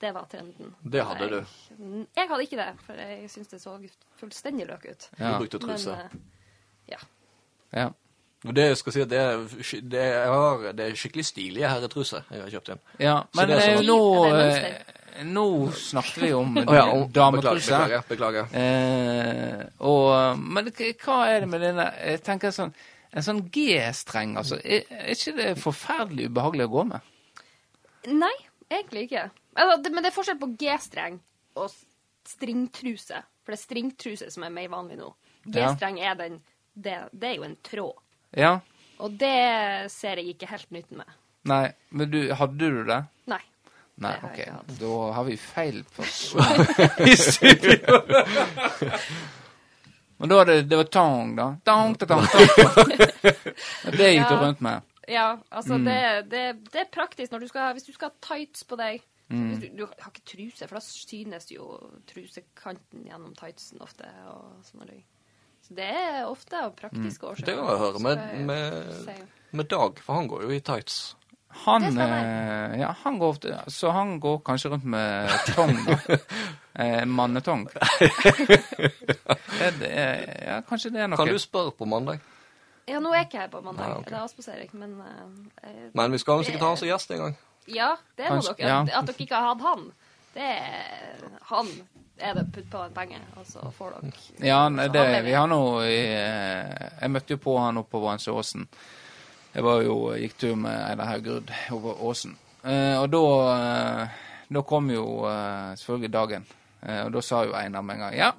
Det 0.00 0.10
var 0.14 0.28
trenden. 0.30 0.74
Det 0.92 1.02
hadde 1.06 1.28
du. 1.30 1.36
Jeg, 1.38 2.06
jeg 2.16 2.28
hadde 2.28 2.42
ikke 2.42 2.56
det, 2.60 2.70
for 2.84 2.98
jeg 3.00 3.30
syntes 3.30 3.52
det 3.54 3.60
så 3.62 3.76
fullstendig 4.20 4.66
løk 4.68 4.88
ut. 4.90 5.10
Ja. 5.18 5.32
Du 5.32 5.44
brukte 5.44 5.60
truse. 5.62 5.90
Men 5.90 6.00
eh, 6.00 6.96
ja. 6.96 6.98
Ja. 7.74 7.86
Og 8.44 8.56
det 8.56 8.66
jeg 8.66 8.76
skal 8.76 8.92
si 8.92 9.00
at 9.00 9.08
det 9.10 9.20
er, 9.20 9.38
det 9.88 10.00
er, 10.00 10.18
jeg 10.18 10.32
har, 10.34 10.64
det 10.76 10.86
er 10.86 10.98
skikkelig 11.00 11.24
stilige 11.24 11.68
herretruser 11.70 12.26
jeg 12.30 12.42
har 12.42 12.50
kjøpt 12.52 12.74
inn. 12.74 12.82
ja. 13.00 13.14
Så 13.32 13.40
Men 13.40 13.48
det 13.48 13.56
er 13.56 13.62
sånn 13.64 13.78
at, 13.78 13.86
nå, 13.88 14.00
Nå 15.22 15.70
snakket 15.70 16.22
vi 16.22 16.32
om 16.34 16.56
oh, 16.58 16.74
ja, 16.74 16.86
dametruse. 17.12 17.70
Beklager. 17.70 18.02
beklager. 18.08 18.56
Eh, 18.58 19.60
og, 19.78 20.38
men 20.38 20.70
hva 20.74 21.18
er 21.30 21.44
det 21.44 21.50
med 21.52 21.62
denne 21.62 21.86
Jeg 22.00 22.22
tenker 22.26 22.54
sånn 22.54 22.72
En 23.14 23.22
sånn 23.22 23.44
G-streng, 23.54 24.34
altså. 24.40 24.58
Er, 24.58 24.88
er 24.90 25.12
ikke 25.14 25.36
det 25.36 25.52
forferdelig 25.62 26.32
ubehagelig 26.32 26.66
å 26.66 26.72
gå 26.72 26.82
med? 26.88 27.12
Nei, 28.10 28.32
egentlig 28.66 29.04
ikke. 29.06 29.28
Altså, 29.54 29.76
det, 29.84 29.92
men 29.94 30.02
det 30.02 30.10
er 30.10 30.16
forskjell 30.16 30.40
på 30.40 30.50
G-streng 30.58 31.20
og 31.62 31.70
stringtruse. 32.26 33.20
For 33.44 33.54
det 33.54 33.60
er 33.60 33.62
stringtruse 33.62 34.32
som 34.34 34.48
er 34.48 34.56
mer 34.56 34.66
vanlig 34.72 34.98
nå. 34.98 35.12
G-streng 35.46 36.00
er 36.02 36.18
den 36.18 36.40
det, 36.74 36.96
det 37.12 37.28
er 37.28 37.36
jo 37.38 37.46
en 37.46 37.56
tråd. 37.62 38.02
Ja? 38.34 38.56
Og 38.98 39.14
det 39.18 39.90
ser 39.94 40.18
jeg 40.18 40.34
ikke 40.34 40.50
helt 40.50 40.70
nytten 40.74 41.00
med. 41.02 41.18
Nei. 41.46 41.68
Men 41.94 42.10
du, 42.10 42.20
hadde 42.34 42.58
du 42.58 42.82
det? 42.88 43.00
Nei. 44.02 44.14
OK. 44.26 44.40
Da 44.80 44.94
har 45.14 45.24
vi 45.28 45.36
feil 45.38 45.84
person 45.94 46.40
i 47.08 47.14
studio. 47.16 48.00
Men 50.16 50.28
da 50.28 50.36
var 50.40 50.46
det, 50.46 50.62
det 50.62 50.76
var 50.76 50.84
tong, 50.84 51.36
da. 51.36 51.46
Tong, 51.64 51.94
ta, 51.98 52.06
tong, 52.06 52.26
tong. 52.26 52.92
Det 53.98 54.10
gikk 54.14 54.28
du 54.28 54.34
Ja. 54.34 54.40
rundt 54.42 54.60
med. 54.60 54.82
Ja, 55.08 55.38
altså 55.50 55.74
Mm. 55.76 55.84
det, 55.84 56.22
det, 56.30 56.44
det 56.72 56.80
er 56.80 56.90
praktisk 56.94 57.32
når 57.32 57.40
du 57.44 57.48
skal, 57.50 57.72
hvis 57.76 57.84
du 57.84 57.92
skal 57.92 58.08
ha 58.08 58.14
tights 58.24 58.64
på 58.64 58.76
deg. 58.80 59.02
Mm. 59.28 59.48
Hvis 59.50 59.58
du, 59.60 59.76
du 59.76 59.86
har 59.86 60.10
ikke 60.12 60.24
truse, 60.36 60.68
for 60.68 60.78
da 60.78 60.80
synes 60.84 61.50
jo 61.52 61.66
trusekanten 62.08 63.04
gjennom 63.08 63.34
tightsen 63.36 63.82
ofte. 63.84 64.08
Og 64.30 64.62
sånne 64.70 64.86
ting. 64.88 65.02
Så 65.64 65.74
det 65.76 65.90
er 65.96 66.24
ofte 66.28 66.56
av 66.60 66.72
praktiske 66.76 67.26
årsaker. 67.26 67.46
Det 67.50 67.54
kan 67.58 67.68
jeg 67.68 67.82
høre 67.82 68.00
med, 68.04 68.24
med, 68.48 69.28
med 69.56 69.68
Dag, 69.72 70.00
for 70.04 70.14
han 70.18 70.28
går 70.28 70.42
jo 70.46 70.50
i 70.56 70.60
tights. 70.60 71.16
Han, 71.64 71.84
eh, 71.98 72.74
ja, 72.80 72.90
han 73.04 73.18
går 73.18 73.28
ofte 73.36 73.58
Så 73.70 73.90
han 73.94 74.16
går 74.20 74.40
kanskje 74.44 74.70
rundt 74.72 74.84
med 74.84 75.30
tong, 75.54 75.76
da. 75.86 75.98
Eh, 76.74 77.04
mannetong. 77.06 77.68
er 79.60 79.70
det, 79.78 79.90
ja, 80.46 80.56
kanskje 80.66 80.90
det 80.90 81.04
er 81.04 81.10
noe. 81.12 81.18
Kan 81.20 81.30
du 81.30 81.38
spørre 81.38 81.70
på 81.70 81.86
mandag? 81.86 82.18
Ja, 82.90 82.98
nå 82.98 83.12
er 83.12 83.20
jeg 83.22 83.28
ikke 83.28 83.42
her 83.44 83.52
på 83.52 83.60
mandag. 83.62 83.92
Ja, 83.92 83.98
ok. 84.00 84.08
Det 84.08 84.16
er 84.16 84.24
avspasering, 84.24 84.72
men 84.80 84.96
eh, 85.00 85.68
eh, 85.70 85.84
Men 85.94 86.12
vi 86.12 86.18
skal 86.18 86.40
vel 86.40 86.48
sikkert 86.48 86.64
ha 86.66 86.72
han 86.72 86.80
som 86.80 86.88
gjest 86.90 87.14
en 87.14 87.22
gang. 87.22 87.36
Ja, 87.70 87.92
det 88.18 88.26
er 88.26 88.34
Kanskje- 88.34 88.56
dere. 88.58 88.68
ja. 88.72 88.80
At, 88.82 88.90
at 88.98 89.06
dere 89.12 89.24
ikke 89.24 89.38
har 89.38 89.54
hatt 89.54 89.62
han, 89.64 89.86
det 90.34 90.48
er 90.50 91.22
Han 91.52 91.70
er 92.18 92.34
det 92.40 92.44
putt 92.52 92.66
på 92.70 92.82
en 92.84 92.92
penge, 92.98 93.20
og 93.38 93.46
så 93.46 93.70
får 93.78 93.94
dere 93.94 94.12
Ja, 94.50 94.60
nei, 94.68 94.88
det, 94.92 95.06
vi 95.24 95.32
har 95.38 95.46
nå 95.50 95.60
eh, 95.86 96.90
Jeg 97.00 97.10
møtte 97.14 97.38
jo 97.38 97.40
på 97.46 97.54
han 97.62 97.78
oppe 97.80 97.94
på 97.96 98.02
Vansøåsen. 98.04 98.66
Jeg 99.54 99.62
var 99.62 99.82
jo, 99.86 99.96
gikk 100.18 100.34
tur 100.40 100.56
med 100.58 100.74
Einar 100.90 101.06
Haugrud 101.12 101.50
over 101.76 102.00
åsen. 102.08 102.32
Eh, 102.64 102.96
og 102.98 103.06
da, 103.12 103.20
eh, 103.54 104.08
da 104.56 104.62
kom 104.66 104.88
jo 104.90 105.04
eh, 105.28 105.74
selvfølgelig 105.78 106.12
dagen. 106.14 106.46
Eh, 106.82 107.04
og 107.06 107.12
da 107.14 107.22
sa 107.22 107.44
jo 107.46 107.54
Einar 107.56 107.82
med 107.86 107.94
en 107.96 108.02
gang 108.06 108.16
Ja, 108.18 108.32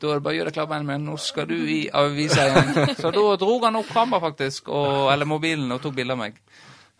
da 0.00 0.10
er 0.10 0.18
det 0.18 0.24
bare 0.26 0.34
å 0.34 0.38
gjøre 0.40 0.50
deg 0.50 0.56
klar, 0.58 0.66
Benjamin. 0.72 1.04
Nå 1.06 1.14
skal 1.22 1.46
du 1.48 1.54
i 1.56 1.78
avisa 1.96 2.48
igjen. 2.50 2.94
Så 3.00 3.12
da 3.14 3.24
dro 3.40 3.58
han 3.62 3.78
opp 3.78 3.92
kamera, 3.94 4.20
faktisk, 4.26 4.68
og, 4.74 5.06
eller 5.12 5.28
mobilen, 5.30 5.70
og 5.72 5.80
tok 5.84 5.94
bilde 5.96 6.16
av 6.16 6.22
meg. 6.24 6.40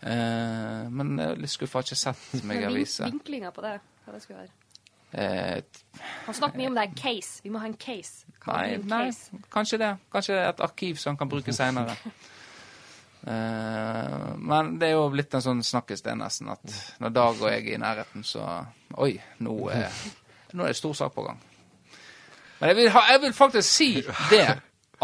Eh, 0.05 0.85
men 0.91 1.17
jeg 1.19 1.33
er 1.35 1.41
litt 1.43 1.53
skuffa, 1.53 1.81
har 1.81 1.89
ikke 1.89 1.99
sett 1.99 2.43
meg 2.45 2.61
i 2.61 2.63
Men 2.63 2.71
avisa. 2.71 3.09
vinklinga 3.11 3.51
på 3.55 3.65
det, 3.65 3.75
hva 4.05 4.15
det 4.15 4.21
skulle 4.23 4.45
være. 4.45 4.53
Eh, 5.15 5.81
Han 6.25 6.35
snakker 6.39 6.59
mye 6.59 6.67
om 6.71 6.75
det 6.79 6.83
er 6.85 6.89
en 6.93 6.97
case. 7.03 7.41
Vi 7.43 7.51
må 7.53 7.59
ha 7.61 7.67
en 7.69 7.77
case. 7.79 8.25
Kan 8.43 8.57
Nei, 8.57 8.73
en 8.79 8.87
nei, 8.91 9.03
case? 9.11 9.43
kanskje 9.53 9.79
det. 9.83 9.91
Kanskje 10.11 10.39
et 10.49 10.63
arkiv 10.65 10.97
som 11.03 11.13
han 11.13 11.19
kan 11.21 11.29
bruke 11.35 11.53
seinere. 11.55 11.95
men 13.25 14.75
det 14.77 14.91
er 14.91 14.93
jo 14.93 15.07
blitt 15.09 15.33
en 15.33 15.41
sånn 15.41 15.63
snakkes 15.65 16.03
det 16.05 16.13
nesten, 16.19 16.51
at 16.53 16.75
når 17.01 17.13
Dag 17.15 17.41
og 17.41 17.49
jeg 17.49 17.63
er 17.63 17.73
i 17.73 17.81
nærheten, 17.81 18.23
så 18.27 18.45
Oi, 19.01 19.15
nå 19.41 19.55
er, 19.73 19.89
nå 20.53 20.63
er 20.63 20.71
det 20.71 20.77
stor 20.77 20.93
sak 20.95 21.15
på 21.15 21.25
gang. 21.25 21.39
Men 22.59 22.69
jeg 22.69 22.77
vil, 22.77 22.89
ha, 22.93 23.01
jeg 23.11 23.21
vil 23.25 23.33
faktisk 23.35 23.69
si 23.69 23.89
det, 24.29 24.45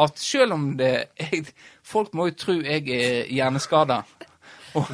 at 0.05 0.19
selv 0.21 0.53
om 0.55 0.69
det 0.79 0.93
jeg, 1.19 1.45
Folk 1.83 2.13
må 2.15 2.29
jo 2.29 2.37
tro 2.39 2.53
jeg 2.61 2.85
er 2.93 3.25
hjerneskada 3.27 4.03
og, 4.77 4.91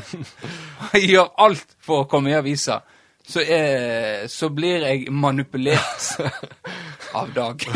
og 0.88 0.96
gjør 0.98 1.36
alt 1.44 1.76
for 1.84 2.06
å 2.06 2.08
komme 2.10 2.32
i 2.32 2.38
avisa, 2.38 2.80
så, 3.28 3.44
er, 3.44 4.24
så 4.32 4.50
blir 4.56 4.88
jeg 4.88 5.12
manipulert 5.14 6.16
av 7.20 7.30
Dag. 7.36 7.68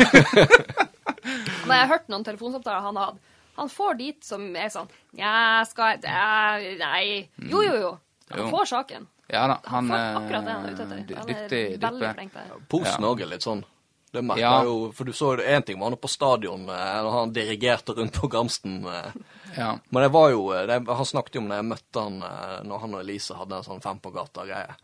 Nei, 1.22 1.76
jeg 1.76 1.84
har 1.84 1.92
hørt 1.92 2.08
noen 2.10 2.24
telefonsamtaler 2.26 2.88
han 2.88 2.98
har 2.98 3.12
hatt, 3.12 3.20
han 3.56 3.68
får 3.68 3.94
dit 3.98 4.24
som 4.24 4.44
er 4.56 4.68
sånn 4.72 4.88
Nja, 5.18 5.64
skal 5.68 5.96
jeg 5.96 6.04
ja, 6.04 6.76
Nei. 6.80 7.28
Jo, 7.50 7.62
jo, 7.62 7.74
jo. 7.82 7.90
Han 8.32 8.38
Jo. 8.46 8.50
får 8.50 8.64
saken. 8.70 9.06
Ja 9.32 9.46
da, 9.48 9.58
Han 9.66 9.88
han 9.88 9.90
får 9.90 9.98
er 9.98 10.16
akkurat 10.22 10.44
det 10.44 10.52
han 10.52 10.64
er 10.64 10.72
ute 10.72 10.82
etter. 10.82 11.16
Han 11.16 11.28
er 11.28 11.34
dyktig 11.34 11.80
veldig 11.82 12.14
flink 12.16 12.32
der. 12.34 12.50
Posen 12.68 13.02
Ja. 13.04 13.08
òg 13.12 13.20
er 13.22 13.26
litt 13.26 13.42
sånn. 13.44 13.64
Det 14.12 14.20
merker 14.24 14.40
Ja. 14.42 14.62
jo, 14.64 14.92
for 14.92 15.04
du 15.04 15.12
så 15.12 15.36
jo 15.38 15.42
én 15.42 15.64
ting 15.64 15.78
var 15.80 15.88
han 15.90 15.96
på 15.96 16.08
stadion 16.08 16.68
eh, 16.68 17.02
når 17.02 17.10
han 17.12 17.32
dirigerte 17.32 17.94
rundt 17.96 18.12
på 18.20 18.28
Gramsten. 18.28 18.84
eh. 18.86 19.12
Ja. 19.56 19.78
Men 19.90 20.02
det 20.02 20.10
var 20.12 20.30
jo 20.30 20.50
eh, 20.52 20.66
det, 20.66 20.86
Han 20.86 21.04
snakket 21.06 21.34
jo 21.34 21.40
om 21.40 21.48
da 21.48 21.56
jeg 21.56 21.64
møtte 21.64 22.00
han 22.02 22.22
eh, 22.22 22.62
når 22.64 22.78
han 22.80 22.94
og 22.94 23.00
Elise 23.00 23.34
hadde 23.34 23.56
en 23.56 23.62
sånn 23.64 23.80
fem 23.82 23.98
på 23.98 24.12
gata-greie. 24.12 24.74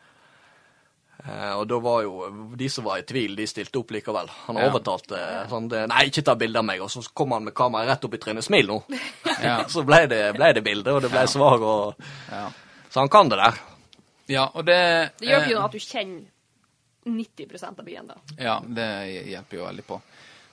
Eh, 1.27 1.53
og 1.59 1.65
da 1.69 1.79
var 1.83 2.03
jo 2.05 2.29
de 2.57 2.69
som 2.71 2.85
var 2.87 3.01
i 3.01 3.07
tvil, 3.09 3.35
de 3.37 3.47
stilte 3.51 3.81
opp 3.81 3.91
likevel. 3.91 4.29
Han 4.47 4.57
Ja. 4.57 4.69
overtalte 4.71 5.19
sånn 5.51 5.69
det, 5.69 5.87
Nei, 5.91 6.05
ikke 6.11 6.23
ta 6.25 6.35
bilde 6.39 6.59
av 6.59 6.65
meg. 6.65 6.81
Og 6.81 6.91
så 6.91 7.03
kom 7.15 7.33
han 7.35 7.45
med 7.45 7.55
kameraet 7.55 7.89
rett 7.89 8.05
opp 8.07 8.15
i 8.15 8.19
trynet. 8.23 8.45
Smil 8.47 8.67
nå! 8.71 8.83
Ja. 9.43 9.65
så 9.73 9.83
ble 9.87 10.07
det, 10.11 10.23
ble 10.35 10.53
det 10.55 10.63
bilde, 10.65 10.93
og 10.95 11.03
det 11.03 11.11
ble 11.11 11.27
svar. 11.27 11.59
Og, 11.63 11.95
Ja. 12.31 12.49
så 12.91 13.01
han 13.01 13.09
kan 13.09 13.29
det 13.29 13.39
der. 13.39 13.59
ja, 14.29 14.47
og 14.55 14.65
det 14.67 14.79
Det 15.21 15.29
gjør 15.29 15.43
eh, 15.43 15.51
jo 15.51 15.59
at 15.65 15.73
du 15.73 15.79
kjenner 15.79 16.25
90% 17.07 17.79
av 17.79 17.85
byen, 17.85 18.07
da. 18.07 18.15
Ja, 18.39 18.61
det 18.61 18.89
hjelper 19.31 19.57
jo 19.57 19.65
veldig 19.65 19.85
på. 19.87 20.01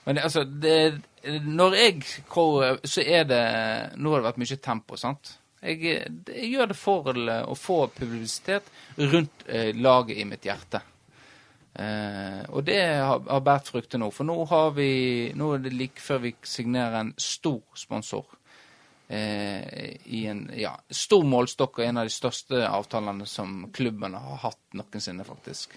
Men 0.05 0.17
altså, 0.17 0.43
det 0.45 1.01
Når 1.25 1.73
jeg 1.75 2.03
går, 2.29 2.79
så 2.85 3.01
er 3.01 3.23
det 3.25 3.97
Nå 3.97 4.11
har 4.13 4.21
det 4.21 4.27
vært 4.33 4.37
mye 4.37 4.57
tempo, 4.61 4.95
sant? 4.95 5.37
Jeg, 5.65 6.01
jeg 6.29 6.49
gjør 6.51 6.71
det 6.71 6.77
for 6.77 7.09
å 7.15 7.55
få 7.57 7.79
publisitet 7.95 8.67
rundt 8.97 9.47
eh, 9.47 9.71
laget 9.75 10.21
i 10.21 10.27
mitt 10.29 10.45
hjerte. 10.45 10.81
Eh, 11.75 12.41
og 12.55 12.63
det 12.63 12.79
har, 12.79 13.19
har 13.27 13.43
båret 13.43 13.71
frukter 13.73 13.99
nå. 13.99 14.07
For 14.15 14.27
nå 14.27 14.37
vi 14.77 14.89
Nå 15.35 15.53
er 15.55 15.65
det 15.65 15.73
like 15.75 16.01
før 16.01 16.21
vi 16.23 16.35
signerer 16.47 17.01
en 17.01 17.13
stor 17.17 17.63
sponsor. 17.75 18.25
Eh, 19.07 19.97
I 20.05 20.25
en 20.31 20.47
ja, 20.55 20.71
stor 20.89 21.25
målstokk 21.27 21.81
og 21.81 21.85
en 21.85 22.01
av 22.01 22.07
de 22.07 22.13
største 22.13 22.63
avtalene 22.67 23.27
som 23.29 23.67
klubben 23.73 24.15
har 24.17 24.39
hatt 24.47 24.63
noensinne, 24.77 25.27
faktisk. 25.27 25.75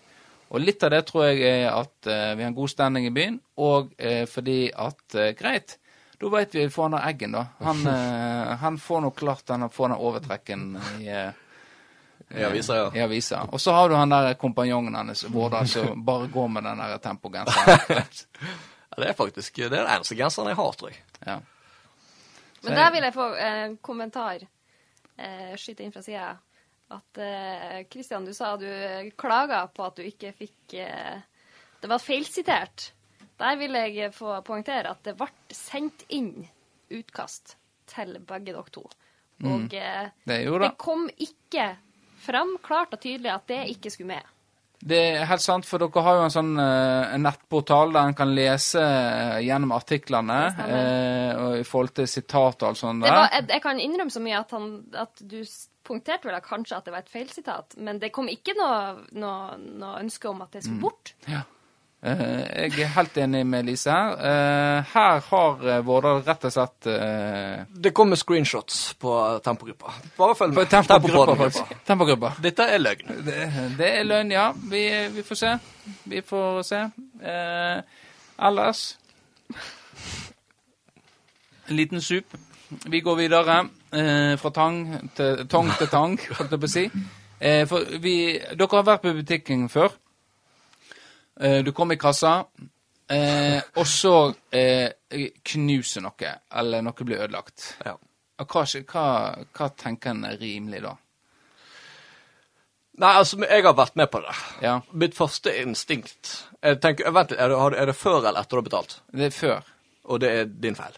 Og 0.48 0.62
litt 0.62 0.84
av 0.86 0.94
det 0.94 1.02
tror 1.08 1.26
jeg 1.28 1.42
er 1.44 1.66
at 1.74 2.08
eh, 2.08 2.32
vi 2.36 2.44
har 2.44 2.52
en 2.52 2.56
god 2.56 2.72
standing 2.72 3.08
i 3.08 3.12
byen, 3.12 3.36
og 3.60 3.92
eh, 3.98 4.24
fordi 4.30 4.70
at 4.72 5.18
eh, 5.18 5.34
Greit, 5.36 5.76
da 6.18 6.30
veit 6.32 6.54
vi 6.54 6.70
får 6.70 6.82
han 6.82 6.96
av 6.98 7.04
Eggen, 7.08 7.32
da. 7.32 7.44
Han, 7.64 7.84
eh, 7.94 8.56
han 8.62 8.78
får 8.78 9.00
nok 9.00 9.18
klart 9.18 9.48
han 9.48 9.68
får 9.70 9.88
den 9.88 9.98
overtrekken 9.98 10.64
i 11.00 11.08
eh, 11.08 11.30
I 12.28 12.44
avisa, 12.44 12.76
ja. 12.76 12.88
i 12.94 13.00
avisa. 13.00 13.44
Og 13.52 13.60
så 13.60 13.72
har 13.72 13.88
du 13.88 13.94
han 13.96 14.10
der 14.12 14.34
kompanjongen 14.34 14.94
hans, 14.94 15.24
Vårdal, 15.24 15.68
som 15.68 16.04
bare 16.08 16.26
går 16.26 16.48
med 16.48 16.64
den 16.64 16.82
der 16.84 16.98
tempogenseren. 16.98 17.78
Ja, 18.88 19.02
Det 19.02 19.08
er 19.08 19.14
faktisk 19.14 19.56
det 19.56 19.66
er 19.66 19.70
den 19.70 19.86
eneste 19.92 20.16
genseren 20.16 20.48
jeg 20.48 20.56
har, 20.56 20.72
tror 20.72 20.90
jeg. 20.90 21.02
ja. 21.26 21.40
Men 22.62 22.74
der 22.74 22.90
vil 22.90 23.04
jeg 23.04 23.14
få 23.14 23.26
en 23.38 23.76
kommentar. 23.76 24.40
Eh, 25.18 25.52
skyte 25.60 25.84
inn 25.84 25.92
fra 25.94 26.02
sida. 26.02 26.32
At 26.88 27.18
eh, 27.20 27.84
Christian, 27.90 28.24
du 28.24 28.34
sa 28.34 28.56
du 28.56 28.66
eh, 28.66 29.10
klaga 29.16 29.66
på 29.68 29.84
at 29.84 29.98
du 29.98 30.06
ikke 30.08 30.32
fikk 30.32 30.74
eh, 30.80 31.20
Det 31.80 31.90
var 31.90 32.00
feilsitert. 32.02 32.92
Der 33.38 33.58
vil 33.60 33.76
jeg 33.94 34.14
få 34.14 34.40
poengtere 34.46 34.94
at 34.94 35.04
det 35.06 35.14
ble 35.18 35.28
sendt 35.54 36.04
inn 36.08 36.48
utkast 36.90 37.56
til 37.88 38.16
begge 38.26 38.52
dere 38.52 38.72
to. 38.72 38.88
Og 39.44 39.52
mm. 39.62 39.68
Det 39.70 39.84
det 40.26 40.72
kom 40.80 41.06
ikke 41.14 41.76
fram 42.18 42.56
klart 42.62 42.96
og 42.96 43.00
tydelig 43.00 43.30
at 43.30 43.46
det 43.46 43.60
ikke 43.76 43.92
skulle 43.94 44.16
med. 44.16 44.34
Det 44.78 44.98
er 44.98 45.24
helt 45.26 45.42
sant, 45.42 45.66
for 45.66 45.82
dere 45.82 46.02
har 46.06 46.18
jo 46.18 46.26
en 46.28 46.34
sånn 46.34 46.52
uh, 46.54 47.16
nettportal 47.18 47.90
der 47.94 48.10
en 48.10 48.18
kan 48.18 48.30
lese 48.30 48.78
eh, 48.78 49.40
gjennom 49.42 49.72
artiklene 49.74 50.36
uh, 50.54 51.32
og 51.42 51.56
i 51.58 51.64
forhold 51.66 51.96
til 51.96 52.06
sitat 52.06 52.62
og 52.62 52.68
alt 52.68 52.78
sånt. 52.78 53.02
Var, 53.02 53.24
jeg, 53.32 53.48
jeg 53.56 53.64
kan 53.64 53.82
innrømme 53.82 54.14
så 54.14 54.22
mye 54.22 54.38
at, 54.38 54.54
han, 54.54 54.68
at 54.94 55.18
du 55.18 55.40
punkterte 55.88 56.30
vel 56.30 56.38
kanskje 56.44 56.78
at 56.78 56.86
det 56.86 56.94
var 56.94 57.02
et 57.02 57.10
feilsitat, 57.10 57.74
men 57.82 57.98
det 57.98 58.12
kom 58.14 58.30
ikke 58.30 58.54
noe, 58.58 59.08
noe, 59.18 59.58
noe 59.58 59.98
ønske 60.04 60.30
om 60.30 60.46
at 60.46 60.54
det 60.54 60.62
Mm. 60.62 60.68
skulle 60.68 60.84
bort. 60.86 61.14
Ja. 61.26 61.42
Eh, 61.98 62.70
jeg 62.70 62.84
er 62.84 62.90
helt 62.94 63.16
enig 63.18 63.40
med 63.46 63.66
Lise 63.66 63.90
her. 63.90 64.12
Eh, 64.22 64.90
her 64.92 65.24
har 65.26 65.64
uh, 65.66 65.78
Vårdal 65.86 66.20
rett 66.22 66.44
og 66.46 66.52
slett 66.54 66.86
eh, 66.92 67.64
Det 67.74 67.90
kommer 67.90 68.20
screenshots 68.20 68.94
på 69.02 69.14
tempogruppa. 69.42 69.96
Bare 70.18 70.36
følg 70.38 70.54
på 70.54 70.62
med. 70.62 70.70
Tempogruppa. 70.70 71.64
Tempogruppa. 71.88 72.32
Dette 72.42 72.68
er 72.70 72.78
løgn. 72.78 73.10
Det, 73.26 73.40
det 73.80 73.90
er 73.96 74.06
løgn, 74.06 74.30
ja. 74.30 74.46
Vi, 74.70 74.84
vi 75.16 75.26
får 75.26 75.42
se. 75.42 75.52
Vi 76.06 76.22
får 76.22 76.62
se. 76.70 76.84
Eh, 77.18 77.82
ellers 78.46 78.84
En 81.68 81.76
liten 81.76 82.00
sup. 82.00 82.36
Vi 82.86 83.00
går 83.00 83.16
videre 83.16 83.62
eh, 83.92 84.36
fra 84.38 84.50
tang 84.54 84.84
til 85.16 85.48
tang 85.48 85.70
til 85.78 85.88
tang, 85.88 86.14
holdt 86.38 86.52
jeg 86.54 86.60
på 86.62 86.68
å 86.68 86.76
si. 86.78 86.90
Eh, 87.40 87.64
for 87.68 87.98
vi 87.98 88.38
Dere 88.38 88.76
har 88.76 88.86
vært 88.86 89.02
på 89.02 89.18
butikken 89.18 89.66
før. 89.72 89.98
Eh, 91.40 91.58
du 91.64 91.72
kom 91.72 91.92
i 91.92 91.96
kassa, 91.96 92.44
eh, 93.10 93.62
og 93.74 93.86
så 93.86 94.14
eh, 94.50 94.90
knuser 95.42 96.02
noe, 96.02 96.32
eller 96.50 96.82
noe 96.82 97.04
blir 97.06 97.22
ødelagt. 97.22 97.74
Ja. 97.86 97.94
Hva, 98.38 98.64
hva, 98.64 99.04
hva 99.54 99.68
tenker 99.78 100.14
en 100.14 100.26
er 100.26 100.38
rimelig 100.38 100.82
da? 100.84 100.96
Nei, 102.98 103.10
altså, 103.14 103.38
jeg 103.44 103.62
har 103.62 103.74
vært 103.78 103.98
med 103.98 104.10
på 104.10 104.20
det. 104.24 104.34
Ja, 104.62 104.78
Mitt 104.90 105.14
første 105.14 105.52
instinkt 105.62 106.32
jeg 106.58 106.80
tenker, 106.82 107.12
Vent 107.14 107.30
litt, 107.30 107.38
er 107.38 107.54
er 107.54 107.86
det 107.86 107.94
før 107.94 108.24
eller 108.24 108.40
etter 108.40 108.56
du 108.56 108.58
har 108.58 108.66
betalt? 108.66 108.96
det 109.14 109.28
er 109.28 109.34
før. 109.34 109.68
Og 110.10 110.20
det 110.20 110.30
er 110.34 110.48
din 110.50 110.74
feil? 110.74 110.96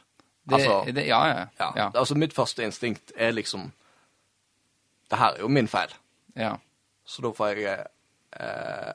Det, 0.48 0.54
altså, 0.56 0.92
det, 0.92 1.04
ja, 1.06 1.20
ja. 1.28 1.46
ja. 1.58 1.72
Ja. 1.76 1.90
altså, 1.94 2.14
mitt 2.16 2.32
første 2.32 2.64
instinkt 2.64 3.12
er 3.16 3.32
liksom 3.36 3.72
Det 5.10 5.18
her 5.18 5.36
er 5.36 5.40
jo 5.40 5.48
min 5.48 5.68
feil, 5.68 5.92
ja. 6.36 6.54
så 7.04 7.22
da 7.22 7.32
får 7.34 7.58
jeg 7.58 7.84
eh, 8.40 8.92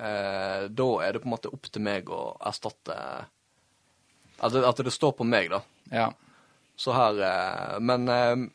eh, 0.00 0.66
Da 0.68 0.88
er 1.04 1.12
det 1.12 1.22
på 1.22 1.28
en 1.28 1.34
måte 1.34 1.52
opp 1.52 1.70
til 1.72 1.84
meg 1.84 2.10
å 2.12 2.36
erstatte 2.46 2.96
At 4.36 4.52
det, 4.52 4.62
at 4.68 4.84
det 4.84 4.92
står 4.94 5.16
på 5.18 5.26
meg, 5.28 5.50
da. 5.52 5.62
ja. 5.92 6.10
Så 6.76 6.92
her 6.92 7.20
eh, 7.24 7.80
Men 7.80 8.08
eh, 8.12 8.46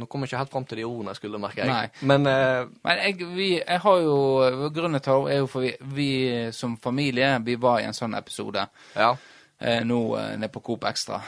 nå 0.00 0.06
kommer 0.06 0.26
jeg 0.28 0.34
ikke 0.34 0.42
helt 0.44 0.52
fram 0.52 0.68
til 0.70 0.78
de 0.78 0.86
ordene 0.86 1.10
jeg 1.10 1.18
skulle, 1.18 1.40
merker 1.42 1.64
jeg. 1.64 1.70
Nei. 1.72 2.06
Men 2.06 2.28
eh, 2.30 2.68
Men 2.86 3.02
jeg, 3.02 3.30
vi, 3.34 3.50
jeg 3.58 3.82
har 3.86 4.04
jo 4.04 4.70
Grunnen 4.76 5.02
til 5.02 5.26
det 5.26 5.34
er 5.34 5.42
jo 5.42 5.50
for 5.50 5.66
vi, 5.66 5.74
vi 5.96 6.10
som 6.56 6.76
familie 6.78 7.32
vi 7.44 7.56
var 7.60 7.80
i 7.80 7.88
en 7.88 7.96
sånn 7.96 8.14
episode 8.18 8.68
ja. 8.94 9.10
eh, 9.58 9.82
nå 9.86 10.00
eh, 10.20 10.32
nede 10.36 10.52
på 10.52 10.62
Coop 10.70 10.86
Extra, 10.88 11.22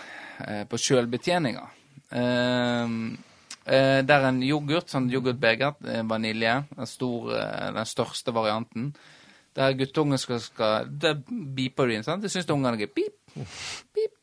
eh, 0.47 0.65
på 0.69 0.81
sjølbetjeninga. 0.81 1.69
Uh, 2.13 3.17
Eh, 3.65 4.01
det 4.03 4.15
er 4.15 4.25
en 4.27 4.43
yoghurt, 4.43 4.91
sånn 4.91 5.11
yoghurtbeger, 5.13 5.77
vanilje, 6.09 6.55
den, 6.75 6.89
stor, 6.91 7.31
eh, 7.37 7.69
den 7.77 7.87
største 7.87 8.35
varianten. 8.35 8.91
Der 9.57 9.75
guttungen 9.77 10.19
skal, 10.19 10.41
skal 10.41 10.87
Det 10.89 11.17
beeper 11.29 11.87
du 11.87 11.95
inn, 11.97 12.05
sant? 12.07 12.23
Det 12.25 12.31
syns 12.33 12.49
ungene 12.51 12.81
er 12.81 12.89
pip, 12.89 13.19
pip. 13.93 14.15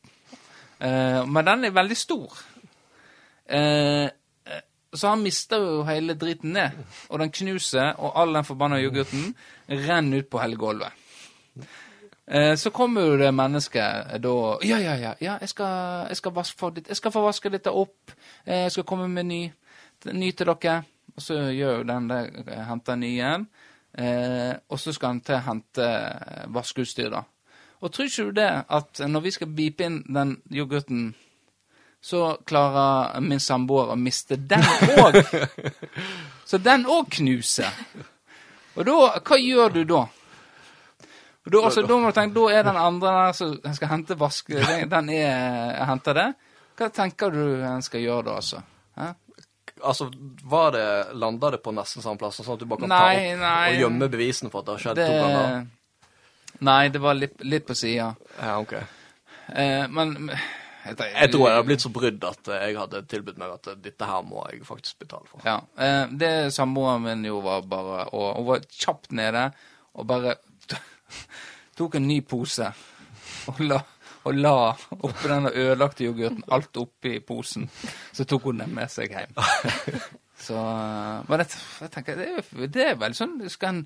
Uh, 0.80 1.26
men 1.28 1.46
den 1.46 1.68
er 1.68 1.76
veldig 1.76 1.96
stor. 1.96 2.38
Eh, 3.50 4.08
så 4.94 5.08
han 5.08 5.22
mister 5.22 5.58
jo 5.62 5.82
hele 5.86 6.14
driten 6.18 6.52
ned, 6.54 6.78
og 7.08 7.18
den 7.18 7.32
knuser, 7.34 7.92
og 7.98 8.14
all 8.18 8.34
den 8.34 8.46
forbanna 8.46 8.78
yoghurten 8.78 9.34
renner 9.68 10.22
ut 10.22 10.30
på 10.30 10.40
hele 10.42 10.58
gulvet. 10.58 10.94
Uh, 12.30 12.54
så 12.54 12.70
kommer 12.70 13.08
jo 13.08 13.16
det 13.18 13.32
mennesket 13.34 14.20
da 14.22 14.34
Ja, 14.62 14.78
ja, 14.78 14.94
ja, 14.94 15.14
ja 15.20 15.36
jeg, 15.40 15.48
skal, 15.50 16.06
jeg, 16.08 16.16
skal 16.16 16.34
vaske, 16.34 16.72
jeg 16.88 16.96
skal 16.96 17.12
få 17.12 17.24
vaske 17.24 17.50
dette 17.50 17.72
opp. 17.74 18.14
Jeg 18.46 18.70
skal 18.70 18.86
komme 18.86 19.08
med 19.08 19.26
ny, 19.26 19.40
ny 20.12 20.30
til 20.30 20.46
dere. 20.46 20.82
Og 21.16 21.22
så 21.22 21.34
gjør 21.50 21.80
jo 21.80 21.88
den 21.90 22.06
det, 22.10 22.20
henter 22.68 22.94
en 22.94 23.02
ny 23.02 23.10
igjen. 23.16 23.48
Eh, 23.98 24.52
og 24.68 24.78
så 24.78 24.92
skal 24.94 25.14
han 25.14 25.22
til 25.26 25.38
å 25.38 25.44
hente 25.48 25.86
eh, 25.86 26.46
vaskeutstyr, 26.54 27.10
da. 27.12 27.24
Og 27.80 27.92
tror 27.92 28.10
ikke 28.10 28.28
du 28.28 28.36
det 28.36 28.50
at 28.68 29.00
når 29.08 29.24
vi 29.24 29.32
skal 29.34 29.50
beepe 29.56 29.86
inn 29.88 30.00
den 30.12 30.36
yoghurten, 30.52 31.10
så 32.00 32.36
klarer 32.48 33.20
min 33.24 33.40
samboer 33.40 33.92
å 33.92 33.98
miste 34.00 34.36
den 34.36 34.64
òg? 35.00 35.18
så 36.48 36.60
den 36.60 36.86
òg 36.88 37.10
knuser. 37.16 37.72
Og 38.76 38.86
da, 38.86 38.96
hva 39.20 39.40
gjør 39.40 39.74
du 39.74 39.82
da? 39.88 40.04
Og 41.40 41.52
da, 41.52 41.62
altså, 41.64 41.82
da 41.88 41.96
må 41.96 42.12
du 42.12 42.16
tenke, 42.16 42.36
da 42.36 42.46
er 42.52 42.66
den 42.68 42.78
andre 42.80 43.12
der 43.16 43.36
som 43.36 43.56
skal 43.76 43.92
hente 43.94 44.16
vask, 44.20 44.52
den, 44.52 44.88
den 44.94 45.12
er 45.16 45.80
henter 45.88 46.16
det. 46.16 46.28
Hva 46.76 46.88
tenker 46.94 47.32
du 47.32 47.42
en 47.66 47.84
skal 47.84 48.04
gjøre 48.04 48.28
da, 48.28 48.36
altså? 48.40 48.62
Altså, 49.82 50.10
var 50.44 50.72
det, 50.74 50.84
landa 51.14 51.50
det 51.54 51.62
på 51.64 51.72
nesten 51.76 52.02
samme 52.04 52.18
plass, 52.20 52.40
sånn 52.42 52.54
at 52.56 52.62
du 52.62 52.66
bare 52.70 52.80
kan 52.84 52.90
Nei, 52.92 52.98
ta 53.00 53.34
opp 53.34 53.40
nei. 53.42 53.66
og 53.74 53.80
gjemme 53.84 54.08
bevisene 54.12 54.50
for 54.52 54.60
at 54.62 54.66
det 54.70 54.74
har 54.76 54.82
skjedd 54.84 54.96
Det, 55.00 55.06
to 55.10 55.20
ganger? 55.24 55.66
nei, 56.70 56.88
det 56.92 57.00
var 57.00 57.14
litt, 57.16 57.36
litt 57.46 57.66
på 57.68 57.74
sida. 57.78 58.10
Ja, 58.40 58.56
ok. 58.60 58.74
Eh, 59.54 59.86
men 59.88 60.14
jeg, 60.30 60.96
Jeg 60.98 61.30
tror 61.32 61.48
jeg 61.48 61.56
har 61.58 61.64
blitt 61.68 61.82
så 61.84 61.90
brydd 61.92 62.24
at 62.24 62.50
jeg 62.52 62.76
hadde 62.78 63.02
tilbudt 63.10 63.38
meg 63.40 63.54
at 63.56 63.70
dette 63.84 64.06
her 64.08 64.22
må 64.26 64.44
jeg 64.50 64.62
faktisk 64.68 64.98
betale 65.04 65.26
for. 65.30 65.40
Ja. 65.44 65.58
Eh, 65.76 66.04
det 66.20 66.32
samboeren 66.56 67.02
min 67.04 67.24
jo 67.28 67.40
var 67.44 67.62
bare 67.68 68.06
og 68.16 68.36
Hun 68.38 68.46
var 68.52 68.64
kjapt 68.68 69.12
nede 69.16 69.48
og 69.94 70.06
bare 70.06 70.36
tok 71.76 71.96
en 71.98 72.06
ny 72.08 72.20
pose 72.22 72.68
og 73.50 73.60
la, 73.64 73.80
og 74.24 74.36
la 74.36 74.54
oppi 75.00 75.28
den 75.28 75.48
ødelagte 75.48 76.04
yoghurten 76.04 76.44
alt 76.52 76.76
oppi 76.80 77.18
posen. 77.24 77.68
Så 78.12 78.26
tok 78.28 78.50
hun 78.50 78.60
den 78.60 78.74
med 78.76 78.90
seg 78.92 79.14
hjem. 79.14 79.36
Så 80.40 80.56
eh, 80.56 81.28
Men 81.28 81.42
jeg, 81.42 81.60
jeg 81.80 81.92
tenker, 81.92 82.16
det 82.16 82.28
er, 82.32 82.66
det 82.72 82.84
er 82.86 82.94
vel 82.96 83.12
sånn 83.12 83.34
Skal 83.52 83.74
han, 83.74 83.80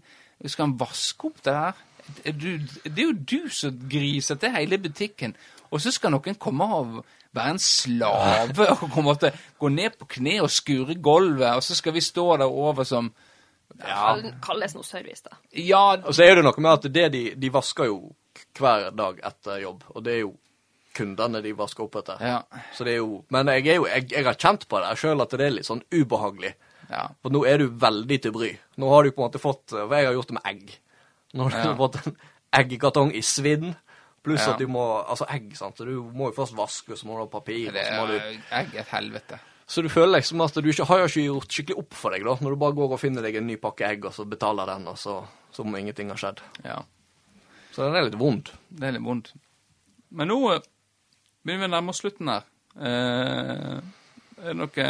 skal 0.46 0.68
en 0.68 0.76
vaske 0.78 1.26
opp 1.26 1.40
det 1.42 1.54
her? 1.56 1.82
Er 2.22 2.36
Du, 2.38 2.48
det 2.84 2.94
er 2.94 3.08
jo 3.08 3.16
du 3.16 3.50
som 3.50 3.78
griser 3.90 4.38
til 4.38 4.52
hele 4.54 4.78
butikken, 4.78 5.32
og 5.72 5.80
så 5.80 5.90
skal 5.94 6.12
noen 6.12 6.36
komme 6.38 6.66
og 6.76 6.98
være 7.34 7.54
en 7.54 7.62
slave 7.62 8.66
og 8.74 8.90
komme 8.92 9.14
til 9.18 9.38
gå 9.58 9.70
ned 9.72 9.96
på 9.98 10.08
kne 10.18 10.34
og 10.44 10.52
skure 10.52 10.98
gulvet, 11.00 11.56
og 11.56 11.64
så 11.64 11.74
skal 11.74 11.96
vi 11.96 12.04
stå 12.04 12.26
der 12.42 12.52
over 12.52 12.84
som 12.84 13.08
ja. 13.80 14.12
Kalles 14.44 14.76
noe 14.76 14.84
service, 14.86 15.24
da. 15.24 15.38
Ja, 15.56 15.96
Og 15.96 16.12
så 16.14 16.26
er 16.28 16.36
det 16.36 16.44
noe 16.44 16.60
med 16.60 16.76
at 16.76 16.92
det 16.92 17.08
de, 17.16 17.24
de 17.40 17.50
vasker 17.52 17.88
jo 17.88 18.12
hver 18.58 18.90
dag 18.96 19.20
etter 19.24 19.60
jobb, 19.62 19.84
og 19.94 20.04
det 20.04 20.12
er 20.16 20.20
jo 20.24 20.32
kundene 20.94 21.40
de 21.42 21.52
vasker 21.58 21.84
opp 21.88 21.96
etter. 21.96 22.20
ja, 22.22 22.42
Så 22.72 22.84
det 22.86 22.92
er 22.94 23.00
jo, 23.02 23.24
men 23.34 23.46
jeg, 23.50 23.66
er 23.66 23.80
jo, 23.80 23.86
jeg, 23.90 24.10
jeg 24.12 24.24
har 24.24 24.34
kjent 24.38 24.68
på 24.70 24.78
det 24.82 24.92
sjøl 25.00 25.20
at 25.24 25.30
det 25.34 25.46
er 25.48 25.50
litt 25.56 25.66
sånn 25.66 25.82
ubehagelig. 25.90 26.54
ja. 26.90 27.08
For 27.22 27.30
nå 27.34 27.44
er 27.50 27.58
du 27.58 27.68
veldig 27.68 28.20
til 28.22 28.32
bry. 28.36 28.52
Nå 28.78 28.90
har 28.92 29.02
du 29.02 29.10
på 29.10 29.22
en 29.22 29.26
måte 29.30 29.40
fått 29.42 29.70
For 29.74 29.90
jeg 29.96 30.06
har 30.06 30.14
gjort 30.14 30.28
det 30.30 30.36
med 30.38 30.46
egg. 30.52 30.76
Nå 31.34 31.48
har 31.48 31.50
du 31.50 31.68
Ja. 31.68 31.74
fått 31.76 31.98
en 32.06 32.16
eggkartong 32.60 33.10
i 33.14 33.22
svidd. 33.26 33.74
Pluss 34.22 34.46
Ja. 34.46 34.52
at 34.52 34.58
du 34.58 34.66
må 34.68 35.04
Altså 35.08 35.26
egg, 35.28 35.50
sant. 35.56 35.76
Så 35.76 35.84
du 35.84 35.96
må 36.14 36.30
jo 36.30 36.36
først 36.36 36.54
vaske, 36.54 36.94
så 36.96 37.04
må 37.06 37.16
du 37.16 37.24
ha 37.24 37.26
papir. 37.26 37.72
Det 37.72 37.80
og 37.82 37.86
så 37.90 37.98
må 38.00 38.06
du 38.06 38.14
er 38.20 38.70
et 38.80 38.88
helvete. 38.88 39.40
Så 39.66 39.82
du 39.82 39.88
føler 39.88 40.18
liksom 40.20 40.40
at 40.44 40.54
du 40.54 40.68
ikke 40.68 40.84
har 40.86 41.06
ikke 41.08 41.24
gjort 41.24 41.48
skikkelig 41.48 41.78
opp 41.78 41.94
for 41.94 42.10
deg, 42.12 42.22
da. 42.24 42.36
Når 42.40 42.50
du 42.50 42.56
bare 42.56 42.72
går 42.76 42.92
og 42.92 43.00
finner 43.00 43.22
deg 43.22 43.36
en 43.36 43.46
ny 43.48 43.56
pakke 43.56 43.88
egg, 43.88 44.04
og 44.04 44.12
så 44.12 44.24
betaler 44.28 44.66
den, 44.66 44.86
og 44.88 44.96
så 45.00 45.24
som 45.50 45.66
om 45.66 45.74
ingenting 45.76 46.10
har 46.10 46.16
skjedd. 46.20 46.40
Ja, 46.64 46.82
Så 47.74 47.82
den 47.88 47.96
er 47.98 48.06
litt 48.06 48.18
vond. 48.20 48.50
det 48.70 48.86
er 48.88 48.94
litt 48.96 49.02
vondt. 49.04 49.32
Men 50.14 50.28
nå 50.30 50.38
eh, 50.54 50.60
begynner 51.42 51.64
vi 51.66 51.70
å 51.70 51.74
nærme 51.74 51.90
oss 51.94 52.00
slutten 52.04 52.30
her. 52.30 52.44
Eh, 52.78 53.78
er 54.38 54.48
det 54.52 54.56
noe 54.60 54.84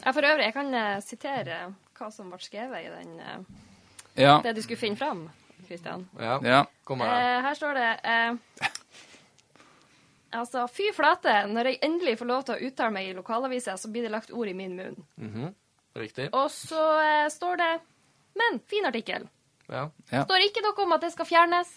Ja, 0.00 0.12
for 0.14 0.22
øvrig, 0.24 0.46
jeg 0.46 0.54
kan 0.54 0.70
eh, 0.74 1.00
sitere 1.04 1.58
hva 1.98 2.08
som 2.14 2.30
ble 2.32 2.38
skrevet 2.40 2.86
i 2.86 2.92
den, 2.94 3.18
eh, 3.20 3.40
Ja. 4.22 4.38
det 4.44 4.54
du 4.56 4.62
skulle 4.62 4.78
finne 4.80 4.96
fram, 4.96 5.24
Kristian. 5.68 6.06
Ja, 6.18 6.38
ja. 6.42 6.62
Kom 6.88 7.02
her. 7.04 7.18
Eh, 7.18 7.42
her 7.48 7.58
står 7.58 7.74
det 7.74 7.90
eh, 8.04 8.68
Altså, 10.32 10.68
fy 10.70 10.92
flate, 10.94 11.32
når 11.50 11.66
jeg 11.72 11.78
endelig 11.82 12.12
får 12.20 12.28
lov 12.30 12.44
til 12.46 12.54
å 12.54 12.68
uttale 12.68 12.94
meg 12.94 13.08
i 13.10 13.14
lokalavisa, 13.16 13.74
så 13.76 13.88
blir 13.90 14.04
det 14.06 14.12
lagt 14.14 14.30
ord 14.30 14.46
i 14.48 14.54
min 14.54 14.76
munn. 14.78 15.00
Mhm. 15.18 15.48
Riktig. 15.98 16.28
Og 16.38 16.46
så 16.54 16.82
eh, 17.02 17.28
står 17.34 17.56
det 17.58 17.70
Men, 18.38 18.60
fin 18.70 18.86
artikkel. 18.86 19.24
Ja. 19.70 19.84
Ja. 20.10 20.18
Det 20.18 20.26
står 20.26 20.46
ikke 20.48 20.64
noe 20.66 20.84
om 20.84 20.96
at 20.96 21.06
det 21.06 21.12
skal 21.14 21.28
fjernes. 21.28 21.70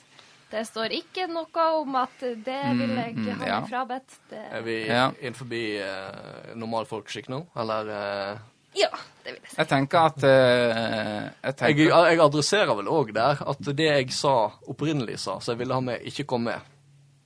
Det 0.54 0.62
står 0.70 0.94
ikke 0.94 1.28
noe 1.34 1.68
om 1.80 1.96
at 1.98 2.20
det 2.22 2.62
vil 2.78 2.91
jeg 2.94 3.14
mm, 3.18 3.30
ha 3.39 3.48
ja. 3.48 3.60
meg 3.62 3.70
frabedt. 3.72 4.18
Det, 4.30 4.41
Er 4.54 4.66
vi 4.66 4.76
Ja. 4.86 5.08
innenfor 5.20 5.50
uh, 5.82 6.52
normalfolkskikk 6.56 7.30
nå, 7.34 7.46
eller 7.58 7.89
Uh... 7.94 8.38
ja, 8.78 8.89
det 9.24 9.34
vil 9.34 9.39
jeg 9.41 9.50
si. 9.50 9.58
Jeg 9.58 9.70
tenker 9.72 10.12
at 10.12 10.24
uh, 10.24 10.30
Jeg 10.30 11.34
jeg, 11.44 11.56
tenker 11.58 11.84
jeg 11.89 12.22
adresserer 12.28 12.78
vel 12.78 12.91
òg 12.94 13.14
der 13.18 13.41
at 13.41 13.66
det 13.82 13.89
jeg 13.89 14.14
sa 14.14 14.36
opprinnelig 14.70 15.20
sa, 15.26 15.39
så 15.39 15.54
jeg 15.54 15.64
ville 15.64 15.74
ha 15.74 15.82
med, 15.82 16.06
ikke 16.06 16.28
kom 16.30 16.46
med. 16.46 16.72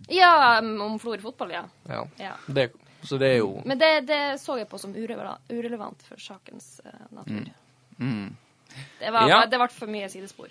Ja, 0.07 0.61
mm, 0.63 0.81
om 0.81 0.99
Florø 0.99 1.19
fotball, 1.21 1.51
ja. 1.51 1.65
Ja. 1.91 2.05
ja. 2.19 2.33
Det, 2.47 2.69
så 3.03 3.19
det 3.19 3.33
er 3.33 3.39
jo 3.41 3.61
Men 3.65 3.79
det, 3.79 4.07
det 4.07 4.39
så 4.39 4.55
jeg 4.57 4.69
på 4.71 4.79
som 4.79 4.95
urelevant, 4.95 6.03
for 6.07 6.15
sakens 6.15 6.77
uh, 6.85 7.07
natur. 7.11 7.51
mm. 7.99 8.35
Det, 8.99 9.11
var, 9.13 9.27
Ja. 9.29 9.45
det 9.45 9.59
ble 9.59 9.67
for 9.73 9.87
mye 9.91 10.09
sidespor. 10.09 10.49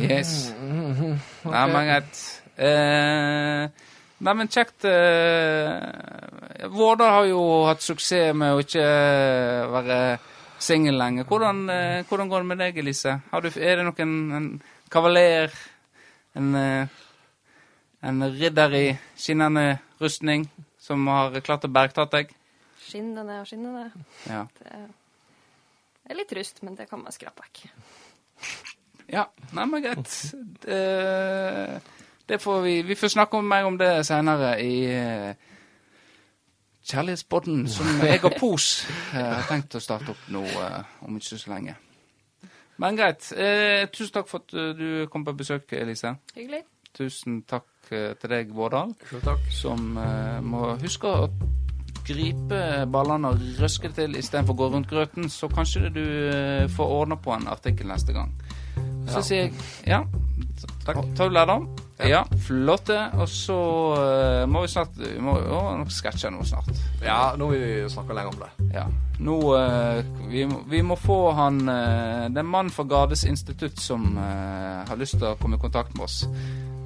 Yes. 0.00 0.52
Nei, 0.56 1.66
men 1.72 1.86
greit. 1.90 2.20
Eh, 2.56 3.68
nei, 4.24 4.32
men 4.40 4.48
kjekt 4.48 4.86
eh, 4.88 6.68
Vårdal 6.72 7.12
har 7.12 7.26
jo 7.28 7.42
hatt 7.68 7.84
suksess 7.84 8.32
med 8.34 8.54
å 8.56 8.62
ikke 8.64 8.86
være 9.74 9.98
singel 10.58 10.96
lenger. 10.96 11.24
Hvordan, 11.28 11.64
eh, 11.70 12.04
hvordan 12.08 12.30
går 12.32 12.44
det 12.44 12.50
med 12.54 12.58
deg, 12.64 12.78
Elise? 12.80 13.18
Har 13.30 13.44
du, 13.44 13.50
er 13.52 13.76
det 13.76 13.84
noen 13.84 14.14
en 14.38 14.48
kavaler? 14.90 15.52
En, 16.36 16.54
eh, 16.54 16.86
en 18.02 18.22
ridder 18.32 18.74
i 18.76 18.86
skinnende 19.16 19.78
rustning 20.00 20.48
som 20.80 21.06
har 21.12 21.36
klart 21.44 21.64
å 21.68 21.72
bergtatt 21.72 22.12
deg? 22.12 22.32
Skinnende 22.86 23.40
og 23.42 23.46
skinnende. 23.48 23.90
Ja. 24.28 24.46
Det 24.60 24.86
er 26.10 26.18
litt 26.20 26.32
rust, 26.38 26.62
men 26.62 26.76
det 26.78 26.88
kan 26.90 27.02
man 27.02 27.14
skrape 27.14 27.42
vekk. 27.46 27.62
Ja, 29.12 29.26
nei, 29.54 29.66
men 29.70 29.82
greit. 29.84 30.10
Det, 30.64 30.80
det 32.26 32.38
får 32.42 32.62
vi 32.64 32.74
Vi 32.88 32.96
får 32.98 33.12
snakke 33.14 33.40
mer 33.42 33.68
om 33.68 33.76
det 33.78 33.90
senere 34.06 34.56
i 34.62 34.76
kjærlighetsbåten, 36.86 37.64
som 37.70 37.86
jeg 38.06 38.22
og 38.24 38.36
Pos 38.38 38.66
eh, 39.14 39.18
har 39.18 39.46
tenkt 39.50 39.74
å 39.74 39.82
starte 39.82 40.12
opp 40.14 40.28
nå 40.30 40.44
eh, 40.46 40.82
om 41.06 41.16
ikke 41.18 41.38
så 41.40 41.50
lenge. 41.50 41.74
Men 42.82 42.98
greit. 42.98 43.26
Eh, 43.32 43.86
tusen 43.90 44.14
takk 44.14 44.28
for 44.30 44.44
at 44.44 44.54
eh, 44.54 44.72
du 44.78 44.88
kom 45.10 45.24
på 45.26 45.34
besøk, 45.38 45.72
Elise. 45.74 46.12
Hyggelig. 46.36 46.62
Tusen 46.96 47.40
takk 47.48 47.90
eh, 47.90 48.12
til 48.20 48.30
deg, 48.32 48.52
Vårdal, 48.54 48.94
takk. 49.24 49.42
som 49.52 49.96
eh, 49.98 50.38
må 50.44 50.76
huske 50.82 51.10
å 51.10 51.26
gripe 52.06 52.60
ballene 52.92 53.32
og 53.34 53.42
røske 53.60 53.90
det 53.90 53.96
til 54.00 54.16
istedenfor 54.20 54.54
å 54.56 54.60
gå 54.62 54.68
rundt 54.74 54.90
grøten. 54.90 55.28
Så 55.32 55.48
kanskje 55.52 55.90
du 55.94 56.02
eh, 56.04 56.68
får 56.76 56.94
ordna 57.00 57.16
på 57.20 57.34
en 57.36 57.48
artikkel 57.52 57.88
neste 57.90 58.14
gang. 58.16 58.32
Så 59.06 59.20
Ja. 59.20 59.22
sier 59.22 59.42
jeg 59.44 59.52
ja. 59.86 60.00
Takk. 60.86 60.98
Tar 61.16 61.28
du 61.28 61.34
lærdom? 61.34 61.66
Ja. 62.04 62.24
Flotte. 62.44 62.96
Og 63.20 63.28
så 63.30 63.56
eh, 63.96 64.46
må 64.50 64.62
vi 64.64 64.68
snart 64.72 64.96
Vi 64.98 65.18
må 65.22 65.36
jo 65.40 65.60
nok 65.80 65.90
sketsje 65.94 66.30
noe 66.34 66.44
snart. 66.46 66.68
Ja, 67.04 67.34
nå 67.38 67.48
vil 67.52 67.62
vi 67.64 67.88
snakke 67.92 68.16
lenger 68.16 68.34
om 68.34 68.42
det. 68.42 68.70
Ja. 68.74 68.84
Nå 69.22 69.36
eh, 69.56 70.02
vi, 70.30 70.44
vi 70.68 70.82
må 70.84 70.96
få 71.00 71.18
han 71.38 71.62
Det 71.66 72.36
er 72.36 72.42
en 72.42 72.50
mann 72.52 72.70
fra 72.70 72.84
Gardes 72.84 73.24
institutt 73.24 73.80
som 73.80 74.16
har 74.18 74.96
lyst 75.00 75.16
til 75.18 75.30
å 75.30 75.36
komme 75.40 75.56
i 75.56 75.62
kontakt 75.62 75.94
med 75.96 76.04
oss. 76.08 76.24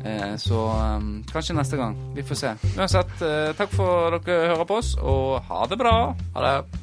Eh, 0.04 0.36
så 0.36 0.60
eh, 0.68 1.00
kanskje 1.32 1.56
neste 1.56 1.76
gang. 1.76 1.96
Vi 2.14 2.22
får 2.22 2.34
se. 2.34 2.54
Uansett, 2.78 3.16
eh, 3.22 3.50
takk 3.58 3.72
for 3.74 4.16
at 4.16 4.24
dere 4.24 4.54
hører 4.54 4.68
på 4.68 4.78
oss, 4.80 4.94
og 5.00 5.42
ha 5.50 5.66
det 5.68 5.78
bra. 5.80 5.96
Ha 6.34 6.46
det. 6.46 6.80